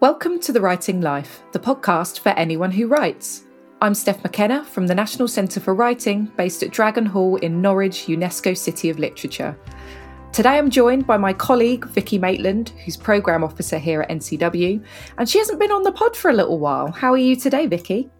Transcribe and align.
Welcome 0.00 0.40
to 0.40 0.52
The 0.52 0.60
Writing 0.60 1.00
Life, 1.00 1.42
the 1.52 1.58
podcast 1.58 2.18
for 2.18 2.28
anyone 2.30 2.70
who 2.70 2.86
writes. 2.86 3.44
I'm 3.80 3.94
Steph 3.94 4.22
McKenna 4.22 4.62
from 4.62 4.86
the 4.86 4.94
National 4.94 5.26
Centre 5.26 5.58
for 5.58 5.74
Writing, 5.74 6.30
based 6.36 6.62
at 6.62 6.70
Dragon 6.70 7.06
Hall 7.06 7.36
in 7.36 7.62
Norwich, 7.62 8.04
UNESCO 8.04 8.54
City 8.54 8.90
of 8.90 8.98
Literature. 8.98 9.58
Today 10.34 10.58
I'm 10.58 10.68
joined 10.68 11.06
by 11.06 11.16
my 11.16 11.32
colleague 11.32 11.86
Vicky 11.86 12.18
Maitland, 12.18 12.74
who's 12.84 12.94
Programme 12.94 13.42
Officer 13.42 13.78
here 13.78 14.02
at 14.02 14.10
NCW, 14.10 14.84
and 15.16 15.26
she 15.26 15.38
hasn't 15.38 15.58
been 15.58 15.72
on 15.72 15.82
the 15.82 15.92
pod 15.92 16.14
for 16.14 16.30
a 16.30 16.34
little 16.34 16.58
while. 16.58 16.92
How 16.92 17.14
are 17.14 17.16
you 17.16 17.34
today, 17.34 17.66
Vicky? 17.66 18.10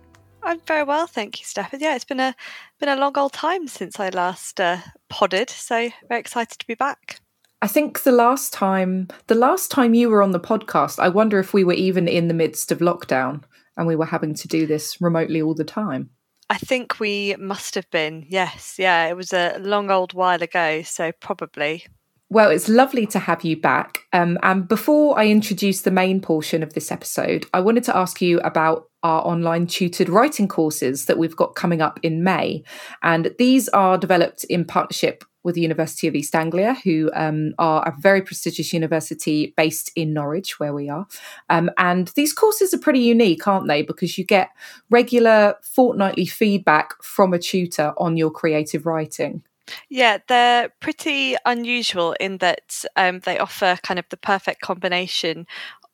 I'm 0.43 0.61
very 0.61 0.83
well, 0.83 1.07
thank 1.07 1.39
you, 1.41 1.45
Steph. 1.45 1.75
Yeah, 1.79 1.95
it's 1.95 2.07
been 2.07 2.21
a 2.21 2.35
been 2.81 2.89
a 2.89 2.97
long 2.97 3.19
old 3.19 3.35
time 3.35 3.69
since 3.69 4.01
I 4.01 4.09
last 4.09 4.63
uh, 4.63 4.79
podded, 5.11 5.51
so 5.51 5.91
very 6.09 6.21
excited 6.21 6.59
to 6.59 6.67
be 6.67 6.75
back. 6.75 7.21
I 7.63 7.69
think 7.69 8.03
the 8.03 8.13
last 8.13 8.53
time 8.53 9.09
the 9.29 9.35
last 9.35 9.71
time 9.71 9.95
you 9.95 10.11
were 10.11 10.23
on 10.23 10.33
the 10.33 10.41
podcast, 10.41 10.99
I 10.99 11.09
wonder 11.09 11.39
if 11.39 11.55
we 11.55 11.65
were 11.65 11.73
even 11.73 12.07
in 12.07 12.29
the 12.29 12.35
midst 12.35 12.71
of 12.71 12.79
lockdown 12.79 13.43
and 13.77 13.87
we 13.87 13.97
were 13.97 14.07
having 14.07 14.35
to 14.35 14.49
do 14.49 14.67
this 14.67 15.01
remotely 15.01 15.41
all 15.41 15.55
the 15.55 15.65
time. 15.65 16.11
I 16.49 16.59
think 16.59 17.01
we 17.01 17.35
must 17.39 17.75
have 17.75 17.91
been. 17.91 18.25
Yes, 18.29 18.77
yeah, 18.79 19.07
it 19.07 19.17
was 19.17 19.33
a 19.33 19.59
long 19.59 19.91
old 19.91 20.13
while 20.13 20.43
ago, 20.43 20.83
so 20.83 21.13
probably. 21.13 21.85
Well, 22.29 22.51
it's 22.51 22.69
lovely 22.69 23.07
to 23.07 23.19
have 23.21 23.45
you 23.45 23.61
back. 23.61 24.01
Um, 24.13 24.39
and 24.43 24.67
before 24.67 25.19
I 25.19 25.27
introduce 25.27 25.83
the 25.83 25.93
main 25.93 26.21
portion 26.21 26.63
of 26.63 26.75
this 26.75 26.91
episode, 26.91 27.47
I 27.55 27.61
wanted 27.61 27.85
to 27.85 27.97
ask 27.97 28.21
you 28.21 28.41
about 28.41 28.89
our 29.05 29.25
online 29.25 29.69
tutored 29.69 30.09
writing 30.09 30.49
courses 30.49 31.05
that 31.05 31.19
we've 31.19 31.37
got 31.37 31.55
coming 31.55 31.81
up 31.81 32.01
in 32.03 32.25
May. 32.25 32.65
And 33.03 33.33
these 33.39 33.69
are 33.69 33.97
developed 33.97 34.43
in 34.45 34.65
partnership 34.65 35.25
with 35.47 35.55
the 35.55 35.61
University 35.61 36.09
of 36.09 36.17
East 36.17 36.35
Anglia, 36.35 36.75
who 36.83 37.09
um, 37.15 37.55
are 37.57 37.87
a 37.87 37.95
very 38.01 38.21
prestigious 38.21 38.73
university 38.73 39.55
based 39.57 39.93
in 39.95 40.13
Norwich, 40.13 40.59
where 40.59 40.75
we 40.75 40.91
are. 40.91 41.07
Um, 41.49 41.71
and 41.79 42.09
these 42.17 42.33
courses 42.33 42.75
are 42.75 42.79
pretty 42.79 42.99
unique, 42.99 43.47
aren't 43.47 43.69
they? 43.69 43.83
Because 43.83 44.19
you 44.19 44.25
get 44.25 44.51
regular 44.91 45.55
fortnightly 45.63 46.27
feedback 46.27 47.01
from 47.01 47.33
a 47.33 47.39
tutor 47.39 47.95
on 47.97 48.17
your 48.17 48.33
creative 48.33 48.87
writing. 48.87 49.45
Yeah, 49.89 50.19
they're 50.27 50.71
pretty 50.81 51.37
unusual 51.45 52.17
in 52.19 52.39
that 52.39 52.85
um, 52.97 53.21
they 53.21 53.39
offer 53.39 53.79
kind 53.85 53.99
of 54.01 54.07
the 54.11 54.17
perfect 54.17 54.63
combination 54.63 55.47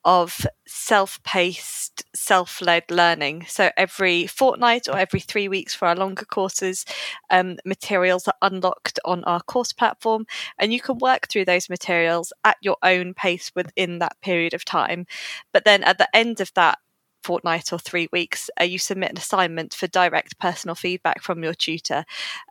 of 0.05 0.47
self 0.67 1.22
paced, 1.22 2.05
self 2.14 2.61
led 2.61 2.84
learning. 2.91 3.47
So 3.48 3.70
every 3.77 4.27
fortnight 4.27 4.89
or 4.89 4.98
every 4.98 5.20
three 5.20 5.48
weeks 5.48 5.75
for 5.75 5.89
our 5.89 5.97
longer 5.97 6.25
courses, 6.25 6.84
um, 7.31 7.58
materials 7.64 8.27
are 8.28 8.34
unlocked 8.42 8.98
on 9.05 9.25
our 9.25 9.41
course 9.42 9.73
platform, 9.73 10.27
and 10.58 10.73
you 10.73 10.80
can 10.80 10.98
work 10.98 11.28
through 11.28 11.45
those 11.45 11.70
materials 11.70 12.33
at 12.45 12.56
your 12.62 12.77
own 12.83 13.14
pace 13.14 13.53
within 13.55 13.98
that 14.00 14.20
period 14.23 14.55
of 14.55 14.64
time. 14.64 15.06
But 15.53 15.64
then 15.64 15.83
at 15.84 15.98
the 15.98 16.08
end 16.14 16.41
of 16.41 16.53
that 16.55 16.78
fortnight 17.23 17.73
or 17.73 17.78
three 17.78 18.09
weeks, 18.12 18.51
uh, 18.61 18.65
you 18.65 18.78
submit 18.78 19.11
an 19.11 19.19
assignment 19.19 19.75
for 19.75 19.87
direct 19.87 20.39
personal 20.39 20.75
feedback 20.75 21.23
from 21.23 21.42
your 21.42 21.55
tutor. 21.55 22.05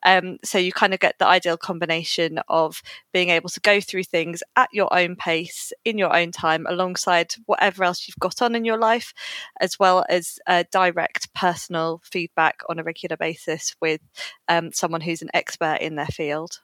Um, 0.06 0.38
so 0.44 0.58
you 0.58 0.72
kind 0.72 0.94
of 0.94 1.00
get 1.00 1.20
the 1.20 1.28
ideal 1.28 1.58
combination 1.58 2.40
of 2.48 2.82
being 3.14 3.30
able 3.30 3.50
to 3.50 3.60
go 3.60 3.82
through 3.82 4.04
things 4.04 4.42
at 4.56 4.70
your 4.74 4.94
own 4.94 5.16
pace, 5.16 5.74
in 5.86 5.98
your 5.98 6.16
own 6.16 6.32
time, 6.32 6.66
alongside 6.68 7.34
whatever 7.46 7.84
else 7.84 8.08
you've 8.08 8.20
got 8.20 8.42
on 8.42 8.56
in 8.56 8.66
your 8.66 8.78
life, 8.78 9.14
as 9.60 9.78
well 9.80 10.06
as 10.10 10.40
uh, 10.48 10.64
direct 10.72 11.34
personal 11.34 12.02
feedback 12.04 12.62
on 12.70 12.80
a 12.80 12.84
regular 12.84 13.18
basis 13.18 13.76
with 13.82 14.02
um, 14.48 14.72
someone 14.72 15.02
who's 15.02 15.22
an 15.22 15.30
expert 15.34 15.78
in 15.82 15.96
their 15.96 16.08
field. 16.08 16.60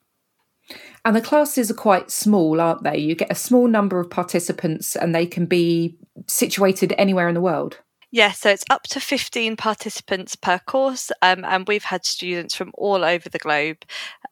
And 1.05 1.15
the 1.15 1.21
classes 1.21 1.71
are 1.71 1.75
quite 1.75 2.11
small, 2.11 2.59
aren't 2.59 2.83
they? 2.83 2.97
You 2.97 3.15
get 3.15 3.31
a 3.31 3.35
small 3.35 3.67
number 3.67 3.99
of 3.99 4.09
participants 4.09 4.95
and 4.95 5.15
they 5.15 5.25
can 5.25 5.45
be 5.45 5.97
situated 6.27 6.93
anywhere 6.97 7.27
in 7.27 7.35
the 7.35 7.41
world. 7.41 7.79
Yeah, 8.17 8.31
so 8.31 8.49
it's 8.49 8.65
up 8.71 8.81
to 8.87 8.99
15 8.99 9.57
participants 9.57 10.35
per 10.35 10.57
course, 10.57 11.11
um, 11.21 11.45
and 11.45 11.67
we've 11.67 11.83
had 11.83 12.03
students 12.03 12.55
from 12.55 12.71
all 12.73 13.05
over 13.05 13.29
the 13.29 13.37
globe. 13.37 13.83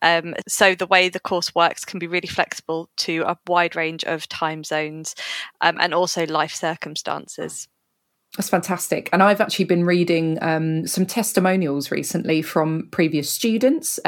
Um, 0.01 0.33
so 0.47 0.73
the 0.73 0.87
way 0.87 1.07
the 1.07 1.19
course 1.19 1.53
works 1.53 1.85
can 1.85 1.99
be 1.99 2.07
really 2.07 2.27
flexible 2.27 2.89
to 2.97 3.21
a 3.27 3.37
wide 3.45 3.75
range 3.75 4.03
of 4.03 4.27
time 4.27 4.63
zones 4.63 5.13
um, 5.61 5.77
and 5.79 5.93
also 5.93 6.25
life 6.25 6.55
circumstances. 6.55 7.67
That's 8.35 8.49
fantastic. 8.49 9.07
And 9.13 9.21
I've 9.21 9.39
actually 9.39 9.65
been 9.65 9.85
reading 9.85 10.39
um, 10.41 10.87
some 10.87 11.05
testimonials 11.05 11.91
recently 11.91 12.41
from 12.41 12.89
previous 12.89 13.29
students. 13.29 13.99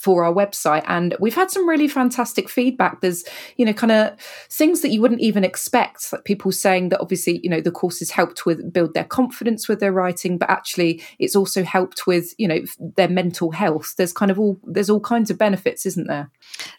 For 0.00 0.24
our 0.24 0.32
website 0.32 0.84
and 0.88 1.14
we've 1.20 1.34
had 1.34 1.50
some 1.50 1.68
really 1.68 1.86
fantastic 1.86 2.48
feedback. 2.48 3.02
There's 3.02 3.22
you 3.56 3.66
know 3.66 3.74
kind 3.74 3.92
of 3.92 4.18
things 4.48 4.80
that 4.80 4.88
you 4.88 5.02
wouldn't 5.02 5.20
even 5.20 5.44
expect 5.44 6.10
like 6.12 6.24
people 6.24 6.52
saying 6.52 6.88
that 6.88 7.00
obviously 7.00 7.40
you 7.42 7.50
know 7.50 7.60
the 7.60 7.70
course 7.70 7.98
has 7.98 8.10
helped 8.10 8.46
with 8.46 8.72
build 8.72 8.94
their 8.94 9.04
confidence 9.04 9.68
with 9.68 9.78
their 9.80 9.92
writing 9.92 10.38
but 10.38 10.48
actually 10.48 11.02
it's 11.18 11.36
also 11.36 11.62
helped 11.62 12.06
with 12.06 12.34
you 12.38 12.48
know 12.48 12.60
their 12.96 13.08
mental 13.08 13.50
health. 13.52 13.94
There's 13.96 14.14
kind 14.14 14.30
of 14.30 14.40
all 14.40 14.58
there's 14.64 14.88
all 14.88 15.00
kinds 15.00 15.30
of 15.30 15.36
benefits 15.36 15.84
isn't 15.84 16.06
there? 16.06 16.30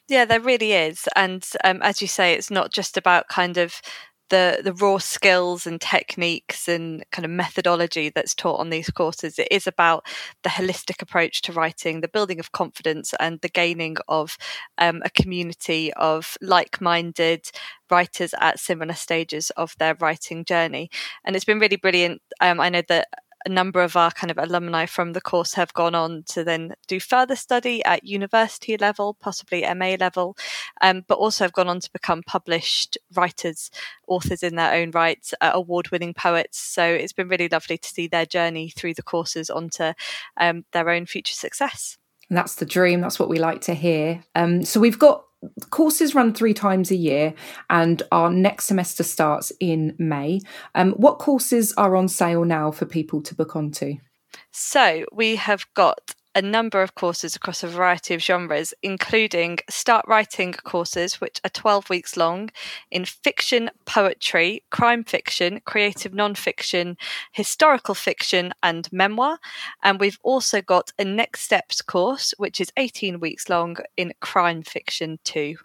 Yeah 0.07 0.25
there 0.25 0.41
really 0.41 0.73
is 0.73 1.07
and 1.15 1.47
um, 1.63 1.79
as 1.83 2.01
you 2.01 2.07
say 2.07 2.33
it's 2.33 2.49
not 2.49 2.71
just 2.71 2.97
about 2.97 3.27
kind 3.27 3.57
of 3.57 3.81
the 4.31 4.61
the 4.63 4.73
raw 4.73 4.97
skills 4.97 5.67
and 5.67 5.79
techniques 5.79 6.67
and 6.67 7.05
kind 7.11 7.25
of 7.25 7.31
methodology 7.31 8.09
that's 8.09 8.33
taught 8.33 8.59
on 8.59 8.71
these 8.71 8.89
courses. 8.89 9.37
It 9.37 9.49
is 9.51 9.67
about 9.67 10.05
the 10.43 10.49
holistic 10.49 11.01
approach 11.03 11.43
to 11.43 11.53
writing, 11.53 12.01
the 12.01 12.07
building 12.07 12.39
of 12.39 12.51
confidence, 12.51 13.13
and 13.19 13.39
the 13.41 13.49
gaining 13.49 13.97
of 14.07 14.37
um, 14.79 15.01
a 15.05 15.11
community 15.11 15.93
of 15.93 16.37
like-minded 16.41 17.51
writers 17.91 18.33
at 18.39 18.59
similar 18.59 18.95
stages 18.95 19.51
of 19.51 19.75
their 19.77 19.95
writing 19.99 20.45
journey. 20.45 20.89
And 21.23 21.35
it's 21.35 21.45
been 21.45 21.59
really 21.59 21.75
brilliant. 21.75 22.21
Um, 22.39 22.59
I 22.59 22.69
know 22.69 22.81
that 22.87 23.07
a 23.45 23.49
number 23.49 23.81
of 23.81 23.95
our 23.95 24.11
kind 24.11 24.31
of 24.31 24.37
alumni 24.37 24.85
from 24.85 25.13
the 25.13 25.21
course 25.21 25.53
have 25.53 25.73
gone 25.73 25.95
on 25.95 26.23
to 26.27 26.43
then 26.43 26.73
do 26.87 26.99
further 26.99 27.35
study 27.35 27.83
at 27.85 28.03
university 28.03 28.77
level, 28.77 29.15
possibly 29.19 29.61
MA 29.73 29.95
level, 29.99 30.37
um, 30.81 31.03
but 31.07 31.17
also 31.17 31.43
have 31.43 31.53
gone 31.53 31.67
on 31.67 31.79
to 31.79 31.91
become 31.91 32.23
published 32.23 32.97
writers, 33.15 33.71
authors 34.07 34.43
in 34.43 34.55
their 34.55 34.73
own 34.73 34.91
right, 34.91 35.31
uh, 35.41 35.51
award 35.53 35.89
winning 35.91 36.13
poets. 36.13 36.57
So 36.59 36.83
it's 36.83 37.13
been 37.13 37.27
really 37.27 37.49
lovely 37.49 37.77
to 37.77 37.89
see 37.89 38.07
their 38.07 38.25
journey 38.25 38.69
through 38.69 38.93
the 38.95 39.03
courses 39.03 39.49
onto 39.49 39.93
um, 40.37 40.65
their 40.73 40.89
own 40.89 41.05
future 41.05 41.35
success. 41.35 41.97
And 42.29 42.37
that's 42.37 42.55
the 42.55 42.65
dream. 42.65 43.01
That's 43.01 43.19
what 43.19 43.29
we 43.29 43.39
like 43.39 43.61
to 43.61 43.73
hear. 43.73 44.23
Um, 44.35 44.63
so 44.63 44.79
we've 44.79 44.99
got 44.99 45.25
courses 45.69 46.15
run 46.15 46.33
three 46.33 46.53
times 46.53 46.91
a 46.91 46.95
year 46.95 47.33
and 47.69 48.03
our 48.11 48.29
next 48.29 48.65
semester 48.65 49.03
starts 49.03 49.51
in 49.59 49.95
May. 49.97 50.39
Um, 50.75 50.91
what 50.93 51.19
courses 51.19 51.73
are 51.77 51.95
on 51.95 52.07
sale 52.07 52.45
now 52.45 52.71
for 52.71 52.85
people 52.85 53.21
to 53.23 53.35
book 53.35 53.55
onto? 53.55 53.97
So 54.51 55.05
we 55.11 55.35
have 55.35 55.65
got 55.73 56.13
a 56.35 56.41
number 56.41 56.81
of 56.81 56.95
courses 56.95 57.35
across 57.35 57.63
a 57.63 57.67
variety 57.67 58.13
of 58.13 58.21
genres, 58.21 58.73
including 58.81 59.59
start 59.69 60.05
writing 60.07 60.53
courses, 60.53 61.19
which 61.19 61.39
are 61.43 61.49
12 61.49 61.89
weeks 61.89 62.15
long 62.15 62.49
in 62.89 63.05
fiction, 63.05 63.69
poetry, 63.85 64.63
crime 64.69 65.03
fiction, 65.03 65.61
creative 65.65 66.13
non-fiction, 66.13 66.97
historical 67.31 67.95
fiction, 67.95 68.53
and 68.63 68.91
memoir. 68.91 69.39
And 69.83 69.99
we've 69.99 70.19
also 70.23 70.61
got 70.61 70.91
a 70.97 71.05
next 71.05 71.41
steps 71.41 71.81
course, 71.81 72.33
which 72.37 72.61
is 72.61 72.71
18 72.77 73.19
weeks 73.19 73.49
long 73.49 73.77
in 73.97 74.13
crime 74.21 74.63
fiction 74.63 75.19
too. 75.23 75.57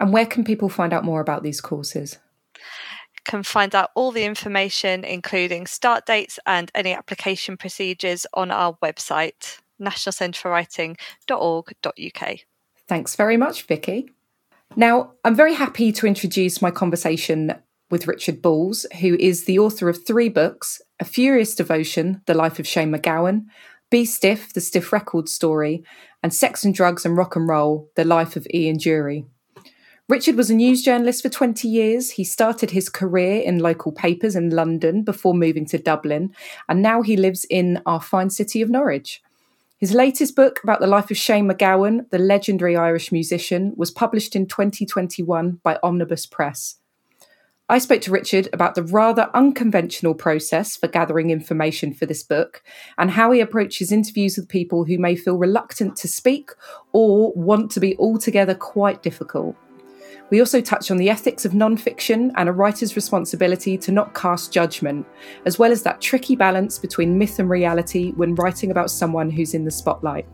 And 0.00 0.12
where 0.12 0.26
can 0.26 0.42
people 0.42 0.68
find 0.68 0.92
out 0.92 1.04
more 1.04 1.20
about 1.20 1.44
these 1.44 1.60
courses? 1.60 2.18
Can 3.24 3.42
find 3.42 3.74
out 3.74 3.90
all 3.94 4.12
the 4.12 4.24
information, 4.24 5.04
including 5.04 5.66
start 5.66 6.06
dates 6.06 6.38
and 6.46 6.70
any 6.74 6.92
application 6.92 7.56
procedures, 7.56 8.26
on 8.34 8.50
our 8.50 8.76
website, 8.82 9.58
nationalcentreforwriting.org.uk. 9.80 12.38
Thanks 12.88 13.16
very 13.16 13.36
much, 13.36 13.66
Vicky. 13.66 14.10
Now, 14.76 15.12
I'm 15.24 15.34
very 15.34 15.54
happy 15.54 15.90
to 15.92 16.06
introduce 16.06 16.62
my 16.62 16.70
conversation 16.70 17.54
with 17.90 18.06
Richard 18.06 18.40
Balls, 18.40 18.86
who 19.00 19.16
is 19.16 19.44
the 19.44 19.58
author 19.58 19.88
of 19.88 20.06
three 20.06 20.30
books 20.30 20.80
A 20.98 21.04
Furious 21.04 21.54
Devotion, 21.54 22.22
The 22.26 22.34
Life 22.34 22.58
of 22.58 22.66
Shane 22.66 22.90
MacGowan, 22.90 23.44
Be 23.90 24.06
Stiff, 24.06 24.54
The 24.54 24.62
Stiff 24.62 24.92
Record 24.92 25.28
Story, 25.28 25.84
and 26.22 26.32
Sex 26.32 26.64
and 26.64 26.74
Drugs 26.74 27.04
and 27.04 27.16
Rock 27.16 27.36
and 27.36 27.46
Roll, 27.46 27.90
The 27.96 28.04
Life 28.04 28.34
of 28.34 28.46
Ian 28.52 28.78
Dury. 28.78 29.26
Richard 30.08 30.34
was 30.34 30.50
a 30.50 30.54
news 30.54 30.82
journalist 30.82 31.22
for 31.22 31.28
20 31.28 31.68
years. 31.68 32.10
He 32.10 32.24
started 32.24 32.72
his 32.72 32.88
career 32.88 33.40
in 33.40 33.60
local 33.60 33.92
papers 33.92 34.34
in 34.34 34.50
London 34.50 35.04
before 35.04 35.32
moving 35.32 35.64
to 35.66 35.78
Dublin, 35.78 36.34
and 36.68 36.82
now 36.82 37.02
he 37.02 37.16
lives 37.16 37.46
in 37.48 37.80
our 37.86 38.00
fine 38.00 38.28
city 38.28 38.60
of 38.62 38.68
Norwich. 38.68 39.22
His 39.78 39.94
latest 39.94 40.34
book 40.34 40.60
about 40.62 40.80
the 40.80 40.88
life 40.88 41.10
of 41.12 41.16
Shane 41.16 41.48
MacGowan, 41.48 42.10
the 42.10 42.18
legendary 42.18 42.76
Irish 42.76 43.12
musician, 43.12 43.74
was 43.76 43.92
published 43.92 44.34
in 44.34 44.46
2021 44.46 45.60
by 45.62 45.78
Omnibus 45.84 46.26
Press. 46.26 46.76
I 47.68 47.78
spoke 47.78 48.02
to 48.02 48.10
Richard 48.10 48.48
about 48.52 48.74
the 48.74 48.82
rather 48.82 49.30
unconventional 49.34 50.14
process 50.14 50.76
for 50.76 50.88
gathering 50.88 51.30
information 51.30 51.94
for 51.94 52.06
this 52.06 52.24
book 52.24 52.62
and 52.98 53.12
how 53.12 53.30
he 53.30 53.40
approaches 53.40 53.92
interviews 53.92 54.36
with 54.36 54.48
people 54.48 54.84
who 54.84 54.98
may 54.98 55.14
feel 55.14 55.38
reluctant 55.38 55.96
to 55.96 56.08
speak 56.08 56.50
or 56.92 57.32
want 57.34 57.70
to 57.70 57.80
be 57.80 57.96
altogether 57.98 58.54
quite 58.54 59.02
difficult. 59.02 59.56
We 60.32 60.40
also 60.40 60.62
touch 60.62 60.90
on 60.90 60.96
the 60.96 61.10
ethics 61.10 61.44
of 61.44 61.52
non-fiction 61.52 62.32
and 62.36 62.48
a 62.48 62.52
writer's 62.52 62.96
responsibility 62.96 63.76
to 63.76 63.92
not 63.92 64.14
cast 64.14 64.50
judgment, 64.50 65.06
as 65.44 65.58
well 65.58 65.70
as 65.70 65.82
that 65.82 66.00
tricky 66.00 66.36
balance 66.36 66.78
between 66.78 67.18
myth 67.18 67.38
and 67.38 67.50
reality 67.50 68.12
when 68.12 68.34
writing 68.36 68.70
about 68.70 68.90
someone 68.90 69.28
who's 69.28 69.52
in 69.52 69.66
the 69.66 69.70
spotlight. 69.70 70.26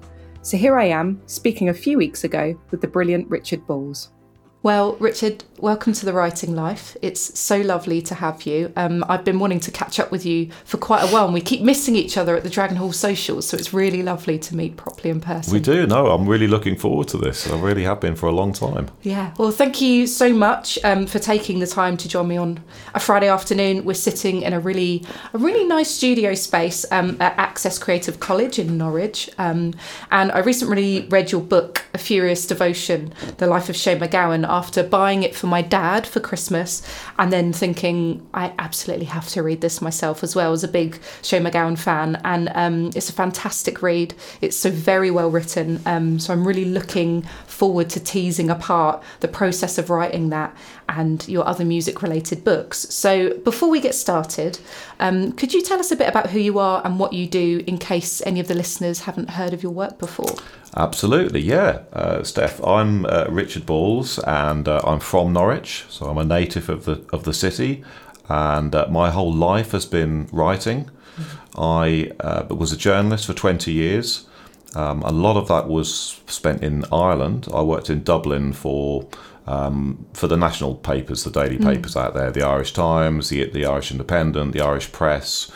So 0.42 0.56
here 0.56 0.78
I 0.78 0.84
am, 0.84 1.20
speaking 1.26 1.68
a 1.68 1.74
few 1.74 1.98
weeks 1.98 2.22
ago 2.22 2.56
with 2.70 2.80
the 2.80 2.86
brilliant 2.86 3.28
Richard 3.28 3.66
Balls. 3.66 4.12
Well, 4.60 4.96
Richard, 4.96 5.44
welcome 5.56 5.93
to 5.93 6.05
the 6.05 6.12
writing 6.12 6.56
life. 6.56 6.96
It's 7.00 7.38
so 7.38 7.60
lovely 7.60 8.02
to 8.02 8.16
have 8.16 8.43
you. 8.43 8.72
Um, 8.75 9.05
I've 9.08 9.25
been 9.25 9.38
wanting 9.38 9.60
to 9.60 9.70
catch 9.70 10.00
up 10.00 10.10
with 10.10 10.26
you 10.26 10.50
for 10.64 10.78
quite 10.78 11.05
a 11.05 11.06
while, 11.06 11.26
and 11.26 11.34
we 11.34 11.40
keep 11.40 11.62
missing 11.62 11.94
each 11.94 12.16
other 12.16 12.34
at 12.34 12.43
the 12.43 12.50
Dragon 12.50 12.76
Hall 12.76 12.90
socials, 12.90 13.46
so 13.46 13.56
it's 13.56 13.72
really 13.72 14.02
lovely 14.02 14.37
to 14.40 14.56
meet 14.56 14.76
properly 14.76 15.10
in 15.10 15.20
person. 15.20 15.52
We 15.52 15.60
do. 15.60 15.87
No, 15.87 16.08
I'm 16.08 16.28
really 16.28 16.49
looking 16.49 16.76
forward 16.76 17.06
to 17.08 17.19
this. 17.19 17.49
I 17.49 17.56
really 17.58 17.84
have 17.84 18.00
been 18.00 18.16
for 18.16 18.26
a 18.26 18.32
long 18.32 18.52
time. 18.52 18.88
Yeah. 19.02 19.32
Well, 19.38 19.52
thank 19.52 19.81
you 19.81 20.08
so 20.08 20.32
much 20.32 20.76
um, 20.82 21.06
for 21.06 21.20
taking 21.20 21.60
the 21.60 21.66
time 21.66 21.96
to 21.96 22.08
join 22.08 22.26
me 22.26 22.37
on 22.37 22.60
a 22.94 23.00
Friday 23.00 23.28
afternoon. 23.28 23.84
We're 23.84 23.94
sitting 23.94 24.43
in 24.43 24.52
a 24.52 24.58
really, 24.58 25.05
a 25.32 25.38
really 25.38 25.64
nice 25.64 25.88
studio 25.90 26.34
space 26.34 26.84
um, 26.90 27.16
at 27.20 27.38
Access 27.38 27.78
Creative 27.78 28.19
College 28.19 28.58
in 28.58 28.76
Norwich, 28.76 29.31
um, 29.38 29.75
and 30.10 30.32
I 30.32 30.40
recently 30.40 31.06
read 31.10 31.31
your 31.31 31.43
book, 31.43 31.84
A 31.94 31.99
Furious 31.99 32.44
Devotion: 32.44 33.14
The 33.37 33.46
Life 33.46 33.69
of 33.69 33.76
Shane 33.76 34.00
MacGowan 34.00 34.47
after 34.48 34.82
buying 34.82 35.22
it 35.22 35.34
for 35.34 35.46
my 35.46 35.62
dad 35.62 36.06
for 36.06 36.20
Christmas 36.20 36.82
and 37.18 37.32
then 37.32 37.52
thinking 37.52 38.26
I 38.34 38.52
absolutely 38.58 39.06
have 39.06 39.28
to 39.28 39.42
read 39.42 39.60
this 39.60 39.80
myself 39.80 40.22
as 40.22 40.34
well 40.34 40.52
as 40.52 40.64
a 40.64 40.68
big 40.68 41.00
Shane 41.22 41.44
MacGowan 41.44 41.78
fan. 41.78 42.20
And 42.24 42.50
um, 42.54 42.86
it's 42.94 43.08
a 43.08 43.12
fantastic 43.12 43.82
read. 43.82 44.14
It's 44.40 44.56
so 44.56 44.70
very 44.70 45.10
well 45.10 45.30
written. 45.30 45.80
Um, 45.86 46.18
so 46.18 46.32
I'm 46.32 46.46
really 46.46 46.64
looking 46.64 47.22
forward 47.58 47.90
to 47.90 47.99
teasing 47.99 48.50
apart 48.50 49.02
the 49.19 49.26
process 49.26 49.78
of 49.78 49.90
writing 49.90 50.28
that 50.28 50.56
and 50.88 51.26
your 51.26 51.44
other 51.44 51.64
music 51.64 52.02
related 52.02 52.44
books. 52.44 52.78
So 52.88 53.37
before 53.38 53.69
we 53.69 53.81
get 53.81 53.96
started, 53.96 54.60
um, 55.00 55.32
could 55.32 55.52
you 55.52 55.60
tell 55.60 55.81
us 55.81 55.90
a 55.90 55.96
bit 55.96 56.08
about 56.08 56.31
who 56.31 56.38
you 56.38 56.60
are 56.60 56.81
and 56.84 57.00
what 57.00 57.12
you 57.12 57.26
do 57.26 57.64
in 57.66 57.76
case 57.78 58.22
any 58.25 58.38
of 58.38 58.46
the 58.46 58.55
listeners 58.55 59.00
haven't 59.00 59.31
heard 59.31 59.52
of 59.52 59.64
your 59.64 59.72
work 59.72 59.99
before? 59.99 60.37
Absolutely, 60.76 61.40
yeah, 61.40 61.81
uh, 61.93 62.22
Steph. 62.22 62.62
I'm 62.64 63.05
uh, 63.06 63.25
Richard 63.28 63.66
Balls, 63.66 64.20
and 64.20 64.69
uh, 64.69 64.81
I'm 64.84 65.00
from 65.00 65.32
Norwich, 65.32 65.84
so 65.88 66.06
I'm 66.06 66.19
a 66.19 66.25
native 66.25 66.69
of 66.69 66.84
the 66.84 67.05
of 67.12 67.25
the 67.25 67.32
city, 67.32 67.82
and 68.28 68.72
uh, 68.75 68.87
my 68.88 69.10
whole 69.10 69.32
life 69.32 69.72
has 69.72 69.87
been 69.87 70.28
writing. 70.31 70.84
Mm-hmm. 70.84 71.60
I 71.60 72.12
uh, 72.20 72.55
was 72.55 72.70
a 72.72 72.76
journalist 72.76 73.26
for 73.26 73.34
20 73.34 73.72
years. 73.72 74.27
Um, 74.75 75.03
a 75.03 75.12
lot 75.12 75.37
of 75.37 75.49
that 75.49 75.69
was 75.69 76.20
spent 76.26 76.62
in 76.62 76.85
Ireland. 76.93 77.49
I 77.53 77.62
worked 77.62 77.91
in 77.91 78.03
Dublin 78.03 78.53
for 78.53 79.09
um, 79.47 80.06
for 80.12 80.26
the 80.26 80.37
national 80.37 80.75
papers, 80.75 81.25
the 81.25 81.31
daily 81.31 81.56
mm. 81.56 81.65
papers 81.65 81.97
out 81.97 82.12
there, 82.12 82.31
the 82.31 82.43
Irish 82.43 82.73
Times, 82.73 83.31
the 83.31 83.49
the 83.50 83.65
Irish 83.65 83.91
Independent, 83.91 84.53
the 84.53 84.61
Irish 84.61 84.93
Press, 84.93 85.50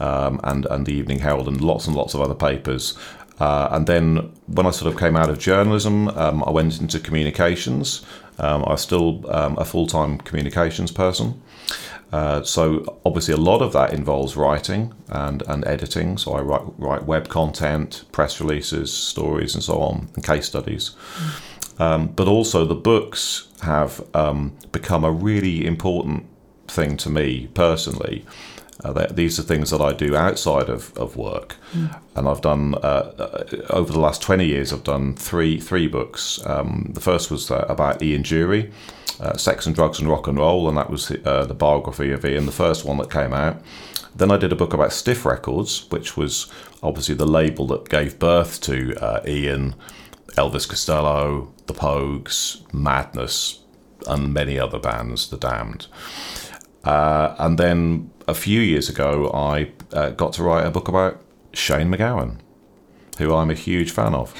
um, 0.00 0.40
and 0.44 0.66
and 0.66 0.86
the 0.86 0.94
Evening 0.94 1.18
Herald, 1.18 1.48
and 1.48 1.60
lots 1.60 1.86
and 1.86 1.94
lots 1.94 2.14
of 2.14 2.20
other 2.20 2.34
papers. 2.34 2.96
Uh, 3.40 3.68
and 3.72 3.86
then 3.86 4.32
when 4.46 4.66
I 4.66 4.70
sort 4.70 4.92
of 4.92 4.98
came 4.98 5.16
out 5.16 5.28
of 5.28 5.38
journalism, 5.38 6.08
um, 6.08 6.44
I 6.44 6.50
went 6.50 6.80
into 6.80 7.00
communications. 7.00 8.04
Um, 8.38 8.64
I 8.64 8.70
was 8.70 8.80
still 8.80 9.28
um, 9.30 9.58
a 9.58 9.64
full 9.64 9.86
time 9.86 10.18
communications 10.18 10.90
person. 10.90 11.40
Uh, 12.14 12.40
so 12.44 12.62
obviously 13.04 13.34
a 13.34 13.44
lot 13.52 13.60
of 13.66 13.72
that 13.72 13.92
involves 13.92 14.36
writing 14.36 14.82
and, 15.08 15.42
and 15.48 15.66
editing. 15.66 16.18
So 16.18 16.28
I 16.38 16.40
write, 16.48 16.66
write 16.78 17.04
web 17.14 17.26
content, 17.28 18.04
press 18.12 18.40
releases, 18.42 18.92
stories, 18.92 19.54
and 19.54 19.64
so 19.64 19.74
on, 19.88 20.08
and 20.14 20.22
case 20.24 20.46
studies. 20.46 20.84
Mm. 21.78 22.14
but 22.14 22.28
also 22.28 22.64
the 22.64 22.80
books 22.92 23.48
have 23.62 23.92
um, 24.14 24.52
become 24.70 25.02
a 25.04 25.10
really 25.10 25.66
important 25.66 26.24
thing 26.68 26.96
to 26.98 27.10
me 27.10 27.48
personally. 27.54 28.24
Uh, 28.84 29.06
these 29.10 29.40
are 29.40 29.46
things 29.46 29.70
that 29.70 29.80
I 29.80 29.92
do 29.92 30.14
outside 30.14 30.68
of, 30.68 30.92
of 30.96 31.16
work, 31.16 31.56
mm. 31.72 31.88
and 32.16 32.28
I've 32.28 32.40
done 32.40 32.74
uh, 32.74 33.12
uh, 33.18 33.44
over 33.70 33.92
the 33.92 34.00
last 34.00 34.20
twenty 34.22 34.46
years. 34.46 34.72
I've 34.72 34.84
done 34.84 35.14
three 35.14 35.60
three 35.60 35.88
books. 35.88 36.44
Um, 36.46 36.90
the 36.94 37.00
first 37.00 37.30
was 37.30 37.50
uh, 37.50 37.64
about 37.68 38.02
Ian 38.02 38.22
Dury, 38.22 38.72
uh, 39.20 39.36
Sex 39.36 39.66
and 39.66 39.74
Drugs 39.74 39.98
and 39.98 40.08
Rock 40.08 40.26
and 40.26 40.38
Roll, 40.38 40.68
and 40.68 40.76
that 40.76 40.90
was 40.90 41.10
uh, 41.10 41.44
the 41.46 41.54
biography 41.54 42.12
of 42.12 42.24
Ian, 42.24 42.46
the 42.46 42.52
first 42.52 42.84
one 42.84 42.98
that 42.98 43.10
came 43.10 43.32
out. 43.32 43.60
Then 44.14 44.30
I 44.30 44.36
did 44.36 44.52
a 44.52 44.56
book 44.56 44.72
about 44.72 44.92
Stiff 44.92 45.24
Records, 45.24 45.90
which 45.90 46.16
was 46.16 46.50
obviously 46.82 47.14
the 47.14 47.26
label 47.26 47.66
that 47.68 47.88
gave 47.88 48.18
birth 48.18 48.60
to 48.62 49.22
Ian, 49.26 49.74
Elvis 50.36 50.68
Costello, 50.68 51.52
The 51.66 51.74
Pogues, 51.74 52.62
Madness, 52.72 53.60
and 54.06 54.32
many 54.32 54.58
other 54.58 54.78
bands, 54.78 55.28
The 55.30 55.36
Damned. 55.36 55.86
Uh, 56.84 57.34
and 57.38 57.58
then 57.58 58.10
a 58.28 58.34
few 58.34 58.60
years 58.60 58.88
ago, 58.88 59.30
I 59.32 59.72
uh, 59.92 60.10
got 60.10 60.32
to 60.34 60.42
write 60.42 60.66
a 60.66 60.70
book 60.70 60.88
about 60.88 61.20
Shane 61.52 61.90
MacGowan, 61.90 62.38
who 63.18 63.34
I'm 63.34 63.50
a 63.50 63.54
huge 63.54 63.90
fan 63.90 64.14
of. 64.14 64.34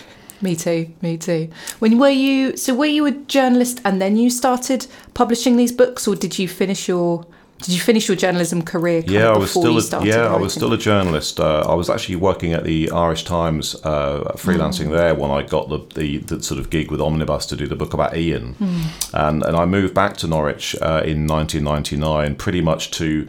Me 0.45 0.55
too. 0.55 0.93
Me 1.01 1.17
too. 1.17 1.49
When 1.79 1.99
were 1.99 2.11
you? 2.11 2.55
So 2.59 2.75
were 2.75 2.85
you 2.85 3.07
a 3.07 3.13
journalist 3.13 3.81
and 3.83 3.99
then 3.99 4.17
you 4.17 4.29
started 4.29 4.87
publishing 5.15 5.57
these 5.57 5.73
books, 5.73 6.07
or 6.07 6.15
did 6.15 6.39
you 6.39 6.47
finish 6.47 6.87
your 6.87 7.27
did 7.63 7.73
you 7.73 7.81
finish 7.81 8.09
your 8.09 8.17
journalism 8.17 8.61
career? 8.61 9.03
yeah, 9.07 9.31
I 9.31 9.39
was 9.39 9.53
still. 9.53 9.79
A, 9.79 10.05
yeah, 10.05 10.17
writing? 10.17 10.33
I 10.33 10.37
was 10.37 10.53
still 10.53 10.75
a 10.75 10.77
journalist. 10.77 11.41
Uh, 11.41 11.61
I 11.67 11.73
was 11.73 11.89
actually 11.89 12.17
working 12.17 12.53
at 12.53 12.65
the 12.65 12.91
Irish 12.91 13.25
Times, 13.25 13.75
uh, 13.85 14.35
freelancing 14.37 14.89
mm. 14.89 14.91
there 14.91 15.15
when 15.15 15.31
I 15.31 15.41
got 15.41 15.71
the, 15.71 15.79
the, 15.95 16.19
the 16.19 16.43
sort 16.43 16.61
of 16.61 16.69
gig 16.69 16.91
with 16.91 17.01
Omnibus 17.01 17.47
to 17.47 17.57
do 17.57 17.67
the 17.67 17.75
book 17.75 17.95
about 17.95 18.15
Ian, 18.15 18.55
mm. 18.57 18.85
and 19.15 19.43
and 19.43 19.57
I 19.57 19.65
moved 19.65 19.95
back 19.95 20.19
to 20.19 20.27
Norwich 20.27 20.77
uh, 20.83 21.01
in 21.07 21.27
1999, 21.27 22.37
pretty 22.37 22.61
much 22.61 22.91
to 22.99 23.27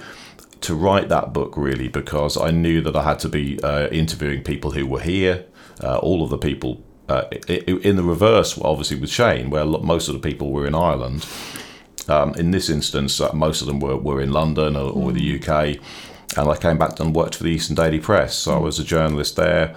to 0.59 0.75
write 0.75 1.07
that 1.07 1.31
book 1.31 1.55
really 1.55 1.87
because 1.87 2.35
I 2.35 2.51
knew 2.51 2.81
that 2.81 2.95
I 2.95 3.03
had 3.03 3.19
to 3.19 3.29
be 3.29 3.57
uh, 3.63 3.87
interviewing 3.87 4.43
people 4.43 4.71
who 4.71 4.85
were 4.85 4.99
here, 4.99 5.45
uh, 5.81 5.97
all 5.99 6.23
of 6.23 6.29
the 6.29 6.37
people. 6.37 6.83
Uh, 7.07 7.25
in 7.47 7.95
the 7.97 8.03
reverse, 8.03 8.59
obviously, 8.59 8.97
with 8.97 9.11
Shane, 9.11 9.49
where 9.51 9.65
most 9.65 10.07
of 10.07 10.13
the 10.13 10.19
people 10.19 10.51
were 10.51 10.65
in 10.65 10.73
Ireland, 10.73 11.25
um, 12.07 12.33
in 12.35 12.51
this 12.51 12.69
instance, 12.69 13.19
uh, 13.21 13.31
most 13.33 13.61
of 13.61 13.67
them 13.67 13.79
were, 13.79 13.97
were 13.97 14.21
in 14.21 14.31
London 14.31 14.75
or, 14.75 14.91
or, 14.91 15.11
the 15.11 15.39
UK. 15.39 15.77
And 16.37 16.49
I 16.49 16.57
came 16.57 16.77
back 16.77 16.99
and 16.99 17.15
worked 17.15 17.35
for 17.35 17.43
the 17.43 17.51
Eastern 17.51 17.75
Daily 17.75 17.99
Press. 17.99 18.35
So 18.35 18.55
I 18.55 18.59
was 18.59 18.79
a 18.79 18.83
journalist 18.83 19.35
there. 19.35 19.75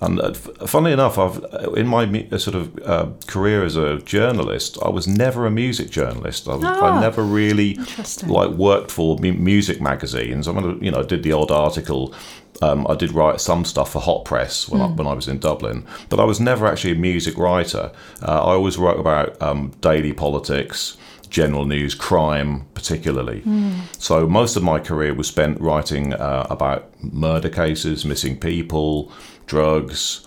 And 0.00 0.18
uh, 0.20 0.32
funnily 0.32 0.92
enough, 0.92 1.18
I've 1.18 1.44
uh, 1.52 1.72
in 1.72 1.86
my 1.86 2.26
sort 2.38 2.54
of 2.54 2.78
uh, 2.84 3.10
career 3.26 3.64
as 3.64 3.76
a 3.76 3.98
journalist, 3.98 4.78
I 4.82 4.88
was 4.88 5.06
never 5.06 5.46
a 5.46 5.50
music 5.50 5.90
journalist. 5.90 6.48
I, 6.48 6.54
I 6.54 7.00
never 7.00 7.22
really 7.22 7.78
like 8.26 8.50
worked 8.50 8.90
for 8.90 9.18
music 9.18 9.80
magazines. 9.80 10.48
I 10.48 10.52
mean, 10.52 10.82
you 10.82 10.90
know, 10.90 11.02
did 11.02 11.22
the 11.22 11.32
odd 11.32 11.50
article. 11.50 12.14
Um, 12.62 12.86
I 12.88 12.94
did 12.94 13.12
write 13.12 13.40
some 13.40 13.64
stuff 13.64 13.92
for 13.92 14.00
Hot 14.00 14.24
Press 14.26 14.68
when, 14.68 14.82
mm. 14.82 14.84
I, 14.84 14.88
hmm. 14.88 14.96
when 14.96 15.06
I 15.06 15.14
was 15.14 15.28
in 15.28 15.38
Dublin, 15.38 15.86
but 16.10 16.20
I 16.20 16.24
was 16.24 16.40
never 16.40 16.66
actually 16.66 16.92
a 16.92 16.96
music 16.96 17.38
writer. 17.38 17.90
Uh, 18.20 18.32
I 18.32 18.52
always 18.52 18.76
wrote 18.76 19.00
about 19.00 19.40
um, 19.40 19.72
daily 19.80 20.12
politics, 20.12 20.98
general 21.30 21.64
news, 21.64 21.94
crime 21.94 22.66
particularly. 22.74 23.40
Mm. 23.42 23.80
So 23.98 24.28
most 24.28 24.56
of 24.56 24.62
my 24.62 24.78
career 24.78 25.14
was 25.14 25.26
spent 25.26 25.58
writing 25.58 26.12
uh, 26.12 26.46
about 26.50 26.90
murder 27.02 27.48
cases, 27.48 28.04
missing 28.04 28.38
people, 28.38 29.10
drugs, 29.50 30.26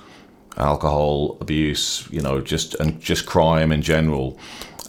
alcohol 0.58 1.38
abuse, 1.42 2.08
you 2.12 2.22
know, 2.22 2.42
just 2.42 2.76
and 2.76 3.00
just 3.02 3.26
crime 3.26 3.72
in 3.72 3.82
general. 3.82 4.38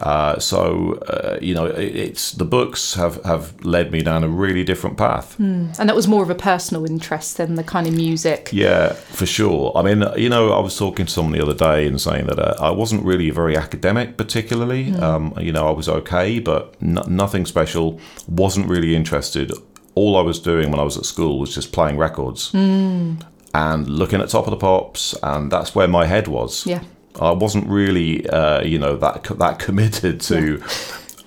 Uh, 0.00 0.36
so 0.40 0.94
uh, 1.08 1.38
you 1.40 1.54
know, 1.54 1.66
it, 1.66 1.94
it's 1.96 2.32
the 2.32 2.44
books 2.44 2.94
have 2.94 3.22
have 3.24 3.64
led 3.64 3.92
me 3.92 4.02
down 4.02 4.24
a 4.24 4.28
really 4.28 4.64
different 4.64 4.96
path. 4.96 5.36
Mm. 5.38 5.78
And 5.78 5.88
that 5.88 5.94
was 5.94 6.08
more 6.08 6.22
of 6.24 6.30
a 6.30 6.34
personal 6.34 6.84
interest 6.84 7.36
than 7.36 7.54
the 7.54 7.62
kind 7.62 7.86
of 7.86 7.94
music. 7.94 8.50
Yeah, 8.52 8.92
for 8.92 9.26
sure. 9.26 9.72
I 9.76 9.82
mean, 9.82 10.04
you 10.16 10.28
know, 10.28 10.52
I 10.52 10.60
was 10.60 10.76
talking 10.76 11.06
to 11.06 11.12
someone 11.12 11.32
the 11.38 11.42
other 11.48 11.54
day 11.54 11.86
and 11.86 12.00
saying 12.00 12.26
that 12.26 12.40
uh, 12.40 12.56
I 12.58 12.70
wasn't 12.72 13.04
really 13.04 13.30
very 13.30 13.56
academic, 13.56 14.16
particularly. 14.16 14.86
Mm. 14.86 15.00
Um, 15.00 15.34
you 15.38 15.52
know, 15.52 15.68
I 15.68 15.70
was 15.70 15.88
okay, 15.88 16.40
but 16.40 16.74
n- 16.82 17.06
nothing 17.06 17.46
special. 17.46 18.00
wasn't 18.26 18.66
really 18.68 18.96
interested. 18.96 19.52
All 19.94 20.16
I 20.16 20.22
was 20.22 20.40
doing 20.40 20.72
when 20.72 20.80
I 20.80 20.82
was 20.82 20.96
at 20.96 21.04
school 21.04 21.38
was 21.38 21.54
just 21.54 21.70
playing 21.70 21.98
records. 21.98 22.50
Mm. 22.50 23.22
And 23.54 23.88
looking 23.88 24.20
at 24.20 24.28
Top 24.28 24.46
of 24.46 24.50
the 24.50 24.56
Pops, 24.56 25.14
and 25.22 25.50
that's 25.50 25.74
where 25.74 25.86
my 25.86 26.06
head 26.06 26.26
was. 26.26 26.66
Yeah. 26.66 26.82
I 27.20 27.30
wasn't 27.30 27.68
really, 27.68 28.28
uh, 28.28 28.62
you 28.62 28.78
know, 28.78 28.96
that 28.96 29.22
that 29.22 29.58
committed 29.60 30.20
to 30.22 30.58
yeah. 30.58 30.66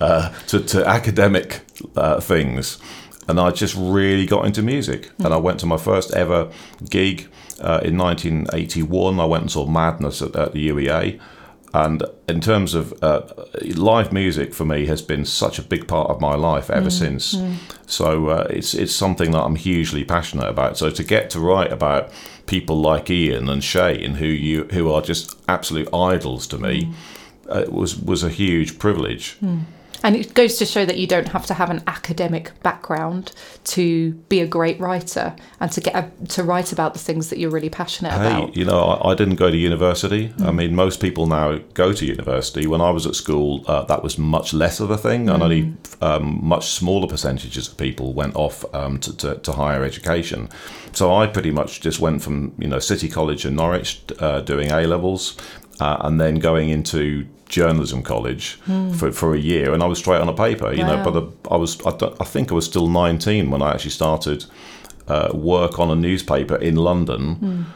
uh, 0.00 0.34
to, 0.48 0.60
to, 0.60 0.86
academic 0.86 1.62
uh, 1.96 2.20
things, 2.20 2.78
and 3.26 3.40
I 3.40 3.50
just 3.50 3.74
really 3.78 4.26
got 4.26 4.44
into 4.44 4.62
music. 4.62 5.10
Mm. 5.16 5.24
And 5.24 5.34
I 5.34 5.38
went 5.38 5.58
to 5.60 5.66
my 5.66 5.78
first 5.78 6.12
ever 6.12 6.52
gig 6.90 7.28
uh, 7.60 7.80
in 7.82 7.96
1981. 7.96 9.18
I 9.18 9.24
went 9.24 9.42
and 9.42 9.50
saw 9.50 9.66
Madness 9.66 10.20
at, 10.20 10.36
at 10.36 10.52
the 10.52 10.68
UEA. 10.68 11.18
And 11.74 12.02
in 12.26 12.40
terms 12.40 12.74
of 12.74 12.94
uh, 13.02 13.22
live 13.76 14.12
music, 14.12 14.54
for 14.54 14.64
me, 14.64 14.86
has 14.86 15.02
been 15.02 15.24
such 15.24 15.58
a 15.58 15.62
big 15.62 15.86
part 15.86 16.08
of 16.10 16.20
my 16.20 16.34
life 16.34 16.70
ever 16.70 16.88
mm. 16.88 16.98
since. 16.98 17.34
Mm. 17.34 17.56
So 17.88 18.28
uh, 18.28 18.46
it's 18.50 18.74
it's 18.74 18.94
something 18.94 19.32
that 19.32 19.42
I'm 19.42 19.56
hugely 19.56 20.04
passionate 20.04 20.48
about. 20.48 20.78
So 20.78 20.90
to 20.90 21.02
get 21.02 21.30
to 21.30 21.40
write 21.40 21.72
about 21.72 22.12
people 22.46 22.80
like 22.80 23.10
Ian 23.10 23.48
and 23.48 23.64
Shane, 23.64 24.14
who 24.14 24.26
you 24.26 24.64
who 24.64 24.92
are 24.92 25.02
just 25.02 25.36
absolute 25.48 25.88
idols 25.92 26.46
to 26.48 26.58
me. 26.58 26.84
Mm. 26.84 26.94
uh, 27.48 27.64
was 27.70 27.96
was 27.96 28.22
a 28.22 28.28
huge 28.28 28.78
privilege. 28.78 29.36
And 30.02 30.14
it 30.16 30.34
goes 30.34 30.56
to 30.58 30.64
show 30.66 30.84
that 30.84 30.96
you 30.98 31.06
don't 31.06 31.28
have 31.28 31.46
to 31.46 31.54
have 31.54 31.70
an 31.70 31.82
academic 31.86 32.52
background 32.62 33.32
to 33.64 34.12
be 34.28 34.40
a 34.40 34.46
great 34.46 34.78
writer 34.78 35.34
and 35.60 35.72
to 35.72 35.80
get 35.80 35.94
a, 35.94 36.26
to 36.28 36.42
write 36.44 36.72
about 36.72 36.92
the 36.92 37.00
things 37.00 37.30
that 37.30 37.38
you're 37.38 37.50
really 37.50 37.68
passionate 37.70 38.12
Hey, 38.12 38.26
about. 38.26 38.56
you 38.56 38.64
know, 38.64 38.78
I, 38.80 39.10
I 39.10 39.14
didn't 39.14 39.36
go 39.36 39.50
to 39.50 39.56
university. 39.56 40.32
I 40.44 40.52
mean, 40.52 40.74
most 40.74 41.00
people 41.00 41.26
now 41.26 41.58
go 41.74 41.92
to 41.92 42.06
university. 42.06 42.66
When 42.66 42.80
I 42.80 42.90
was 42.90 43.06
at 43.06 43.14
school, 43.14 43.64
uh, 43.66 43.84
that 43.84 44.02
was 44.02 44.18
much 44.18 44.52
less 44.54 44.80
of 44.80 44.90
a 44.90 44.96
thing, 44.98 45.28
and 45.28 45.42
only 45.42 45.74
um, 46.00 46.38
much 46.42 46.68
smaller 46.70 47.08
percentages 47.08 47.68
of 47.68 47.76
people 47.76 48.12
went 48.14 48.36
off 48.36 48.64
um, 48.74 48.98
to, 49.00 49.16
to, 49.16 49.34
to 49.36 49.52
higher 49.52 49.84
education. 49.84 50.48
So 50.92 51.14
I 51.14 51.26
pretty 51.26 51.50
much 51.50 51.80
just 51.80 52.00
went 52.00 52.22
from 52.22 52.54
you 52.58 52.68
know 52.68 52.78
City 52.78 53.08
College 53.08 53.44
in 53.44 53.56
Norwich 53.56 54.02
uh, 54.20 54.40
doing 54.42 54.70
A 54.70 54.86
levels, 54.86 55.36
uh, 55.80 55.96
and 56.00 56.20
then 56.20 56.36
going 56.36 56.70
into 56.70 57.26
journalism 57.48 58.02
college 58.02 58.58
for, 58.98 59.10
for 59.12 59.34
a 59.34 59.38
year, 59.38 59.72
and 59.72 59.82
I 59.82 59.86
was 59.86 59.98
straight 59.98 60.20
on 60.20 60.28
a 60.28 60.34
paper. 60.34 60.72
You 60.72 60.84
know, 60.84 61.02
but 61.02 61.10
the, 61.12 61.50
I 61.50 61.56
was 61.56 61.80
I, 61.84 61.90
I 62.20 62.24
think 62.24 62.50
I 62.52 62.54
was 62.54 62.66
still 62.66 62.88
nineteen 62.88 63.50
when 63.50 63.62
I 63.62 63.72
actually 63.72 63.90
started 63.90 64.44
uh, 65.08 65.30
work 65.34 65.78
on 65.78 65.90
a 65.90 65.96
newspaper 65.96 66.56
in 66.56 66.76
London 66.76 67.66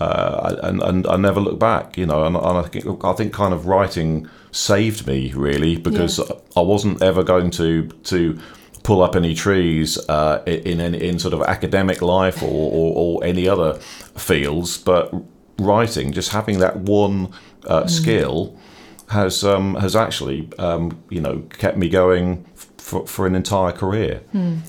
uh, 0.00 0.56
and, 0.62 0.82
and 0.82 1.06
I 1.06 1.16
never 1.16 1.40
looked 1.40 1.58
back, 1.58 1.96
you 1.96 2.06
know. 2.06 2.24
And, 2.24 2.36
and 2.36 2.58
I 2.58 2.62
think 2.62 3.04
I 3.04 3.12
think 3.12 3.32
kind 3.32 3.54
of 3.54 3.66
writing 3.66 4.28
saved 4.52 5.06
me 5.06 5.32
really 5.32 5.76
because 5.76 6.20
I 6.56 6.60
wasn't 6.60 7.02
ever 7.02 7.22
going 7.22 7.50
to 7.52 7.88
to 8.04 8.38
pull 8.82 9.02
up 9.02 9.16
any 9.16 9.34
trees 9.34 9.98
uh, 10.08 10.42
in 10.46 10.80
in, 10.80 10.94
in 10.94 11.18
sort 11.18 11.34
of 11.34 11.42
academic 11.42 12.02
life 12.02 12.42
or, 12.42 12.46
or, 12.46 12.92
or 12.96 13.24
any 13.24 13.48
other 13.48 13.74
fields, 14.16 14.78
but 14.78 15.12
writing, 15.58 16.12
just 16.12 16.30
having 16.30 16.58
that 16.58 16.76
one 16.76 17.32
uh, 17.66 17.86
skill, 17.86 18.58
has 19.08 19.44
um, 19.44 19.74
has 19.76 19.94
actually 19.94 20.48
um, 20.58 21.02
you 21.10 21.20
know 21.20 21.38
kept 21.58 21.76
me 21.76 21.88
going 21.88 22.44
for, 22.86 23.04
for 23.04 23.26
an 23.26 23.34
entire 23.34 23.72
career. 23.72 24.22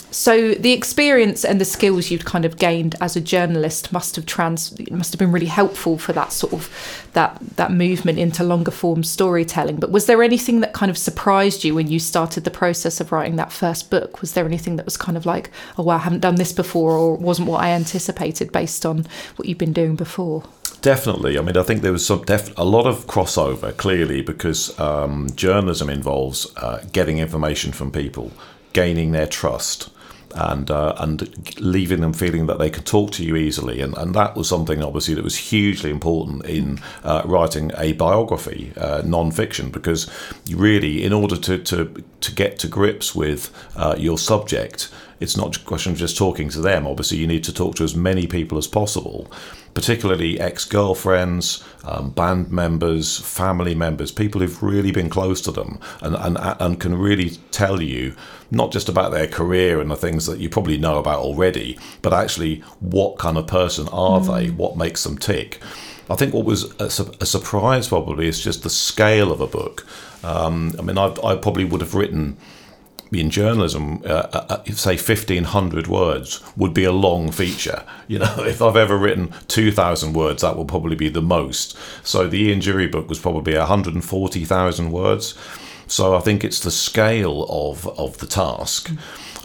So 0.09 0.55
the 0.55 0.73
experience 0.73 1.45
and 1.45 1.61
the 1.61 1.65
skills 1.65 2.09
you've 2.09 2.25
kind 2.25 2.45
of 2.45 2.57
gained 2.57 2.95
as 2.99 3.15
a 3.15 3.21
journalist 3.21 3.93
must 3.93 4.15
have 4.15 4.25
trans 4.25 4.75
must 4.89 5.13
have 5.13 5.19
been 5.19 5.31
really 5.31 5.45
helpful 5.45 5.99
for 5.99 6.13
that 6.13 6.31
sort 6.31 6.51
of 6.51 6.67
that 7.13 7.37
that 7.57 7.71
movement 7.71 8.17
into 8.17 8.43
longer 8.43 8.71
form 8.71 9.03
storytelling. 9.03 9.75
But 9.75 9.91
was 9.91 10.07
there 10.07 10.23
anything 10.23 10.61
that 10.61 10.73
kind 10.73 10.89
of 10.89 10.97
surprised 10.97 11.63
you 11.63 11.75
when 11.75 11.89
you 11.91 11.99
started 11.99 12.43
the 12.43 12.49
process 12.49 12.99
of 12.99 13.11
writing 13.11 13.35
that 13.35 13.51
first 13.51 13.91
book? 13.91 14.19
Was 14.19 14.33
there 14.33 14.45
anything 14.45 14.77
that 14.77 14.85
was 14.85 14.97
kind 14.97 15.15
of 15.15 15.27
like, 15.27 15.51
oh 15.77 15.83
wow, 15.83 15.97
I 15.97 15.99
haven't 15.99 16.21
done 16.21 16.35
this 16.35 16.51
before, 16.51 16.93
or 16.93 17.17
wasn't 17.17 17.47
what 17.47 17.61
I 17.61 17.69
anticipated 17.69 18.51
based 18.51 18.83
on 18.83 19.05
what 19.35 19.47
you've 19.47 19.59
been 19.59 19.73
doing 19.73 19.95
before? 19.95 20.43
Definitely. 20.81 21.37
I 21.37 21.41
mean, 21.41 21.57
I 21.57 21.63
think 21.63 21.81
there 21.81 21.91
was 21.91 22.05
some 22.05 22.23
def- 22.23 22.57
a 22.57 22.63
lot 22.63 22.85
of 22.85 23.07
crossover 23.07 23.75
clearly 23.77 24.21
because 24.21 24.77
um, 24.79 25.29
journalism 25.35 25.89
involves 25.89 26.55
uh, 26.57 26.83
getting 26.91 27.17
information 27.17 27.71
from 27.71 27.91
people, 27.91 28.31
gaining 28.73 29.11
their 29.11 29.27
trust, 29.27 29.89
and 30.35 30.69
uh, 30.69 30.93
and 30.97 31.59
leaving 31.59 32.01
them 32.01 32.13
feeling 32.13 32.45
that 32.45 32.59
they 32.59 32.69
can 32.69 32.83
talk 32.83 33.11
to 33.11 33.23
you 33.23 33.35
easily. 33.35 33.81
And, 33.81 33.97
and 33.97 34.13
that 34.13 34.35
was 34.35 34.47
something 34.47 34.83
obviously 34.83 35.15
that 35.15 35.23
was 35.23 35.35
hugely 35.35 35.89
important 35.89 36.45
in 36.45 36.79
uh, 37.03 37.23
writing 37.25 37.71
a 37.75 37.93
biography, 37.93 38.71
uh, 38.77 39.01
non-fiction, 39.03 39.71
because 39.71 40.07
really, 40.49 41.03
in 41.03 41.11
order 41.11 41.37
to 41.37 41.57
to 41.57 42.03
to 42.21 42.31
get 42.35 42.59
to 42.59 42.67
grips 42.67 43.15
with 43.15 43.51
uh, 43.75 43.95
your 43.97 44.19
subject, 44.19 44.89
it's 45.19 45.37
not 45.37 45.57
a 45.57 45.59
question 45.61 45.91
of 45.91 45.97
just 45.97 46.17
talking 46.17 46.49
to 46.49 46.61
them. 46.61 46.85
Obviously, 46.85 47.17
you 47.17 47.27
need 47.27 47.43
to 47.45 47.53
talk 47.53 47.75
to 47.75 47.83
as 47.83 47.95
many 47.95 48.27
people 48.27 48.57
as 48.57 48.67
possible, 48.67 49.31
particularly 49.73 50.39
ex 50.39 50.65
girlfriends, 50.65 51.63
um, 51.83 52.11
band 52.11 52.51
members, 52.51 53.19
family 53.19 53.73
members, 53.73 54.11
people 54.11 54.41
who've 54.41 54.61
really 54.61 54.91
been 54.91 55.09
close 55.09 55.41
to 55.41 55.51
them 55.51 55.79
and, 56.01 56.15
and, 56.15 56.37
and 56.39 56.79
can 56.79 56.95
really 56.95 57.31
tell 57.51 57.81
you 57.81 58.15
not 58.51 58.71
just 58.71 58.89
about 58.89 59.11
their 59.11 59.27
career 59.27 59.81
and 59.81 59.89
the 59.89 59.95
things 59.95 60.25
that 60.25 60.39
you 60.39 60.49
probably 60.49 60.77
know 60.77 60.99
about 60.99 61.19
already, 61.19 61.77
but 62.01 62.13
actually 62.13 62.59
what 62.79 63.17
kind 63.17 63.37
of 63.37 63.47
person 63.47 63.87
are 63.89 64.21
they, 64.21 64.49
what 64.49 64.77
makes 64.77 65.03
them 65.03 65.17
tick. 65.17 65.59
I 66.09 66.15
think 66.15 66.33
what 66.33 66.45
was 66.45 66.73
a, 66.79 66.89
su- 66.89 67.11
a 67.19 67.25
surprise 67.25 67.87
probably 67.89 68.27
is 68.27 68.41
just 68.41 68.63
the 68.63 68.69
scale 68.69 69.31
of 69.31 69.41
a 69.41 69.47
book. 69.47 69.85
Um, 70.23 70.73
I 70.79 70.81
mean, 70.81 70.97
I, 70.97 71.13
I 71.23 71.35
probably 71.35 71.65
would 71.65 71.81
have 71.81 71.95
written 71.95 72.37
in 73.11 73.29
journalism, 73.29 74.01
uh, 74.05 74.27
uh, 74.33 74.45
uh, 74.49 74.63
say 74.71 74.95
1500 74.95 75.87
words 75.87 76.41
would 76.55 76.73
be 76.73 76.83
a 76.83 76.91
long 76.91 77.31
feature. 77.31 77.83
You 78.07 78.19
know, 78.19 78.35
if 78.39 78.61
I've 78.61 78.75
ever 78.75 78.97
written 78.97 79.33
2000 79.47 80.13
words, 80.13 80.41
that 80.41 80.55
will 80.55 80.65
probably 80.65 80.95
be 80.95 81.09
the 81.09 81.21
most. 81.21 81.77
So 82.03 82.27
the 82.27 82.41
Ian 82.41 82.59
Dury 82.59 82.91
book 82.91 83.09
was 83.09 83.19
probably 83.19 83.55
140,000 83.57 84.91
words. 84.91 85.35
So 85.87 86.15
I 86.15 86.19
think 86.19 86.43
it's 86.43 86.59
the 86.59 86.71
scale 86.71 87.45
of, 87.49 87.87
of 87.97 88.17
the 88.17 88.27
task, 88.27 88.91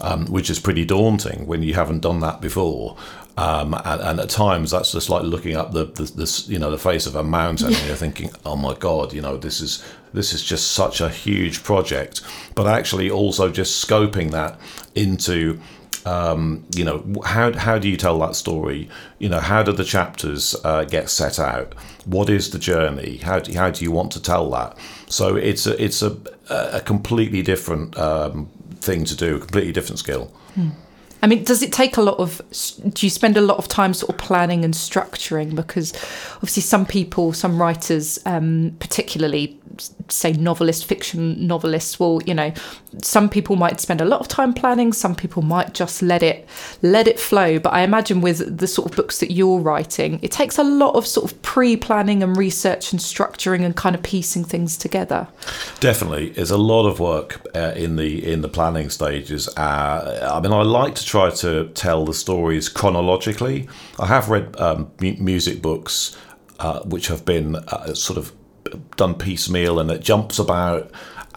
um, 0.01 0.25
which 0.25 0.49
is 0.49 0.59
pretty 0.59 0.83
daunting 0.83 1.47
when 1.47 1.63
you 1.63 1.73
haven't 1.73 2.01
done 2.01 2.19
that 2.19 2.41
before. 2.41 2.97
Um, 3.35 3.73
and, 3.73 4.01
and 4.01 4.19
at 4.19 4.29
times 4.29 4.69
that's 4.71 4.91
just 4.91 5.09
like 5.09 5.23
looking 5.23 5.55
up 5.55 5.71
the, 5.71 5.85
the, 5.85 6.03
the 6.03 6.45
you 6.47 6.59
know 6.59 6.69
the 6.69 6.77
face 6.77 7.07
of 7.07 7.15
a 7.15 7.23
mountain 7.23 7.73
and 7.73 7.87
you're 7.87 7.95
thinking 7.95 8.29
oh 8.45 8.55
my 8.55 8.75
god 8.75 9.11
you 9.11 9.23
know 9.23 9.37
this 9.37 9.59
is 9.59 9.83
this 10.13 10.33
is 10.33 10.43
just 10.43 10.71
such 10.71 11.01
a 11.01 11.09
huge 11.09 11.63
project 11.63 12.21
but 12.55 12.67
actually 12.67 13.09
also 13.09 13.49
just 13.49 13.85
scoping 13.87 14.31
that 14.31 14.59
into 14.95 15.59
um, 16.05 16.65
you 16.75 16.83
know 16.83 17.21
how, 17.25 17.53
how 17.53 17.79
do 17.79 17.87
you 17.87 17.95
tell 17.95 18.19
that 18.19 18.35
story? 18.35 18.89
You 19.19 19.29
know 19.29 19.39
how 19.39 19.63
do 19.63 19.71
the 19.71 19.85
chapters 19.85 20.55
uh, 20.63 20.83
get 20.83 21.09
set 21.09 21.39
out? 21.39 21.73
What 22.05 22.29
is 22.29 22.49
the 22.49 22.59
journey? 22.59 23.17
How 23.17 23.39
do, 23.39 23.53
how 23.53 23.71
do 23.71 23.85
you 23.85 23.91
want 23.91 24.11
to 24.13 24.21
tell 24.21 24.49
that? 24.51 24.77
So 25.07 25.35
it's 25.35 25.65
a, 25.65 25.81
it's 25.81 26.01
a, 26.01 26.17
a 26.49 26.81
completely 26.81 27.41
different 27.41 27.97
um, 27.97 28.49
thing 28.75 29.05
to 29.05 29.15
do 29.15 29.37
a 29.37 29.39
completely 29.39 29.71
different 29.71 29.99
skill 29.99 30.31
I 31.23 31.27
mean, 31.27 31.45
does 31.45 31.63
it 31.63 31.71
take 31.71 31.95
a 31.95 32.01
lot 32.01 32.19
of? 32.19 32.41
Do 32.93 33.05
you 33.05 33.09
spend 33.09 33.37
a 33.37 33.41
lot 33.41 33.57
of 33.57 33.69
time 33.69 33.93
sort 33.93 34.09
of 34.09 34.17
planning 34.17 34.65
and 34.65 34.73
structuring? 34.73 35.55
Because 35.55 35.93
obviously, 36.35 36.61
some 36.61 36.85
people, 36.85 37.31
some 37.31 37.57
writers, 37.57 38.19
um, 38.25 38.75
particularly 38.79 39.57
say 40.09 40.33
novelist, 40.33 40.85
fiction 40.85 41.47
novelists, 41.47 41.99
will 41.99 42.21
you 42.23 42.33
know, 42.33 42.53
some 43.01 43.29
people 43.29 43.55
might 43.55 43.79
spend 43.79 44.01
a 44.01 44.05
lot 44.05 44.19
of 44.19 44.27
time 44.27 44.53
planning. 44.53 44.93
Some 44.93 45.15
people 45.15 45.41
might 45.41 45.73
just 45.73 46.01
let 46.01 46.23
it 46.23 46.47
let 46.81 47.07
it 47.07 47.19
flow. 47.19 47.57
But 47.57 47.73
I 47.73 47.81
imagine 47.81 48.19
with 48.19 48.57
the 48.57 48.67
sort 48.67 48.91
of 48.91 48.95
books 48.97 49.19
that 49.19 49.31
you're 49.31 49.59
writing, 49.59 50.19
it 50.21 50.31
takes 50.31 50.57
a 50.57 50.63
lot 50.63 50.95
of 50.95 51.07
sort 51.07 51.31
of 51.31 51.41
pre-planning 51.41 52.21
and 52.21 52.35
research 52.35 52.91
and 52.91 52.99
structuring 52.99 53.63
and 53.63 53.75
kind 53.75 53.95
of 53.95 54.03
piecing 54.03 54.43
things 54.43 54.77
together. 54.77 55.27
Definitely, 55.79 56.31
there's 56.31 56.51
a 56.51 56.57
lot 56.57 56.85
of 56.85 56.99
work 56.99 57.45
uh, 57.55 57.73
in 57.75 57.95
the 57.95 58.29
in 58.29 58.41
the 58.41 58.49
planning 58.49 58.89
stages. 58.89 59.47
Uh, 59.55 60.29
I 60.33 60.41
mean, 60.41 60.51
I 60.51 60.63
like 60.63 60.95
to 60.95 61.05
try 61.13 61.29
to 61.29 61.69
tell 61.75 62.05
the 62.05 62.13
stories 62.13 62.67
chronologically. 62.67 63.67
I 63.99 64.07
have 64.07 64.29
read 64.29 64.59
um, 64.59 64.91
mu- 64.99 65.15
music 65.19 65.61
books 65.61 66.17
uh, 66.57 66.79
which 66.85 67.07
have 67.07 67.23
been 67.23 67.55
uh, 67.55 67.93
sort 67.93 68.17
of 68.17 68.33
done 68.95 69.13
piecemeal, 69.13 69.79
and 69.79 69.91
it 69.91 70.01
jumps 70.01 70.39
about 70.39 70.89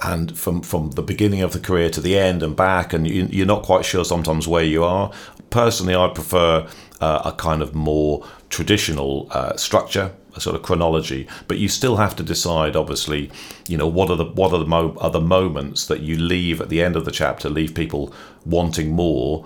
and 0.02 0.38
from 0.38 0.62
from 0.62 0.92
the 0.92 1.02
beginning 1.02 1.42
of 1.42 1.52
the 1.52 1.60
career 1.60 1.90
to 1.90 2.00
the 2.00 2.18
end 2.18 2.42
and 2.42 2.56
back, 2.56 2.94
and 2.94 3.06
you, 3.06 3.28
you're 3.30 3.52
not 3.54 3.64
quite 3.64 3.84
sure 3.84 4.02
sometimes 4.02 4.48
where 4.48 4.64
you 4.64 4.82
are. 4.82 5.12
Personally, 5.50 5.94
I 5.94 6.08
prefer 6.08 6.66
uh, 7.02 7.22
a 7.26 7.32
kind 7.32 7.60
of 7.60 7.74
more 7.74 8.26
traditional 8.48 9.28
uh, 9.30 9.56
structure 9.56 10.10
a 10.36 10.40
sort 10.40 10.54
of 10.54 10.62
chronology, 10.62 11.26
but 11.48 11.58
you 11.58 11.68
still 11.68 11.96
have 11.96 12.14
to 12.16 12.22
decide. 12.22 12.76
Obviously, 12.76 13.30
you 13.68 13.76
know 13.76 13.86
what 13.86 14.10
are 14.10 14.16
the 14.16 14.24
what 14.24 14.52
are 14.52 14.58
the 14.58 14.66
mo- 14.66 14.96
are 14.98 15.10
the 15.10 15.20
moments 15.20 15.86
that 15.86 16.00
you 16.00 16.16
leave 16.16 16.60
at 16.60 16.68
the 16.68 16.82
end 16.82 16.96
of 16.96 17.04
the 17.04 17.10
chapter, 17.10 17.48
leave 17.48 17.74
people 17.74 18.12
wanting 18.44 18.92
more, 18.92 19.44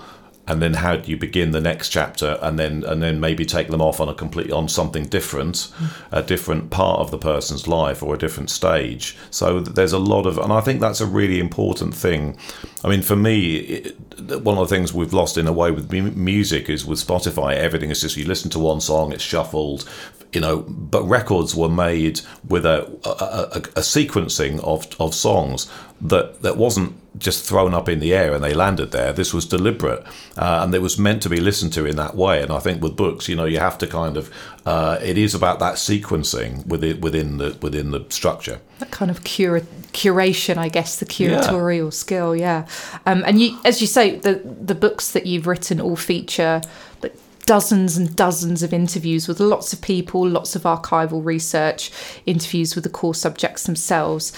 and 0.50 0.60
then 0.60 0.74
how 0.74 0.96
do 0.96 1.08
you 1.08 1.16
begin 1.16 1.52
the 1.52 1.60
next 1.60 1.90
chapter, 1.90 2.36
and 2.42 2.58
then 2.58 2.82
and 2.84 3.00
then 3.00 3.20
maybe 3.20 3.44
take 3.46 3.68
them 3.68 3.80
off 3.80 4.00
on 4.00 4.08
a 4.08 4.14
complete 4.14 4.50
on 4.50 4.68
something 4.68 5.04
different, 5.04 5.72
a 6.10 6.22
different 6.22 6.70
part 6.70 6.98
of 6.98 7.12
the 7.12 7.18
person's 7.18 7.68
life 7.68 8.02
or 8.02 8.14
a 8.14 8.18
different 8.18 8.50
stage. 8.50 9.16
So 9.30 9.60
there's 9.60 9.92
a 9.92 9.98
lot 9.98 10.26
of, 10.26 10.38
and 10.38 10.52
I 10.52 10.60
think 10.60 10.80
that's 10.80 11.00
a 11.00 11.06
really 11.06 11.38
important 11.38 11.94
thing. 11.94 12.36
I 12.84 12.88
mean, 12.88 13.02
for 13.02 13.14
me, 13.14 13.56
it, 13.56 14.00
one 14.42 14.58
of 14.58 14.68
the 14.68 14.74
things 14.74 14.92
we've 14.92 15.12
lost 15.12 15.38
in 15.38 15.46
a 15.46 15.52
way 15.52 15.70
with 15.70 15.92
music 15.92 16.68
is 16.68 16.84
with 16.84 16.98
Spotify, 16.98 17.54
everything 17.54 17.90
is 17.90 18.00
just 18.00 18.16
you 18.16 18.26
listen 18.26 18.50
to 18.50 18.58
one 18.58 18.80
song, 18.80 19.12
it's 19.12 19.22
shuffled, 19.22 19.88
you 20.32 20.40
know. 20.40 20.58
But 20.68 21.04
records 21.04 21.54
were 21.54 21.68
made 21.68 22.20
with 22.48 22.66
a 22.66 22.86
a, 23.04 23.58
a, 23.58 23.82
sequencing 23.82 24.62
of 24.64 24.88
of 25.00 25.14
songs 25.14 25.70
that 26.00 26.42
that 26.42 26.56
wasn't 26.56 26.96
just 27.18 27.44
thrown 27.44 27.74
up 27.74 27.88
in 27.88 27.98
the 27.98 28.14
air 28.14 28.32
and 28.32 28.42
they 28.42 28.54
landed 28.54 28.92
there. 28.92 29.12
This 29.12 29.34
was 29.34 29.44
deliberate, 29.44 30.04
uh, 30.36 30.60
and 30.62 30.74
it 30.74 30.80
was 30.80 30.98
meant 30.98 31.22
to 31.22 31.28
be 31.28 31.40
listened 31.40 31.72
to 31.74 31.84
in 31.84 31.96
that 31.96 32.14
way. 32.14 32.42
And 32.42 32.52
I 32.52 32.60
think 32.60 32.82
with 32.82 32.96
books, 32.96 33.28
you 33.28 33.36
know, 33.36 33.44
you 33.44 33.58
have 33.58 33.78
to 33.78 33.86
kind 33.86 34.16
of 34.16 34.32
uh, 34.64 34.98
it 35.02 35.18
is 35.18 35.34
about 35.34 35.58
that 35.58 35.74
sequencing 35.74 36.66
within 36.66 37.00
within 37.00 37.38
the 37.38 37.56
within 37.60 37.90
the 37.90 38.04
structure. 38.08 38.60
that 38.78 38.90
kind 38.90 39.10
of 39.10 39.24
cura- 39.24 39.66
curation, 39.92 40.56
I 40.56 40.68
guess, 40.68 40.98
the 40.98 41.06
curatorial 41.06 41.92
skill, 41.92 42.36
yeah. 42.36 42.66
Um, 43.06 43.24
and 43.26 43.40
you, 43.40 43.58
as 43.64 43.80
you 43.80 43.86
say, 43.86 44.16
the 44.16 44.34
the 44.44 44.74
books 44.74 45.12
that 45.12 45.26
you've 45.26 45.46
written 45.46 45.80
all 45.80 45.96
feature 45.96 46.62
like 47.02 47.16
dozens 47.46 47.96
and 47.96 48.14
dozens 48.16 48.62
of 48.62 48.72
interviews 48.72 49.28
with 49.28 49.40
lots 49.40 49.72
of 49.72 49.80
people, 49.82 50.26
lots 50.26 50.56
of 50.56 50.62
archival 50.62 51.24
research, 51.24 51.90
interviews 52.26 52.74
with 52.74 52.84
the 52.84 52.90
core 52.90 53.14
subjects 53.14 53.64
themselves. 53.64 54.32